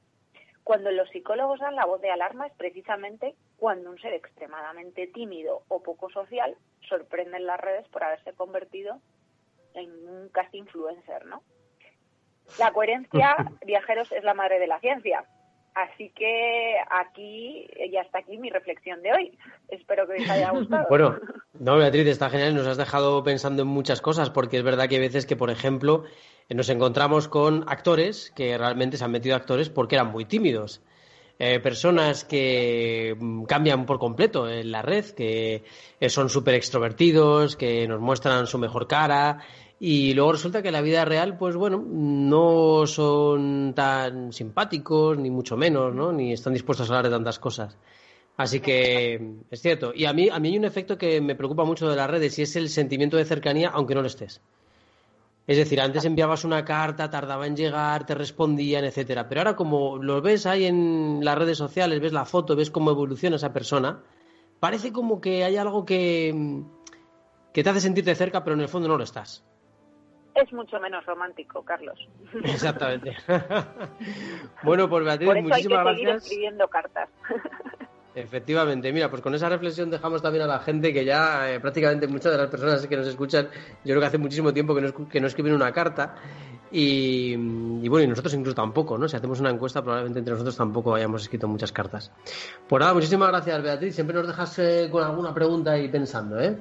cuando 0.63 0.91
los 0.91 1.09
psicólogos 1.09 1.59
dan 1.59 1.75
la 1.75 1.85
voz 1.85 1.99
de 1.99 2.11
alarma 2.11 2.45
es 2.45 2.53
precisamente 2.53 3.33
cuando 3.57 3.89
un 3.89 3.97
ser 3.97 4.13
extremadamente 4.13 5.07
tímido 5.07 5.63
o 5.67 5.81
poco 5.81 6.11
social 6.11 6.55
sorprende 6.87 7.37
en 7.37 7.47
las 7.47 7.59
redes 7.59 7.87
por 7.87 8.03
haberse 8.03 8.33
convertido 8.33 8.99
en 9.73 9.89
un 10.07 10.29
casi 10.29 10.57
influencer, 10.57 11.25
¿no? 11.25 11.41
La 12.59 12.71
coherencia, 12.71 13.35
viajeros, 13.65 14.11
es 14.11 14.23
la 14.23 14.35
madre 14.35 14.59
de 14.59 14.67
la 14.67 14.79
ciencia. 14.79 15.25
Así 15.75 16.11
que 16.15 16.75
aquí, 16.89 17.67
ya 17.91 18.01
está 18.01 18.19
aquí 18.19 18.37
mi 18.37 18.49
reflexión 18.49 19.01
de 19.01 19.11
hoy. 19.11 19.37
Espero 19.69 20.07
que 20.07 20.21
os 20.21 20.29
haya 20.29 20.51
gustado. 20.51 20.87
Bueno, 20.89 21.17
no, 21.59 21.77
Beatriz, 21.77 22.07
está 22.07 22.29
genial. 22.29 22.55
Nos 22.55 22.67
has 22.67 22.77
dejado 22.77 23.23
pensando 23.23 23.61
en 23.61 23.67
muchas 23.67 24.01
cosas, 24.01 24.29
porque 24.29 24.57
es 24.57 24.63
verdad 24.63 24.87
que 24.89 24.95
hay 24.95 25.01
veces 25.01 25.25
que, 25.25 25.35
por 25.35 25.49
ejemplo, 25.49 26.03
nos 26.49 26.69
encontramos 26.69 27.27
con 27.27 27.63
actores 27.67 28.31
que 28.35 28.57
realmente 28.57 28.97
se 28.97 29.05
han 29.05 29.11
metido 29.11 29.35
actores 29.35 29.69
porque 29.69 29.95
eran 29.95 30.11
muy 30.11 30.25
tímidos. 30.25 30.81
Eh, 31.41 31.61
personas 31.61 32.25
que 32.25 33.15
mm, 33.17 33.43
cambian 33.45 33.85
por 33.85 33.97
completo 33.97 34.49
en 34.49 34.71
la 34.71 34.81
red, 34.81 35.05
que 35.05 35.63
eh, 35.99 36.09
son 36.09 36.29
súper 36.29 36.55
extrovertidos, 36.55 37.55
que 37.55 37.87
nos 37.87 38.01
muestran 38.01 38.45
su 38.45 38.57
mejor 38.57 38.87
cara 38.87 39.39
y 39.81 40.13
luego 40.13 40.33
resulta 40.33 40.61
que 40.61 40.67
en 40.67 40.73
la 40.73 40.81
vida 40.81 41.05
real, 41.05 41.37
pues 41.37 41.55
bueno, 41.55 41.81
no 41.87 42.85
son 42.85 43.73
tan 43.73 44.33
simpáticos, 44.33 45.17
ni 45.17 45.29
mucho 45.29 45.55
menos, 45.55 45.95
¿no? 45.95 46.11
Ni 46.11 46.33
están 46.33 46.53
dispuestos 46.53 46.89
a 46.89 46.93
hablar 46.93 47.05
de 47.05 47.15
tantas 47.15 47.39
cosas. 47.39 47.77
Así 48.35 48.59
que 48.59 49.35
es 49.49 49.61
cierto. 49.61 49.93
Y 49.95 50.05
a 50.05 50.11
mí, 50.11 50.27
a 50.29 50.37
mí 50.39 50.49
hay 50.49 50.57
un 50.57 50.65
efecto 50.65 50.97
que 50.97 51.21
me 51.21 51.35
preocupa 51.35 51.63
mucho 51.63 51.89
de 51.89 51.95
las 51.95 52.09
redes 52.09 52.37
y 52.39 52.41
es 52.41 52.57
el 52.57 52.67
sentimiento 52.69 53.15
de 53.15 53.23
cercanía, 53.23 53.69
aunque 53.69 53.95
no 53.95 54.01
lo 54.01 54.07
estés. 54.07 54.41
Es 55.47 55.57
decir, 55.57 55.79
antes 55.79 56.03
enviabas 56.05 56.43
una 56.43 56.65
carta, 56.65 57.09
tardaba 57.09 57.47
en 57.47 57.55
llegar, 57.55 58.05
te 58.05 58.15
respondían, 58.15 58.83
etcétera. 58.83 59.29
Pero 59.29 59.41
ahora, 59.41 59.55
como 59.55 59.97
lo 59.97 60.21
ves 60.21 60.45
ahí 60.45 60.65
en 60.65 61.19
las 61.23 61.37
redes 61.37 61.57
sociales, 61.57 62.01
ves 62.01 62.13
la 62.13 62.25
foto, 62.25 62.55
ves 62.55 62.69
cómo 62.69 62.91
evoluciona 62.91 63.37
esa 63.37 63.53
persona, 63.53 64.03
parece 64.59 64.91
como 64.91 65.21
que 65.21 65.45
hay 65.45 65.55
algo 65.55 65.85
que, 65.85 66.63
que 67.53 67.63
te 67.63 67.69
hace 67.69 67.81
sentirte 67.81 68.13
cerca, 68.13 68.43
pero 68.43 68.55
en 68.55 68.61
el 68.61 68.67
fondo 68.67 68.89
no 68.89 68.97
lo 68.97 69.03
estás 69.03 69.43
es 70.41 70.53
mucho 70.53 70.79
menos 70.79 71.05
romántico, 71.05 71.63
Carlos. 71.63 71.99
Exactamente. 72.43 73.15
bueno, 74.63 74.89
pues 74.89 75.05
Beatriz, 75.05 75.27
Por 75.27 75.37
eso 75.37 75.47
muchísimas 75.47 75.79
hay 75.79 75.83
que 75.83 75.91
seguir 75.91 76.07
gracias. 76.07 76.23
escribiendo 76.23 76.67
cartas. 76.67 77.09
Efectivamente, 78.15 78.91
mira, 78.91 79.09
pues 79.09 79.21
con 79.21 79.35
esa 79.35 79.49
reflexión 79.49 79.89
dejamos 79.89 80.21
también 80.21 80.43
a 80.43 80.47
la 80.47 80.59
gente 80.59 80.91
que 80.91 81.05
ya 81.05 81.49
eh, 81.51 81.59
prácticamente 81.59 82.07
muchas 82.07 82.31
de 82.31 82.37
las 82.39 82.49
personas 82.49 82.85
que 82.85 82.97
nos 82.97 83.07
escuchan, 83.07 83.47
yo 83.85 83.91
creo 83.91 83.99
que 83.99 84.07
hace 84.07 84.17
muchísimo 84.17 84.51
tiempo 84.51 84.73
que 84.73 84.81
no, 84.81 85.07
que 85.07 85.21
no 85.21 85.27
escriben 85.27 85.53
una 85.53 85.71
carta 85.71 86.15
y, 86.71 87.33
y, 87.33 87.87
bueno, 87.87 88.05
y 88.05 88.07
nosotros 88.07 88.33
incluso 88.33 88.55
tampoco, 88.55 88.97
¿no? 88.97 89.07
Si 89.07 89.15
hacemos 89.15 89.39
una 89.39 89.51
encuesta 89.51 89.81
probablemente 89.81 90.19
entre 90.19 90.33
nosotros 90.33 90.57
tampoco 90.57 90.95
hayamos 90.95 91.21
escrito 91.21 91.47
muchas 91.47 91.71
cartas. 91.71 92.11
Pues 92.67 92.79
nada, 92.79 92.93
muchísimas 92.93 93.29
gracias 93.29 93.61
Beatriz, 93.61 93.93
siempre 93.95 94.15
nos 94.15 94.27
dejas 94.27 94.57
eh, 94.59 94.89
con 94.91 95.03
alguna 95.03 95.33
pregunta 95.33 95.77
y 95.77 95.87
pensando, 95.87 96.41
¿eh? 96.41 96.57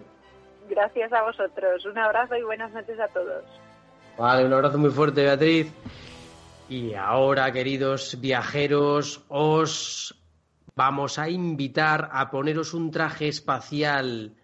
Gracias 0.69 1.13
a 1.13 1.23
vosotros, 1.23 1.85
un 1.87 1.99
abrazo 1.99 2.37
y 2.37 2.43
buenas 2.43 2.71
noches 2.73 3.01
a 3.01 3.09
todos. 3.09 3.45
Vale, 4.19 4.45
un 4.45 4.53
abrazo 4.53 4.79
muy 4.79 4.91
fuerte 4.91 5.23
Beatriz. 5.23 5.73
Y 6.69 6.93
ahora, 6.95 7.53
queridos 7.53 8.21
viajeros, 8.21 9.23
os 9.29 10.13
vamos 10.75 11.21
a 11.21 11.29
invitar 11.29 12.09
a 12.13 12.29
poneros 12.29 12.75
un 12.75 12.91
traje 12.91 13.29
espacial 13.29 14.35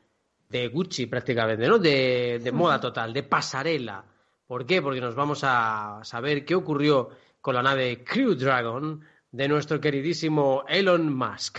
de 0.48 0.68
Gucci 0.68 1.06
prácticamente, 1.06 1.66
¿no? 1.66 1.78
De, 1.80 2.40
de, 2.40 2.52
moda 2.52 2.78
total, 2.80 3.12
de 3.12 3.24
pasarela. 3.24 4.04
¿Por 4.46 4.64
qué? 4.64 4.80
Porque 4.80 5.00
nos 5.00 5.16
vamos 5.16 5.40
a 5.42 5.98
saber 6.04 6.44
qué 6.44 6.54
ocurrió 6.54 7.10
con 7.40 7.56
la 7.56 7.62
nave 7.62 8.04
Crew 8.04 8.36
Dragon 8.36 9.00
de 9.32 9.48
nuestro 9.48 9.80
queridísimo 9.80 10.62
Elon 10.68 11.12
Musk. 11.12 11.58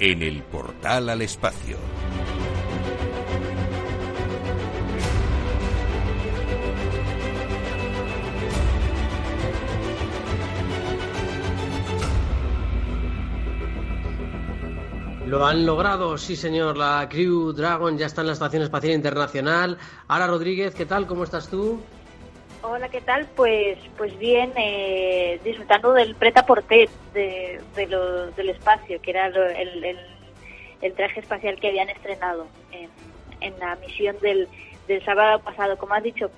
en 0.00 0.22
el 0.22 0.42
portal 0.42 1.10
al 1.10 1.20
espacio. 1.20 1.76
Lo 15.26 15.46
han 15.46 15.64
logrado, 15.64 16.18
sí 16.18 16.34
señor. 16.34 16.76
La 16.76 17.06
Crew 17.08 17.52
Dragon 17.52 17.96
ya 17.96 18.06
está 18.06 18.22
en 18.22 18.28
la 18.28 18.32
Estación 18.32 18.62
Espacial 18.62 18.94
Internacional. 18.94 19.78
Ara 20.08 20.26
Rodríguez, 20.26 20.74
¿qué 20.74 20.86
tal? 20.86 21.06
¿Cómo 21.06 21.24
estás 21.24 21.46
tú? 21.46 21.80
Hola, 22.62 22.90
¿qué 22.90 23.00
tal? 23.00 23.26
Pues, 23.36 23.78
pues 23.96 24.18
bien, 24.18 24.52
eh, 24.54 25.40
disfrutando 25.42 25.94
del 25.94 26.14
preta 26.14 26.44
porter 26.44 26.90
de, 27.14 27.58
de 27.74 28.30
del 28.36 28.50
espacio, 28.50 29.00
que 29.00 29.10
era 29.12 29.28
el, 29.28 29.82
el, 29.82 29.98
el, 30.82 30.92
traje 30.92 31.20
espacial 31.20 31.58
que 31.58 31.68
habían 31.68 31.88
estrenado 31.88 32.46
en, 32.70 32.90
en 33.40 33.58
la 33.58 33.76
misión 33.76 34.14
del, 34.20 34.46
del, 34.86 35.02
sábado 35.06 35.38
pasado. 35.38 35.78
Como 35.78 35.94
has 35.94 36.02
dicho, 36.02 36.30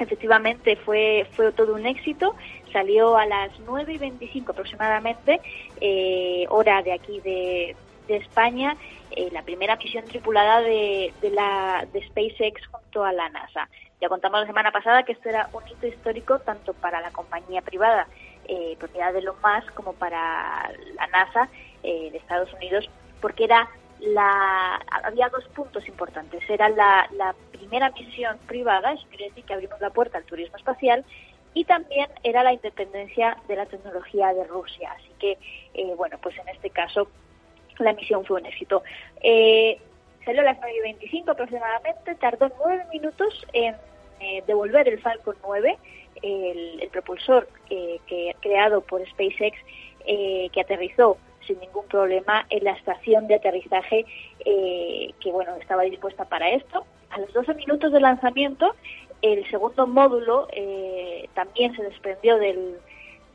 efectivamente 0.00 0.74
fue, 0.74 1.28
fue 1.36 1.52
todo 1.52 1.74
un 1.74 1.86
éxito. 1.86 2.34
Salió 2.72 3.16
a 3.16 3.26
las 3.26 3.52
9 3.60 3.92
y 3.92 3.98
25 3.98 4.50
aproximadamente, 4.50 5.40
eh, 5.80 6.46
hora 6.48 6.82
de 6.82 6.94
aquí 6.94 7.20
de, 7.20 7.76
de 8.08 8.16
España, 8.16 8.76
eh, 9.12 9.28
la 9.30 9.42
primera 9.42 9.76
misión 9.76 10.04
tripulada 10.04 10.62
de, 10.62 11.14
de, 11.22 11.30
la, 11.30 11.86
de 11.92 12.04
SpaceX 12.08 12.66
junto 12.66 13.04
a 13.04 13.12
la 13.12 13.28
NASA. 13.28 13.68
Ya 14.00 14.08
contamos 14.08 14.40
la 14.40 14.46
semana 14.46 14.72
pasada 14.72 15.02
que 15.02 15.12
esto 15.12 15.28
era 15.28 15.48
un 15.52 15.66
hito 15.68 15.86
histórico 15.86 16.38
tanto 16.38 16.72
para 16.74 17.00
la 17.00 17.10
compañía 17.10 17.60
privada 17.60 18.06
eh, 18.48 18.76
propiedad 18.78 19.12
de 19.12 19.20
Elon 19.20 19.36
Musk 19.42 19.72
como 19.74 19.92
para 19.92 20.72
la 20.96 21.06
NASA 21.08 21.48
eh, 21.82 22.10
de 22.10 22.18
Estados 22.18 22.52
Unidos, 22.54 22.88
porque 23.20 23.44
era 23.44 23.68
la 24.00 24.80
había 25.04 25.28
dos 25.28 25.46
puntos 25.48 25.86
importantes. 25.86 26.42
Era 26.48 26.68
la, 26.68 27.34
primera 27.52 27.90
misión 27.90 28.38
privada, 28.46 28.92
eso 28.92 29.06
quiere 29.10 29.28
decir 29.28 29.44
que 29.44 29.54
abrimos 29.54 29.80
la 29.80 29.90
puerta 29.90 30.18
al 30.18 30.24
turismo 30.24 30.56
espacial, 30.56 31.04
y 31.54 31.64
también 31.64 32.08
era 32.22 32.42
la 32.42 32.52
independencia 32.52 33.36
de 33.46 33.56
la 33.56 33.66
tecnología 33.66 34.32
de 34.32 34.44
Rusia. 34.44 34.92
Así 34.96 35.10
que, 35.18 35.38
eh, 35.74 35.94
bueno, 35.96 36.18
pues 36.22 36.36
en 36.38 36.48
este 36.48 36.70
caso 36.70 37.08
la 37.78 37.92
misión 37.92 38.24
fue 38.24 38.40
un 38.40 38.46
éxito. 38.46 38.82
Eh, 39.22 39.78
salió 40.24 40.40
a 40.40 40.44
las 40.44 40.58
9.25 40.58 41.30
aproximadamente, 41.30 42.14
tardó 42.16 42.50
nueve 42.64 42.86
minutos 42.92 43.46
en 43.52 43.76
eh, 44.20 44.42
devolver 44.46 44.88
el 44.88 45.00
Falcon 45.00 45.36
9, 45.42 45.78
el, 46.22 46.88
propulsor 46.92 47.48
eh, 47.70 47.98
que 48.06 48.34
creado 48.40 48.80
por 48.82 49.06
SpaceX, 49.08 49.56
eh, 50.06 50.48
que 50.52 50.60
aterrizó 50.60 51.16
sin 51.46 51.58
ningún 51.60 51.86
problema 51.86 52.46
en 52.50 52.64
la 52.64 52.72
estación 52.72 53.26
de 53.26 53.36
aterrizaje 53.36 54.04
eh, 54.44 55.12
que 55.20 55.32
bueno 55.32 55.56
estaba 55.56 55.82
dispuesta 55.82 56.24
para 56.24 56.50
esto. 56.50 56.84
A 57.10 57.18
los 57.18 57.32
12 57.32 57.54
minutos 57.54 57.92
de 57.92 58.00
lanzamiento, 58.00 58.74
el 59.22 59.48
segundo 59.50 59.86
módulo 59.86 60.48
también 61.34 61.74
se 61.74 61.82
desprendió 61.82 62.38
del, 62.38 62.78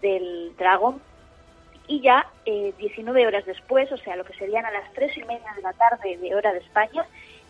del 0.02 0.56
Dragon 0.58 1.02
y 1.88 2.02
ya 2.02 2.26
eh, 2.46 2.74
19 2.78 3.28
horas 3.28 3.46
después, 3.46 3.92
o 3.92 3.98
sea, 3.98 4.16
lo 4.16 4.26
que 4.26 4.34
serían 4.34 4.66
a 4.66 4.72
las 4.72 4.92
3 4.94 5.18
y 5.18 5.24
media 5.24 5.54
de 5.56 5.62
la 5.62 5.74
tarde 5.74 6.18
de 6.18 6.36
hora 6.36 6.54
de 6.54 6.60
España, 6.60 7.06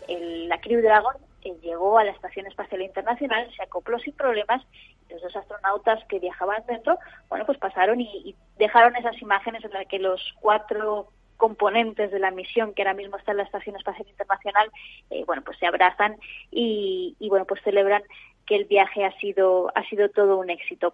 el, 0.07 0.49
la 0.49 0.59
Crew 0.59 0.81
Dragon 0.81 1.13
llegó 1.61 1.97
a 1.97 2.03
la 2.03 2.11
Estación 2.11 2.47
Espacial 2.47 2.81
Internacional, 2.81 3.49
se 3.55 3.63
acopló 3.63 3.99
sin 3.99 4.13
problemas 4.13 4.61
los 5.09 5.21
dos 5.21 5.35
astronautas 5.35 6.03
que 6.05 6.19
viajaban 6.19 6.63
dentro, 6.67 6.97
bueno, 7.29 7.45
pues 7.45 7.57
pasaron 7.57 8.01
y, 8.01 8.09
y 8.25 8.35
dejaron 8.57 8.95
esas 8.95 9.21
imágenes 9.21 9.63
en 9.63 9.71
las 9.71 9.87
que 9.87 9.99
los 9.99 10.33
cuatro 10.41 11.09
componentes 11.37 12.11
de 12.11 12.19
la 12.19 12.31
misión 12.31 12.73
que 12.73 12.81
ahora 12.81 12.93
mismo 12.93 13.17
está 13.17 13.31
en 13.31 13.37
la 13.37 13.43
Estación 13.43 13.75
Espacial 13.75 14.07
Internacional, 14.07 14.71
eh, 15.09 15.23
bueno, 15.25 15.43
pues 15.43 15.57
se 15.59 15.67
abrazan 15.67 16.15
y, 16.51 17.15
y, 17.19 17.29
bueno, 17.29 17.45
pues 17.45 17.61
celebran 17.63 18.03
que 18.45 18.55
el 18.55 18.65
viaje 18.65 19.05
ha 19.05 19.11
sido, 19.19 19.71
ha 19.75 19.83
sido 19.89 20.09
todo 20.09 20.37
un 20.37 20.49
éxito. 20.49 20.93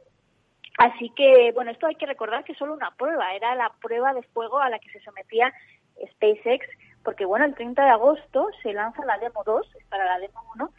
Así 0.78 1.12
que, 1.16 1.52
bueno, 1.54 1.72
esto 1.72 1.88
hay 1.88 1.96
que 1.96 2.06
recordar 2.06 2.44
que 2.44 2.56
solo 2.56 2.74
una 2.74 2.92
prueba, 2.92 3.36
era 3.36 3.56
la 3.56 3.72
prueba 3.82 4.14
de 4.14 4.24
fuego 4.24 4.60
a 4.60 4.70
la 4.70 4.80
que 4.80 4.90
se 4.90 5.02
sometía 5.02 5.54
SpaceX, 6.14 6.66
porque, 7.04 7.26
bueno, 7.26 7.46
el 7.46 7.56
30 7.56 7.84
de 7.84 7.90
agosto 7.90 8.48
se 8.62 8.74
lanza 8.74 9.06
la 9.06 9.18
Demo 9.18 9.44
2, 9.44 9.68
para 9.90 10.06
la 10.06 10.20
Demo 10.20 10.42
1, 10.56 10.72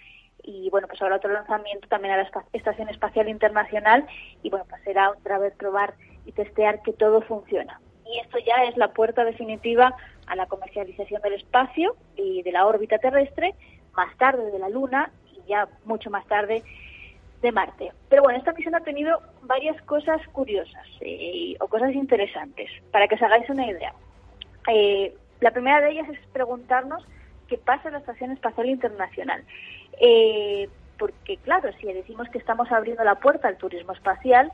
y 0.43 0.71
bueno, 0.71 0.89
pues 0.89 1.01
ahora 1.01 1.17
otro 1.17 1.33
lanzamiento 1.33 1.89
también 1.89 2.15
a 2.15 2.17
la 2.19 2.31
Estación 2.53 2.89
Espacial 2.89 3.29
Internacional 3.29 4.07
y 4.43 4.51
bueno, 4.51 4.65
pues 4.69 4.83
será 4.83 5.11
otra 5.11 5.39
vez 5.39 5.55
probar 5.55 5.95
y 6.27 6.33
testear 6.33 6.83
que 6.83 6.93
todo 6.93 7.23
funciona. 7.23 7.81
Y 8.05 8.19
esto 8.19 8.39
ya 8.39 8.65
es 8.65 8.77
la 8.77 8.93
puerta 8.93 9.25
definitiva 9.25 9.95
a 10.27 10.37
la 10.37 10.47
comercialización 10.47 11.23
del 11.23 11.35
espacio 11.35 11.97
y 12.17 12.43
de 12.43 12.53
la 12.53 12.67
órbita 12.67 12.99
terrestre, 12.99 13.55
más 13.95 14.17
tarde 14.19 14.51
de 14.51 14.59
la 14.59 14.69
Luna 14.69 15.11
y 15.33 15.49
ya 15.49 15.69
mucho 15.85 16.11
más 16.11 16.27
tarde 16.27 16.63
de 17.41 17.53
Marte. 17.53 17.93
Pero 18.09 18.23
bueno, 18.23 18.39
esta 18.39 18.53
misión 18.53 18.75
ha 18.75 18.81
tenido 18.81 19.21
varias 19.43 19.81
cosas 19.83 20.21
curiosas 20.29 20.87
eh, 21.01 21.57
o 21.61 21.69
cosas 21.69 21.93
interesantes, 21.93 22.71
para 22.91 23.09
que 23.09 23.15
os 23.15 23.23
hagáis 23.23 23.49
una 23.49 23.67
idea. 23.67 23.93
Eh, 24.69 25.15
la 25.43 25.51
primera 25.51 25.81
de 25.81 25.91
ellas 25.91 26.09
es 26.09 26.19
preguntarnos 26.33 27.05
qué 27.49 27.59
pasa 27.59 27.89
en 27.89 27.95
la 27.95 27.99
Estación 27.99 28.31
Espacial 28.31 28.67
Internacional. 28.69 29.45
Eh, 30.01 30.69
porque 30.99 31.37
claro, 31.39 31.71
si 31.81 31.87
decimos 31.93 32.29
que 32.29 32.39
estamos 32.39 32.71
abriendo 32.71 33.03
la 33.03 33.17
puerta 33.17 33.49
al 33.49 33.57
turismo 33.57 33.93
espacial, 33.93 34.53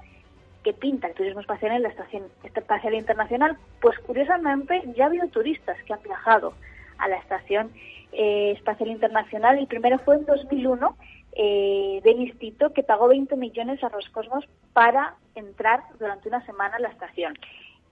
¿qué 0.64 0.72
pinta 0.72 1.06
el 1.06 1.14
turismo 1.14 1.40
espacial 1.40 1.72
en 1.72 1.82
la 1.82 1.90
Estación 1.90 2.24
Espacial 2.42 2.94
Internacional? 2.94 3.58
Pues 3.80 3.98
curiosamente 3.98 4.82
ya 4.96 5.04
ha 5.04 5.06
habido 5.08 5.28
turistas 5.28 5.76
que 5.84 5.92
han 5.92 6.02
viajado 6.02 6.54
a 6.96 7.06
la 7.06 7.16
Estación 7.16 7.70
eh, 8.12 8.52
Espacial 8.56 8.88
Internacional. 8.88 9.58
El 9.58 9.66
primero 9.66 9.98
fue 9.98 10.16
en 10.16 10.24
2001 10.24 10.96
eh, 11.32 12.00
del 12.02 12.72
que 12.72 12.82
pagó 12.82 13.08
20 13.08 13.36
millones 13.36 13.84
a 13.84 13.90
Roscosmos 13.90 14.48
para 14.72 15.14
entrar 15.34 15.82
durante 15.98 16.28
una 16.28 16.44
semana 16.46 16.76
a 16.76 16.80
la 16.80 16.88
estación. 16.88 17.34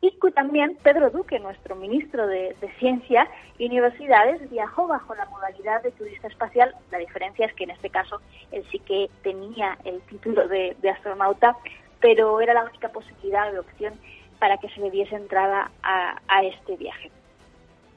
Y 0.06 0.32
también 0.32 0.76
Pedro 0.84 1.10
Duque, 1.10 1.40
nuestro 1.40 1.74
ministro 1.74 2.28
de, 2.28 2.54
Ciencia 2.78 3.28
y 3.58 3.66
Universidades, 3.66 4.48
viajó 4.50 4.86
bajo 4.86 5.14
la 5.16 5.24
modalidad 5.26 5.82
de 5.82 5.90
turista 5.90 6.28
espacial. 6.28 6.74
La 6.92 6.98
diferencia 6.98 7.46
es 7.46 7.52
que 7.54 7.64
en 7.64 7.70
este 7.70 7.90
caso 7.90 8.20
él 8.52 8.64
sí 8.70 8.78
que 8.78 9.10
tenía 9.22 9.76
el 9.84 10.00
título 10.02 10.46
de, 10.46 10.76
astronauta, 10.88 11.56
pero 12.00 12.40
era 12.40 12.54
la 12.54 12.64
única 12.64 12.88
posibilidad 12.90 13.50
de 13.50 13.58
opción 13.58 13.94
para 14.38 14.58
que 14.58 14.68
se 14.68 14.80
le 14.80 14.90
diese 14.92 15.16
entrada 15.16 15.72
a, 15.82 16.44
este 16.44 16.76
viaje. 16.76 17.10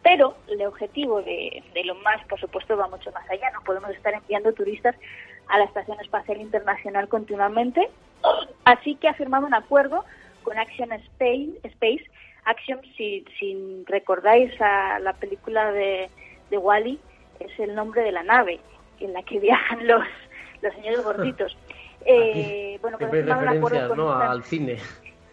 Pero 0.01 0.35
el 0.47 0.65
objetivo 0.65 1.21
de, 1.21 1.63
de 1.73 1.83
lo 1.83 1.93
más, 1.95 2.25
por 2.25 2.39
supuesto, 2.39 2.75
va 2.75 2.87
mucho 2.87 3.11
más 3.11 3.29
allá. 3.29 3.51
No 3.51 3.61
podemos 3.61 3.91
estar 3.91 4.13
enviando 4.13 4.53
turistas 4.53 4.95
a 5.47 5.59
la 5.59 5.65
Estación 5.65 5.99
Espacial 5.99 6.41
Internacional 6.41 7.07
continuamente. 7.07 7.87
Así 8.65 8.95
que 8.95 9.09
ha 9.09 9.13
firmado 9.13 9.45
un 9.45 9.53
acuerdo 9.53 10.05
con 10.43 10.57
Action 10.57 10.91
Space, 10.91 11.51
Space 11.63 12.05
Action, 12.45 12.79
si, 12.97 13.25
si 13.37 13.83
recordáis 13.85 14.51
a 14.61 14.99
la 14.99 15.13
película 15.13 15.71
de, 15.71 16.09
de 16.49 16.57
Wally, 16.57 16.99
es 17.39 17.59
el 17.59 17.75
nombre 17.75 18.01
de 18.01 18.11
la 18.11 18.23
nave 18.23 18.59
en 18.99 19.13
la 19.13 19.23
que 19.23 19.39
viajan 19.39 19.87
los, 19.87 20.03
los 20.61 20.73
señores 20.75 21.03
gorditos. 21.03 21.57
Eh, 22.05 22.79
bueno, 22.81 22.97
pues 22.97 23.11
un 23.11 23.29
acuerdo 23.29 23.89
con 23.89 23.99
al 24.21 24.41
cine. 24.45 24.77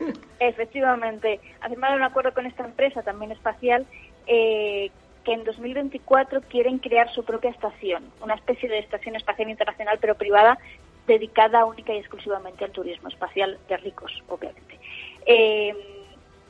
Efectivamente, 0.40 1.38
ha 1.60 1.68
firmado 1.68 1.94
un 1.94 2.02
acuerdo 2.02 2.34
con 2.34 2.44
esta 2.44 2.64
empresa 2.64 3.02
también 3.02 3.30
espacial 3.30 3.86
eh, 4.26 4.90
que 5.24 5.32
en 5.32 5.44
2024 5.44 6.40
quieren 6.42 6.78
crear 6.78 7.08
su 7.12 7.24
propia 7.24 7.50
estación, 7.50 8.04
una 8.20 8.34
especie 8.34 8.68
de 8.68 8.80
estación 8.80 9.14
espacial 9.14 9.48
internacional 9.48 9.98
pero 10.00 10.16
privada 10.16 10.58
dedicada 11.06 11.64
única 11.64 11.94
y 11.94 11.98
exclusivamente 11.98 12.64
al 12.64 12.72
turismo 12.72 13.08
espacial 13.08 13.58
de 13.68 13.76
ricos, 13.76 14.12
obviamente. 14.28 14.78
Eh, 15.26 15.74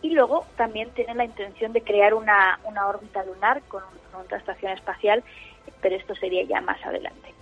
y 0.02 0.10
luego 0.10 0.46
también 0.56 0.90
tienen 0.90 1.16
la 1.16 1.24
intención 1.24 1.72
de 1.72 1.82
crear 1.82 2.14
una, 2.14 2.60
una 2.64 2.86
órbita 2.86 3.24
lunar 3.24 3.62
con, 3.68 3.82
otra 4.14 4.38
estación 4.38 4.72
espacial, 4.72 5.22
pero 5.82 5.94
esto 5.94 6.14
sería 6.14 6.42
ya 6.44 6.60
más 6.62 6.82
adelante. 6.86 7.34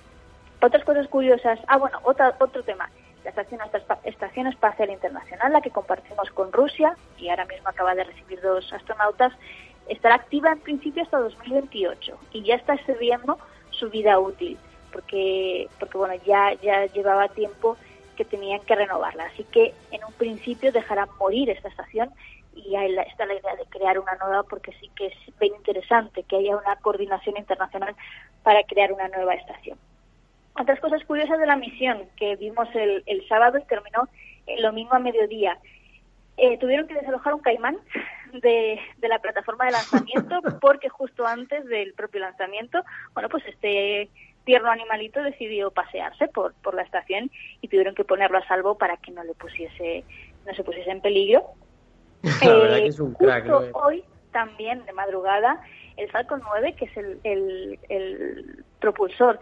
Otras 0.61 0.83
cosas 0.83 1.07
curiosas. 1.07 1.61
Ah, 1.69 1.77
bueno, 1.77 2.01
otra, 2.03 2.35
otro 2.41 2.65
tema. 2.65 2.91
La 3.23 3.31
estación, 3.31 3.61
estación 4.05 4.47
Espacial 4.49 4.91
Internacional, 4.91 5.53
la 5.53 5.61
que 5.61 5.71
compartimos 5.71 6.31
con 6.31 6.53
Rusia, 6.53 6.97
y 7.17 7.29
ahora 7.29 7.45
mismo 7.45 7.69
acaba 7.69 7.95
de 7.95 8.05
recibir 8.05 8.41
dos 8.41 8.73
astronautas, 8.73 9.33
estará 9.89 10.17
activa 10.17 10.53
en 10.53 10.61
principio 10.61 11.03
hasta 11.03 11.19
2028 11.19 12.19
y 12.33 12.43
ya 12.43 12.55
está 12.55 12.75
excediendo 12.75 13.39
su 13.71 13.91
vida 13.91 14.19
útil 14.19 14.59
porque 14.93 15.69
porque 15.79 15.99
bueno 15.99 16.15
ya 16.25 16.55
ya 16.63 16.87
llevaba 16.87 17.29
tiempo 17.29 17.77
que 18.15 18.25
tenían 18.25 18.61
que 18.61 18.75
renovarla. 18.75 19.27
Así 19.27 19.45
que 19.45 19.75
en 19.91 20.05
un 20.05 20.13
principio 20.15 20.73
dejarán 20.73 21.09
morir 21.19 21.51
esta 21.51 21.69
estación 21.69 22.11
y 22.55 22.77
ahí 22.77 22.97
está 23.09 23.27
la 23.27 23.35
idea 23.35 23.57
de 23.57 23.67
crear 23.67 23.99
una 23.99 24.15
nueva 24.15 24.43
porque 24.45 24.73
sí 24.81 24.91
que 24.97 25.07
es 25.07 25.39
bien 25.39 25.55
interesante 25.57 26.23
que 26.23 26.37
haya 26.37 26.57
una 26.57 26.77
coordinación 26.77 27.37
internacional 27.37 27.95
para 28.43 28.63
crear 28.65 28.93
una 28.93 29.09
nueva 29.09 29.35
estación. 29.35 29.79
Otras 30.59 30.79
cosas 30.79 31.05
curiosas 31.05 31.41
de 31.41 31.47
la 31.47 31.57
misión 31.57 32.05
que 32.17 32.37
vimos 32.37 32.69
el, 32.75 33.03
el 33.07 33.27
sábado 33.27 33.59
y 33.59 33.65
terminó 33.65 34.09
el 34.47 34.63
domingo 34.63 34.95
a 34.95 35.01
mediodía. 35.01 35.59
Eh, 36.37 36.59
tuvieron 36.59 36.87
que 36.87 36.95
desalojar 36.95 37.35
un 37.35 37.41
caimán 37.41 37.77
de, 38.33 38.81
de, 38.99 39.09
la 39.09 39.19
plataforma 39.21 39.67
de 39.67 39.73
lanzamiento 39.73 40.41
porque 40.61 40.89
justo 40.89 41.27
antes 41.27 41.65
del 41.67 41.93
propio 41.95 42.21
lanzamiento, 42.21 42.83
bueno, 43.15 43.29
pues 43.29 43.45
este 43.47 44.09
tierno 44.45 44.71
animalito 44.71 45.23
decidió 45.23 45.71
pasearse 45.71 46.29
por, 46.29 46.55
por 46.55 46.75
la 46.75 46.83
estación 46.83 47.31
y 47.61 47.69
tuvieron 47.69 47.95
que 47.95 48.05
ponerlo 48.05 48.39
a 48.39 48.47
salvo 48.47 48.77
para 48.77 48.97
que 48.99 49.11
no 49.11 49.25
le 49.25 49.35
pusiese, 49.35 50.05
no 50.47 50.55
se 50.55 50.65
pusiese 50.65 50.91
en 50.91 51.01
peligro. 51.01 51.45
La 52.43 52.55
verdad 52.55 52.77
que 52.77 52.87
es 52.87 53.01
un 53.01 53.15
crack, 53.15 53.47
Hoy 53.75 54.05
también 54.33 54.85
de 54.87 54.93
madrugada 54.93 55.61
el 55.97 56.11
Falcon 56.11 56.43
9, 56.45 56.75
que 56.75 56.87
es 56.87 56.97
el, 56.97 57.21
el, 57.23 57.79
el 57.89 58.65
propulsor 58.81 59.39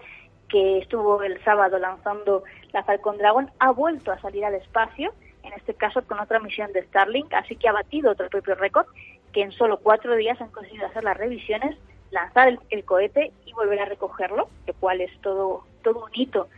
que 0.49 0.79
estuvo 0.79 1.23
el 1.23 1.43
sábado 1.45 1.79
lanzando 1.79 2.45
la 2.73 2.85
Falcon 2.85 3.17
Dragon, 3.17 3.51
ha 3.59 3.71
vuelto 3.71 4.13
a 4.13 4.21
salir 4.21 4.45
al 4.45 4.55
espacio, 4.55 5.15
en 5.43 5.53
este 5.55 5.75
caso 5.75 6.03
con 6.07 6.21
otra 6.21 6.41
misión 6.41 6.73
de 6.73 6.83
Starlink, 6.85 7.33
así 7.33 7.57
que 7.57 7.69
ha 7.69 7.73
batido 7.73 8.11
otro 8.11 8.29
propio 8.29 8.55
récord, 8.55 8.87
que 9.33 9.41
en 9.41 9.53
solo 9.53 9.79
cuatro 9.79 10.15
días 10.15 10.41
han 10.43 10.51
conseguido 10.51 10.87
hacer 10.87 11.05
las 11.05 11.17
revisiones 11.17 11.77
lanzar 12.13 12.57
el, 12.71 12.85
cohete 12.85 13.33
y 13.45 13.53
volver 13.53 13.81
a 13.81 13.87
recogerlo, 13.87 14.49
lo 14.67 14.75
cual 14.75 15.01
es 15.01 15.11
todo, 15.21 15.65
todo 15.83 16.05
un 16.05 16.11
hito 16.15 16.49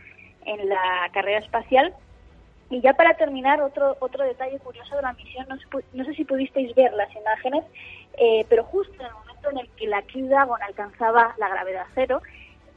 en 0.45 0.69
la 0.69 1.09
carrera 1.13 1.39
espacial. 1.39 1.93
Y 2.69 2.81
ya 2.81 2.93
para 2.93 3.15
terminar, 3.15 3.61
otro, 3.61 3.95
otro 3.99 4.23
detalle 4.23 4.59
curioso 4.59 4.95
de 4.95 5.01
la 5.01 5.13
misión, 5.13 5.47
no, 5.47 5.55
no 5.93 6.05
sé 6.05 6.13
si 6.13 6.25
pudisteis 6.25 6.73
ver 6.75 6.93
las 6.93 7.13
imágenes, 7.15 7.63
eh, 8.17 8.45
pero 8.49 8.63
justo 8.63 8.93
en 8.99 9.07
el 9.07 9.13
momento 9.13 9.49
en 9.49 9.57
el 9.59 9.69
que 9.71 9.87
la 9.87 10.01
Crew 10.03 10.27
Dragon 10.27 10.61
alcanzaba 10.61 11.35
la 11.37 11.49
gravedad 11.49 11.85
cero, 11.93 12.21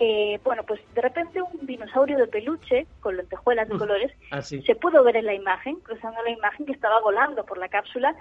eh, 0.00 0.38
bueno, 0.44 0.62
pues 0.62 0.80
de 0.94 1.00
repente 1.00 1.42
un 1.42 1.66
dinosaurio 1.66 2.18
de 2.18 2.28
peluche 2.28 2.86
con 3.00 3.16
lentejuelas 3.16 3.68
de 3.68 3.78
colores 3.78 4.12
ah, 4.30 4.42
se 4.42 4.76
pudo 4.76 5.02
ver 5.02 5.16
en 5.16 5.26
la 5.26 5.34
imagen, 5.34 5.76
cruzando 5.80 6.22
la 6.22 6.30
imagen 6.30 6.66
que 6.66 6.72
estaba 6.72 7.00
volando 7.00 7.44
por 7.44 7.58
la 7.58 7.68
cápsula. 7.68 8.14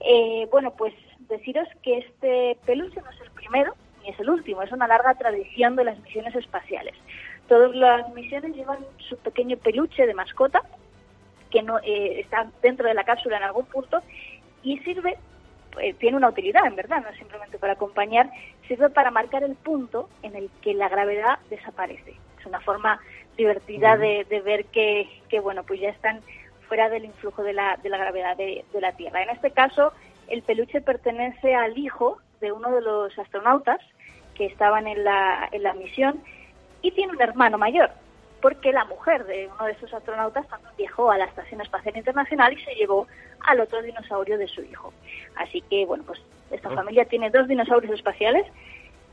Eh, 0.00 0.46
bueno, 0.52 0.72
pues 0.76 0.94
deciros 1.28 1.66
que 1.82 1.98
este 1.98 2.56
peluche 2.64 3.00
no 3.00 3.10
es 3.10 3.20
el 3.20 3.30
primero, 3.32 3.74
es 4.08 4.18
el 4.20 4.30
último, 4.30 4.62
es 4.62 4.72
una 4.72 4.86
larga 4.86 5.14
tradición 5.14 5.76
de 5.76 5.84
las 5.84 5.98
misiones 6.00 6.34
espaciales. 6.34 6.94
Todas 7.48 7.74
las 7.74 8.12
misiones 8.14 8.54
llevan 8.54 8.78
su 9.08 9.16
pequeño 9.18 9.56
peluche 9.56 10.06
de 10.06 10.14
mascota 10.14 10.62
que 11.50 11.62
no 11.62 11.78
eh, 11.78 12.20
está 12.20 12.48
dentro 12.62 12.88
de 12.88 12.94
la 12.94 13.04
cápsula 13.04 13.36
en 13.36 13.44
algún 13.44 13.66
punto 13.66 14.02
y 14.62 14.78
sirve, 14.78 15.16
eh, 15.80 15.94
tiene 15.94 16.16
una 16.16 16.28
utilidad 16.28 16.66
en 16.66 16.76
verdad, 16.76 17.02
no 17.02 17.08
es 17.08 17.16
simplemente 17.18 17.58
para 17.58 17.74
acompañar, 17.74 18.30
sirve 18.66 18.90
para 18.90 19.10
marcar 19.10 19.44
el 19.44 19.54
punto 19.54 20.08
en 20.22 20.34
el 20.34 20.50
que 20.60 20.74
la 20.74 20.88
gravedad 20.88 21.38
desaparece. 21.48 22.16
Es 22.40 22.46
una 22.46 22.60
forma 22.60 23.00
divertida 23.36 23.96
de, 23.96 24.24
ver 24.44 24.64
que, 24.66 25.08
que, 25.28 25.40
bueno, 25.40 25.62
pues 25.64 25.80
ya 25.80 25.90
están 25.90 26.20
fuera 26.68 26.88
del 26.88 27.04
influjo 27.04 27.42
de 27.42 27.52
la, 27.52 27.76
de 27.82 27.90
la 27.90 27.98
gravedad 27.98 28.36
de, 28.36 28.64
de 28.72 28.80
la 28.80 28.92
Tierra. 28.92 29.22
En 29.22 29.30
este 29.30 29.50
caso, 29.52 29.92
el 30.28 30.42
peluche 30.42 30.80
pertenece 30.80 31.54
al 31.54 31.78
hijo 31.78 32.18
de 32.40 32.52
uno 32.52 32.70
de 32.70 32.80
los 32.80 33.16
astronautas 33.18 33.80
que 34.36 34.46
estaban 34.46 34.86
en 34.86 35.04
la, 35.04 35.48
en 35.52 35.62
la 35.62 35.74
misión 35.74 36.22
y 36.82 36.90
tiene 36.92 37.12
un 37.12 37.22
hermano 37.22 37.58
mayor, 37.58 37.90
porque 38.40 38.72
la 38.72 38.84
mujer 38.84 39.24
de 39.26 39.48
uno 39.52 39.66
de 39.66 39.72
esos 39.72 39.92
astronautas 39.92 40.46
también 40.48 40.72
viajó 40.76 41.10
a 41.10 41.18
la 41.18 41.24
Estación 41.24 41.60
Espacial 41.60 41.96
Internacional 41.96 42.52
y 42.52 42.64
se 42.64 42.74
llevó 42.74 43.06
al 43.40 43.60
otro 43.60 43.82
dinosaurio 43.82 44.38
de 44.38 44.48
su 44.48 44.62
hijo. 44.62 44.92
Así 45.36 45.62
que, 45.62 45.84
bueno, 45.86 46.04
pues 46.06 46.20
esta 46.50 46.68
ah. 46.68 46.74
familia 46.74 47.04
tiene 47.06 47.30
dos 47.30 47.48
dinosaurios 47.48 47.94
espaciales 47.94 48.46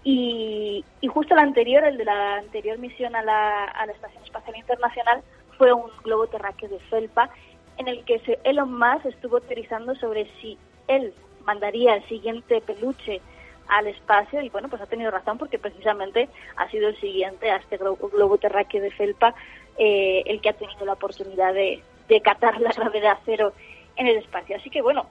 y, 0.04 0.84
y, 1.02 1.08
justo 1.08 1.34
el 1.34 1.40
anterior, 1.40 1.84
el 1.84 1.98
de 1.98 2.06
la 2.06 2.36
anterior 2.36 2.78
misión 2.78 3.16
a 3.16 3.24
la, 3.24 3.66
a 3.66 3.86
la 3.86 3.94
Estación 3.94 4.24
Espacial 4.24 4.58
Internacional, 4.58 5.22
fue 5.58 5.72
un 5.72 5.90
globo 6.04 6.28
terráqueo 6.28 6.70
de 6.70 6.80
felpa 6.80 7.30
en 7.78 7.88
el 7.88 8.04
que 8.06 8.22
Elon 8.44 8.78
Musk 8.78 9.06
estuvo 9.06 9.40
teorizando 9.42 9.96
sobre 9.96 10.28
si 10.42 10.58
él 10.88 11.14
mandaría 11.46 11.96
el 11.96 12.08
siguiente 12.08 12.62
peluche 12.62 13.22
al 13.68 13.88
espacio 13.88 14.42
y 14.42 14.50
bueno, 14.50 14.70
pues 14.70 14.82
ha 14.82 14.86
tenido 14.86 15.12
razón 15.12 15.38
porque 15.38 15.60
precisamente 15.60 16.30
ha 16.56 16.70
sido 16.70 16.90
el 16.90 17.00
siguiente 17.00 17.50
a 17.52 17.58
este 17.58 17.78
globo, 17.78 18.38
terráqueo 18.38 18.82
de 18.82 18.92
felpa 18.92 19.34
eh, 19.78 20.24
el 20.26 20.42
que 20.42 20.50
ha 20.50 20.54
tenido 20.54 20.86
la 20.86 20.94
oportunidad 20.94 21.54
de, 21.54 21.82
de 22.08 22.22
catar 22.22 22.60
la 22.62 22.72
gravedad 22.72 23.18
cero 23.26 23.54
en 23.96 24.08
el 24.08 24.18
espacio. 24.18 24.56
Así 24.56 24.70
que 24.70 24.82
bueno, 24.82 25.08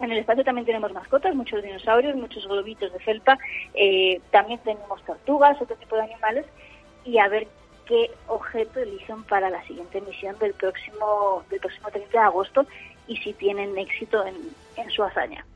en 0.00 0.12
el 0.12 0.18
espacio 0.18 0.44
también 0.44 0.66
tenemos 0.66 0.92
mascotas, 0.92 1.34
muchos 1.34 1.62
dinosaurios, 1.62 2.16
muchos 2.16 2.46
globitos 2.46 2.92
de 2.92 2.98
felpa, 3.00 3.38
eh, 3.74 4.20
también 4.30 4.60
tenemos 4.60 5.02
tortugas, 5.04 5.60
otro 5.60 5.76
tipo 5.76 5.96
de 5.96 6.02
animales 6.02 6.46
y 7.04 7.18
a 7.18 7.28
ver 7.28 7.46
qué 7.86 8.10
objeto 8.26 8.80
eligen 8.80 9.22
para 9.24 9.48
la 9.48 9.64
siguiente 9.66 10.00
misión 10.00 10.38
del 10.38 10.52
próximo, 10.54 11.44
del 11.50 11.60
próximo 11.60 11.88
30 11.90 12.10
de 12.10 12.24
agosto 12.24 12.66
y 13.06 13.16
si 13.18 13.32
tienen 13.32 13.78
éxito 13.78 14.26
en, 14.26 14.34
en 14.76 14.90
su 14.90 15.02
hazaña. 15.02 15.46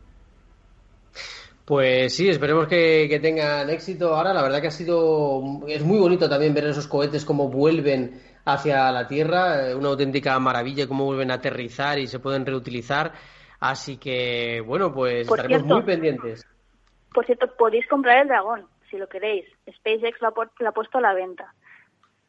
Pues 1.65 2.15
sí, 2.17 2.29
esperemos 2.29 2.67
que, 2.67 3.19
tengan 3.23 3.71
éxito. 3.71 4.15
Ahora, 4.15 4.33
la 4.33 4.43
verdad 4.43 4.61
que 4.61 4.69
ha 4.69 4.73
sido. 4.73 5.43
Es 5.69 5.85
muy 5.85 5.99
bonito 5.99 6.29
también 6.29 6.55
ver 6.55 6.67
esos 6.67 6.89
cohetes 6.89 7.25
cómo 7.25 7.49
vuelven 7.49 8.21
hacia 8.45 8.91
la 8.91 9.07
Tierra. 9.07 9.69
Eh, 9.69 9.75
una 9.75 9.91
auténtica 9.91 10.39
maravilla 10.39 10.89
cómo 10.89 11.05
vuelven 11.05 11.31
a 11.31 11.35
aterrizar 11.35 11.99
y 11.99 12.07
se 12.07 12.19
pueden 12.19 12.45
reutilizar. 12.45 13.13
Así 13.61 13.99
que, 13.99 14.63
bueno, 14.67 14.93
pues 14.93 15.29
estaremos 15.29 15.65
muy 15.65 15.83
pendientes. 15.83 16.47
Por 17.13 17.27
cierto, 17.27 17.55
podéis 17.57 17.87
comprar 17.87 18.23
el 18.23 18.29
dragón, 18.29 18.67
si 18.91 18.97
lo 18.97 19.09
queréis. 19.09 19.45
SpaceX 19.71 20.21
lo 20.21 20.29
ha, 20.29 20.73
puesto 20.73 20.99
a 20.99 21.01
la 21.01 21.13
venta. 21.13 21.55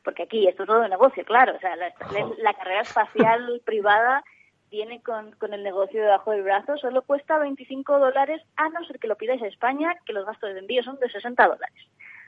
Porque 0.03 0.23
aquí 0.23 0.47
esto 0.47 0.63
es 0.63 0.67
todo 0.67 0.81
de 0.81 0.89
negocio, 0.89 1.23
claro. 1.23 1.55
O 1.55 1.59
sea, 1.59 1.75
la, 1.75 1.93
la 2.37 2.53
carrera 2.53 2.81
espacial 2.81 3.61
privada 3.65 4.23
viene 4.71 5.01
con, 5.03 5.31
con, 5.33 5.53
el 5.53 5.63
negocio 5.63 6.01
debajo 6.01 6.31
del 6.31 6.43
brazo, 6.43 6.77
solo 6.77 7.01
cuesta 7.01 7.37
25 7.37 7.99
dólares, 7.99 8.41
a 8.55 8.69
no 8.69 8.83
ser 8.85 8.97
que 8.97 9.07
lo 9.07 9.17
pidáis 9.17 9.41
a 9.43 9.47
España, 9.47 9.95
que 10.05 10.13
los 10.13 10.25
gastos 10.25 10.53
de 10.53 10.59
envío 10.59 10.81
son 10.81 10.97
de 10.99 11.09
60 11.09 11.43
dólares. 11.43 11.87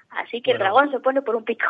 Así 0.09 0.41
que 0.41 0.51
el 0.51 0.59
dragón 0.59 0.91
se 0.91 0.99
pone 0.99 1.21
por 1.21 1.35
un 1.35 1.45
pico. 1.45 1.65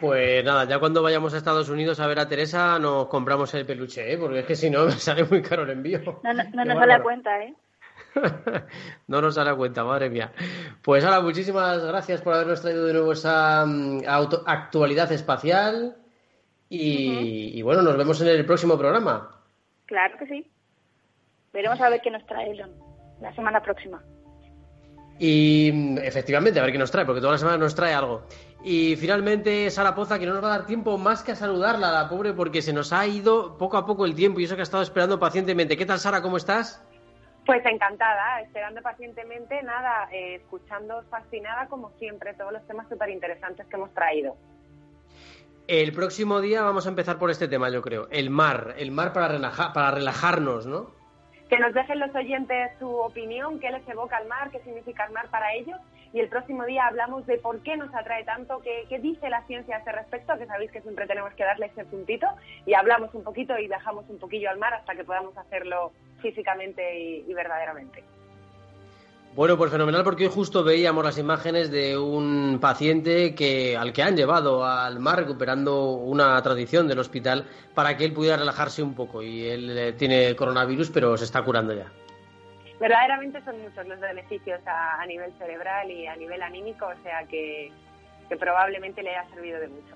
Pues 0.00 0.44
nada, 0.44 0.64
ya 0.64 0.78
cuando 0.78 1.02
vayamos 1.02 1.32
a 1.34 1.38
Estados 1.38 1.68
Unidos 1.68 2.00
a 2.00 2.06
ver 2.06 2.18
a 2.18 2.28
Teresa 2.28 2.78
nos 2.78 3.06
compramos 3.06 3.52
el 3.54 3.66
peluche, 3.66 4.12
¿eh? 4.12 4.18
porque 4.18 4.40
es 4.40 4.46
que 4.46 4.54
si 4.56 4.70
no 4.70 4.84
me 4.86 4.92
sale 4.92 5.24
muy 5.24 5.42
caro 5.42 5.64
el 5.64 5.70
envío. 5.70 6.00
No, 6.22 6.32
no, 6.32 6.64
nos 6.64 6.78
sale 6.78 6.92
a 6.92 7.02
cuenta, 7.02 7.42
¿eh? 7.42 7.54
no 9.08 9.20
nos 9.20 9.34
sale 9.34 9.50
a 9.50 9.56
cuenta, 9.56 9.84
madre 9.84 10.10
mía. 10.10 10.32
Pues 10.82 11.04
ahora, 11.04 11.20
muchísimas 11.20 11.84
gracias 11.84 12.22
por 12.22 12.34
habernos 12.34 12.62
traído 12.62 12.86
de 12.86 12.92
nuevo 12.92 13.12
esa 13.12 13.64
mm, 13.66 14.02
actualidad 14.46 15.10
espacial 15.12 15.96
y, 16.68 17.58
y 17.58 17.62
bueno, 17.62 17.82
nos 17.82 17.96
vemos 17.96 18.20
en 18.20 18.28
el 18.28 18.44
próximo 18.46 18.78
programa. 18.78 19.35
Claro 19.86 20.18
que 20.18 20.26
sí. 20.26 20.50
Veremos 21.52 21.80
a 21.80 21.88
ver 21.88 22.00
qué 22.02 22.10
nos 22.10 22.26
trae 22.26 22.50
Elon 22.50 22.72
la 23.20 23.34
semana 23.34 23.62
próxima. 23.62 24.02
Y 25.18 25.98
efectivamente, 26.00 26.60
a 26.60 26.62
ver 26.62 26.72
qué 26.72 26.78
nos 26.78 26.90
trae, 26.90 27.06
porque 27.06 27.20
toda 27.20 27.32
la 27.32 27.38
semana 27.38 27.56
nos 27.56 27.74
trae 27.74 27.94
algo. 27.94 28.26
Y 28.62 28.96
finalmente, 28.96 29.70
Sara 29.70 29.94
Poza, 29.94 30.18
que 30.18 30.26
no 30.26 30.34
nos 30.34 30.44
va 30.44 30.48
a 30.48 30.58
dar 30.58 30.66
tiempo 30.66 30.98
más 30.98 31.22
que 31.22 31.32
a 31.32 31.36
saludarla, 31.36 31.90
la 31.90 32.08
pobre, 32.08 32.34
porque 32.34 32.60
se 32.60 32.72
nos 32.72 32.92
ha 32.92 33.06
ido 33.06 33.56
poco 33.56 33.78
a 33.78 33.86
poco 33.86 34.04
el 34.04 34.14
tiempo 34.14 34.40
y 34.40 34.44
eso 34.44 34.56
que 34.56 34.62
ha 34.62 34.64
estado 34.64 34.82
esperando 34.82 35.18
pacientemente. 35.18 35.76
¿Qué 35.76 35.86
tal, 35.86 35.98
Sara? 35.98 36.20
¿Cómo 36.20 36.36
estás? 36.36 36.84
Pues 37.46 37.64
encantada, 37.64 38.40
esperando 38.40 38.82
pacientemente, 38.82 39.62
nada, 39.62 40.08
eh, 40.12 40.34
escuchando 40.34 41.02
fascinada 41.08 41.68
como 41.68 41.90
siempre 41.92 42.34
todos 42.34 42.52
los 42.52 42.66
temas 42.66 42.88
súper 42.88 43.08
interesantes 43.10 43.66
que 43.68 43.76
hemos 43.76 43.94
traído. 43.94 44.36
El 45.68 45.92
próximo 45.92 46.40
día 46.40 46.62
vamos 46.62 46.86
a 46.86 46.90
empezar 46.90 47.18
por 47.18 47.30
este 47.30 47.48
tema, 47.48 47.70
yo 47.70 47.82
creo. 47.82 48.06
El 48.12 48.30
mar, 48.30 48.76
el 48.78 48.92
mar 48.92 49.12
para, 49.12 49.40
para 49.72 49.90
relajarnos, 49.90 50.64
¿no? 50.64 50.90
Que 51.50 51.58
nos 51.58 51.74
dejen 51.74 51.98
los 51.98 52.14
oyentes 52.14 52.70
su 52.78 52.88
opinión, 52.88 53.58
qué 53.58 53.70
les 53.70 53.86
evoca 53.88 54.18
el 54.18 54.28
mar, 54.28 54.50
qué 54.52 54.60
significa 54.60 55.06
el 55.06 55.12
mar 55.12 55.28
para 55.28 55.54
ellos. 55.54 55.78
Y 56.12 56.20
el 56.20 56.28
próximo 56.28 56.64
día 56.66 56.86
hablamos 56.86 57.26
de 57.26 57.38
por 57.38 57.60
qué 57.62 57.76
nos 57.76 57.92
atrae 57.94 58.22
tanto, 58.24 58.62
qué, 58.62 58.98
dice 59.00 59.28
la 59.28 59.44
ciencia 59.46 59.74
a 59.74 59.78
este 59.80 59.90
respecto, 59.90 60.38
que 60.38 60.46
sabéis 60.46 60.70
que 60.70 60.82
siempre 60.82 61.06
tenemos 61.08 61.32
que 61.34 61.42
darle 61.42 61.66
ese 61.66 61.84
puntito. 61.84 62.28
Y 62.64 62.74
hablamos 62.74 63.12
un 63.14 63.24
poquito 63.24 63.58
y 63.58 63.66
dejamos 63.66 64.04
un 64.08 64.18
poquillo 64.18 64.50
al 64.50 64.58
mar 64.58 64.72
hasta 64.72 64.94
que 64.94 65.02
podamos 65.02 65.36
hacerlo 65.36 65.92
físicamente 66.22 66.96
y 67.26 67.34
verdaderamente. 67.34 68.04
Bueno, 69.36 69.58
pues 69.58 69.70
fenomenal 69.70 70.02
porque 70.02 70.24
hoy 70.24 70.32
justo 70.32 70.64
veíamos 70.64 71.04
las 71.04 71.18
imágenes 71.18 71.70
de 71.70 71.98
un 71.98 72.58
paciente 72.58 73.34
que 73.34 73.76
al 73.76 73.92
que 73.92 74.02
han 74.02 74.16
llevado 74.16 74.64
al 74.64 74.98
mar 74.98 75.18
recuperando 75.18 75.90
una 75.90 76.40
tradición 76.40 76.88
del 76.88 77.00
hospital 77.00 77.46
para 77.74 77.98
que 77.98 78.06
él 78.06 78.14
pudiera 78.14 78.38
relajarse 78.38 78.82
un 78.82 78.94
poco 78.94 79.22
y 79.22 79.46
él 79.46 79.76
eh, 79.76 79.92
tiene 79.92 80.34
coronavirus 80.34 80.90
pero 80.90 81.18
se 81.18 81.26
está 81.26 81.42
curando 81.42 81.74
ya. 81.74 81.84
Verdaderamente 82.80 83.44
son 83.44 83.60
muchos 83.60 83.86
los 83.86 84.00
beneficios 84.00 84.58
a, 84.64 85.04
nivel 85.04 85.30
cerebral 85.36 85.90
y 85.90 86.06
a 86.06 86.16
nivel 86.16 86.40
anímico, 86.40 86.86
o 86.86 87.02
sea 87.02 87.22
que 87.28 87.70
probablemente 88.40 89.02
le 89.02 89.10
haya 89.10 89.28
servido 89.28 89.60
de 89.60 89.68
mucho. 89.68 89.95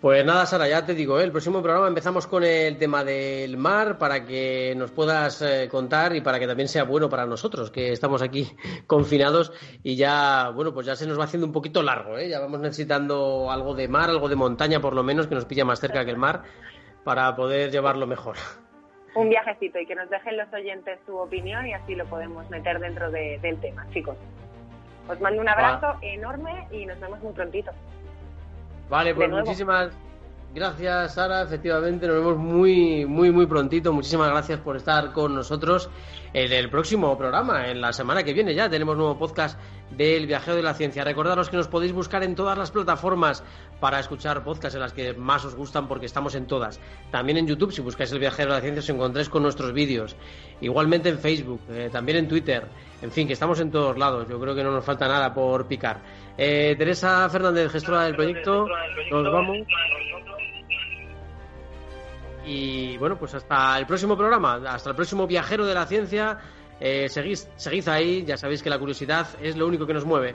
Pues 0.00 0.24
nada, 0.24 0.46
Sara, 0.46 0.68
ya 0.68 0.86
te 0.86 0.94
digo, 0.94 1.18
¿eh? 1.18 1.24
el 1.24 1.32
próximo 1.32 1.60
programa 1.60 1.88
empezamos 1.88 2.28
con 2.28 2.44
el 2.44 2.78
tema 2.78 3.02
del 3.02 3.56
mar 3.56 3.98
para 3.98 4.24
que 4.24 4.72
nos 4.76 4.92
puedas 4.92 5.42
eh, 5.42 5.68
contar 5.68 6.14
y 6.14 6.20
para 6.20 6.38
que 6.38 6.46
también 6.46 6.68
sea 6.68 6.84
bueno 6.84 7.08
para 7.08 7.26
nosotros, 7.26 7.72
que 7.72 7.90
estamos 7.90 8.22
aquí 8.22 8.46
confinados 8.86 9.52
y 9.82 9.96
ya, 9.96 10.50
bueno, 10.50 10.72
pues 10.72 10.86
ya 10.86 10.94
se 10.94 11.04
nos 11.04 11.18
va 11.18 11.24
haciendo 11.24 11.48
un 11.48 11.52
poquito 11.52 11.82
largo, 11.82 12.16
¿eh? 12.16 12.28
ya 12.28 12.38
vamos 12.38 12.60
necesitando 12.60 13.50
algo 13.50 13.74
de 13.74 13.88
mar, 13.88 14.08
algo 14.08 14.28
de 14.28 14.36
montaña 14.36 14.78
por 14.78 14.94
lo 14.94 15.02
menos, 15.02 15.26
que 15.26 15.34
nos 15.34 15.46
pilla 15.46 15.64
más 15.64 15.80
cerca 15.80 16.04
que 16.04 16.12
el 16.12 16.16
mar 16.16 16.44
para 17.02 17.34
poder 17.34 17.72
llevarlo 17.72 18.06
mejor. 18.06 18.36
Un 19.16 19.30
viajecito 19.30 19.80
y 19.80 19.86
que 19.86 19.96
nos 19.96 20.08
dejen 20.10 20.36
los 20.36 20.52
oyentes 20.52 21.00
su 21.06 21.16
opinión 21.16 21.66
y 21.66 21.72
así 21.72 21.96
lo 21.96 22.04
podemos 22.06 22.48
meter 22.50 22.78
dentro 22.78 23.10
del 23.10 23.60
tema, 23.60 23.84
chicos. 23.92 24.16
Os 25.08 25.20
mando 25.20 25.40
un 25.40 25.48
abrazo 25.48 25.98
enorme 26.02 26.68
y 26.70 26.86
nos 26.86 27.00
vemos 27.00 27.20
muy 27.20 27.32
prontito. 27.32 27.72
Vale, 28.88 29.14
pues 29.14 29.30
muchísimas 29.30 29.92
gracias, 30.54 31.14
Sara. 31.14 31.42
Efectivamente, 31.42 32.06
nos 32.06 32.16
vemos 32.16 32.36
muy, 32.38 33.04
muy, 33.04 33.30
muy 33.30 33.46
prontito. 33.46 33.92
Muchísimas 33.92 34.30
gracias 34.30 34.60
por 34.60 34.76
estar 34.76 35.12
con 35.12 35.34
nosotros 35.34 35.90
en 36.32 36.52
el 36.52 36.70
próximo 36.70 37.16
programa. 37.18 37.68
En 37.68 37.80
la 37.80 37.92
semana 37.92 38.22
que 38.22 38.32
viene 38.32 38.54
ya 38.54 38.68
tenemos 38.68 38.96
nuevo 38.96 39.18
podcast 39.18 39.58
del 39.90 40.26
Viajero 40.26 40.56
de 40.56 40.62
la 40.62 40.74
Ciencia. 40.74 41.04
Recordaros 41.04 41.48
que 41.48 41.56
nos 41.56 41.68
podéis 41.68 41.92
buscar 41.92 42.22
en 42.22 42.34
todas 42.34 42.56
las 42.58 42.70
plataformas 42.70 43.42
para 43.80 44.00
escuchar 44.00 44.42
podcasts 44.44 44.74
en 44.74 44.80
las 44.80 44.92
que 44.92 45.14
más 45.14 45.44
os 45.44 45.54
gustan 45.54 45.88
porque 45.88 46.06
estamos 46.06 46.34
en 46.34 46.46
todas. 46.46 46.80
También 47.10 47.38
en 47.38 47.46
YouTube, 47.46 47.72
si 47.72 47.80
buscáis 47.80 48.12
el 48.12 48.18
Viajero 48.18 48.50
de 48.50 48.56
la 48.56 48.60
Ciencia, 48.60 48.80
os 48.80 48.90
encontréis 48.90 49.28
con 49.28 49.42
nuestros 49.42 49.72
vídeos. 49.72 50.16
Igualmente 50.60 51.08
en 51.08 51.18
Facebook, 51.18 51.60
eh, 51.70 51.88
también 51.90 52.18
en 52.18 52.28
Twitter. 52.28 52.66
En 53.00 53.10
fin, 53.10 53.26
que 53.26 53.32
estamos 53.32 53.60
en 53.60 53.70
todos 53.70 53.96
lados. 53.96 54.28
Yo 54.28 54.40
creo 54.40 54.54
que 54.54 54.64
no 54.64 54.72
nos 54.72 54.84
falta 54.84 55.06
nada 55.06 55.32
por 55.32 55.66
picar. 55.66 56.00
Eh, 56.36 56.74
Teresa 56.76 57.28
Fernández, 57.28 57.70
gestora 57.70 58.04
del 58.04 58.16
proyecto, 58.16 58.66
nos 59.10 59.32
vamos. 59.32 59.58
Y 62.44 62.96
bueno, 62.96 63.18
pues 63.18 63.34
hasta 63.34 63.78
el 63.78 63.86
próximo 63.86 64.16
programa, 64.16 64.54
hasta 64.68 64.90
el 64.90 64.96
próximo 64.96 65.26
viajero 65.26 65.66
de 65.66 65.74
la 65.74 65.84
ciencia. 65.84 66.38
Eh, 66.80 67.08
seguid 67.08 67.88
ahí, 67.88 68.24
ya 68.24 68.36
sabéis 68.36 68.62
que 68.62 68.70
la 68.70 68.78
curiosidad 68.78 69.26
es 69.42 69.56
lo 69.56 69.66
único 69.66 69.86
que 69.86 69.94
nos 69.94 70.04
mueve. 70.04 70.34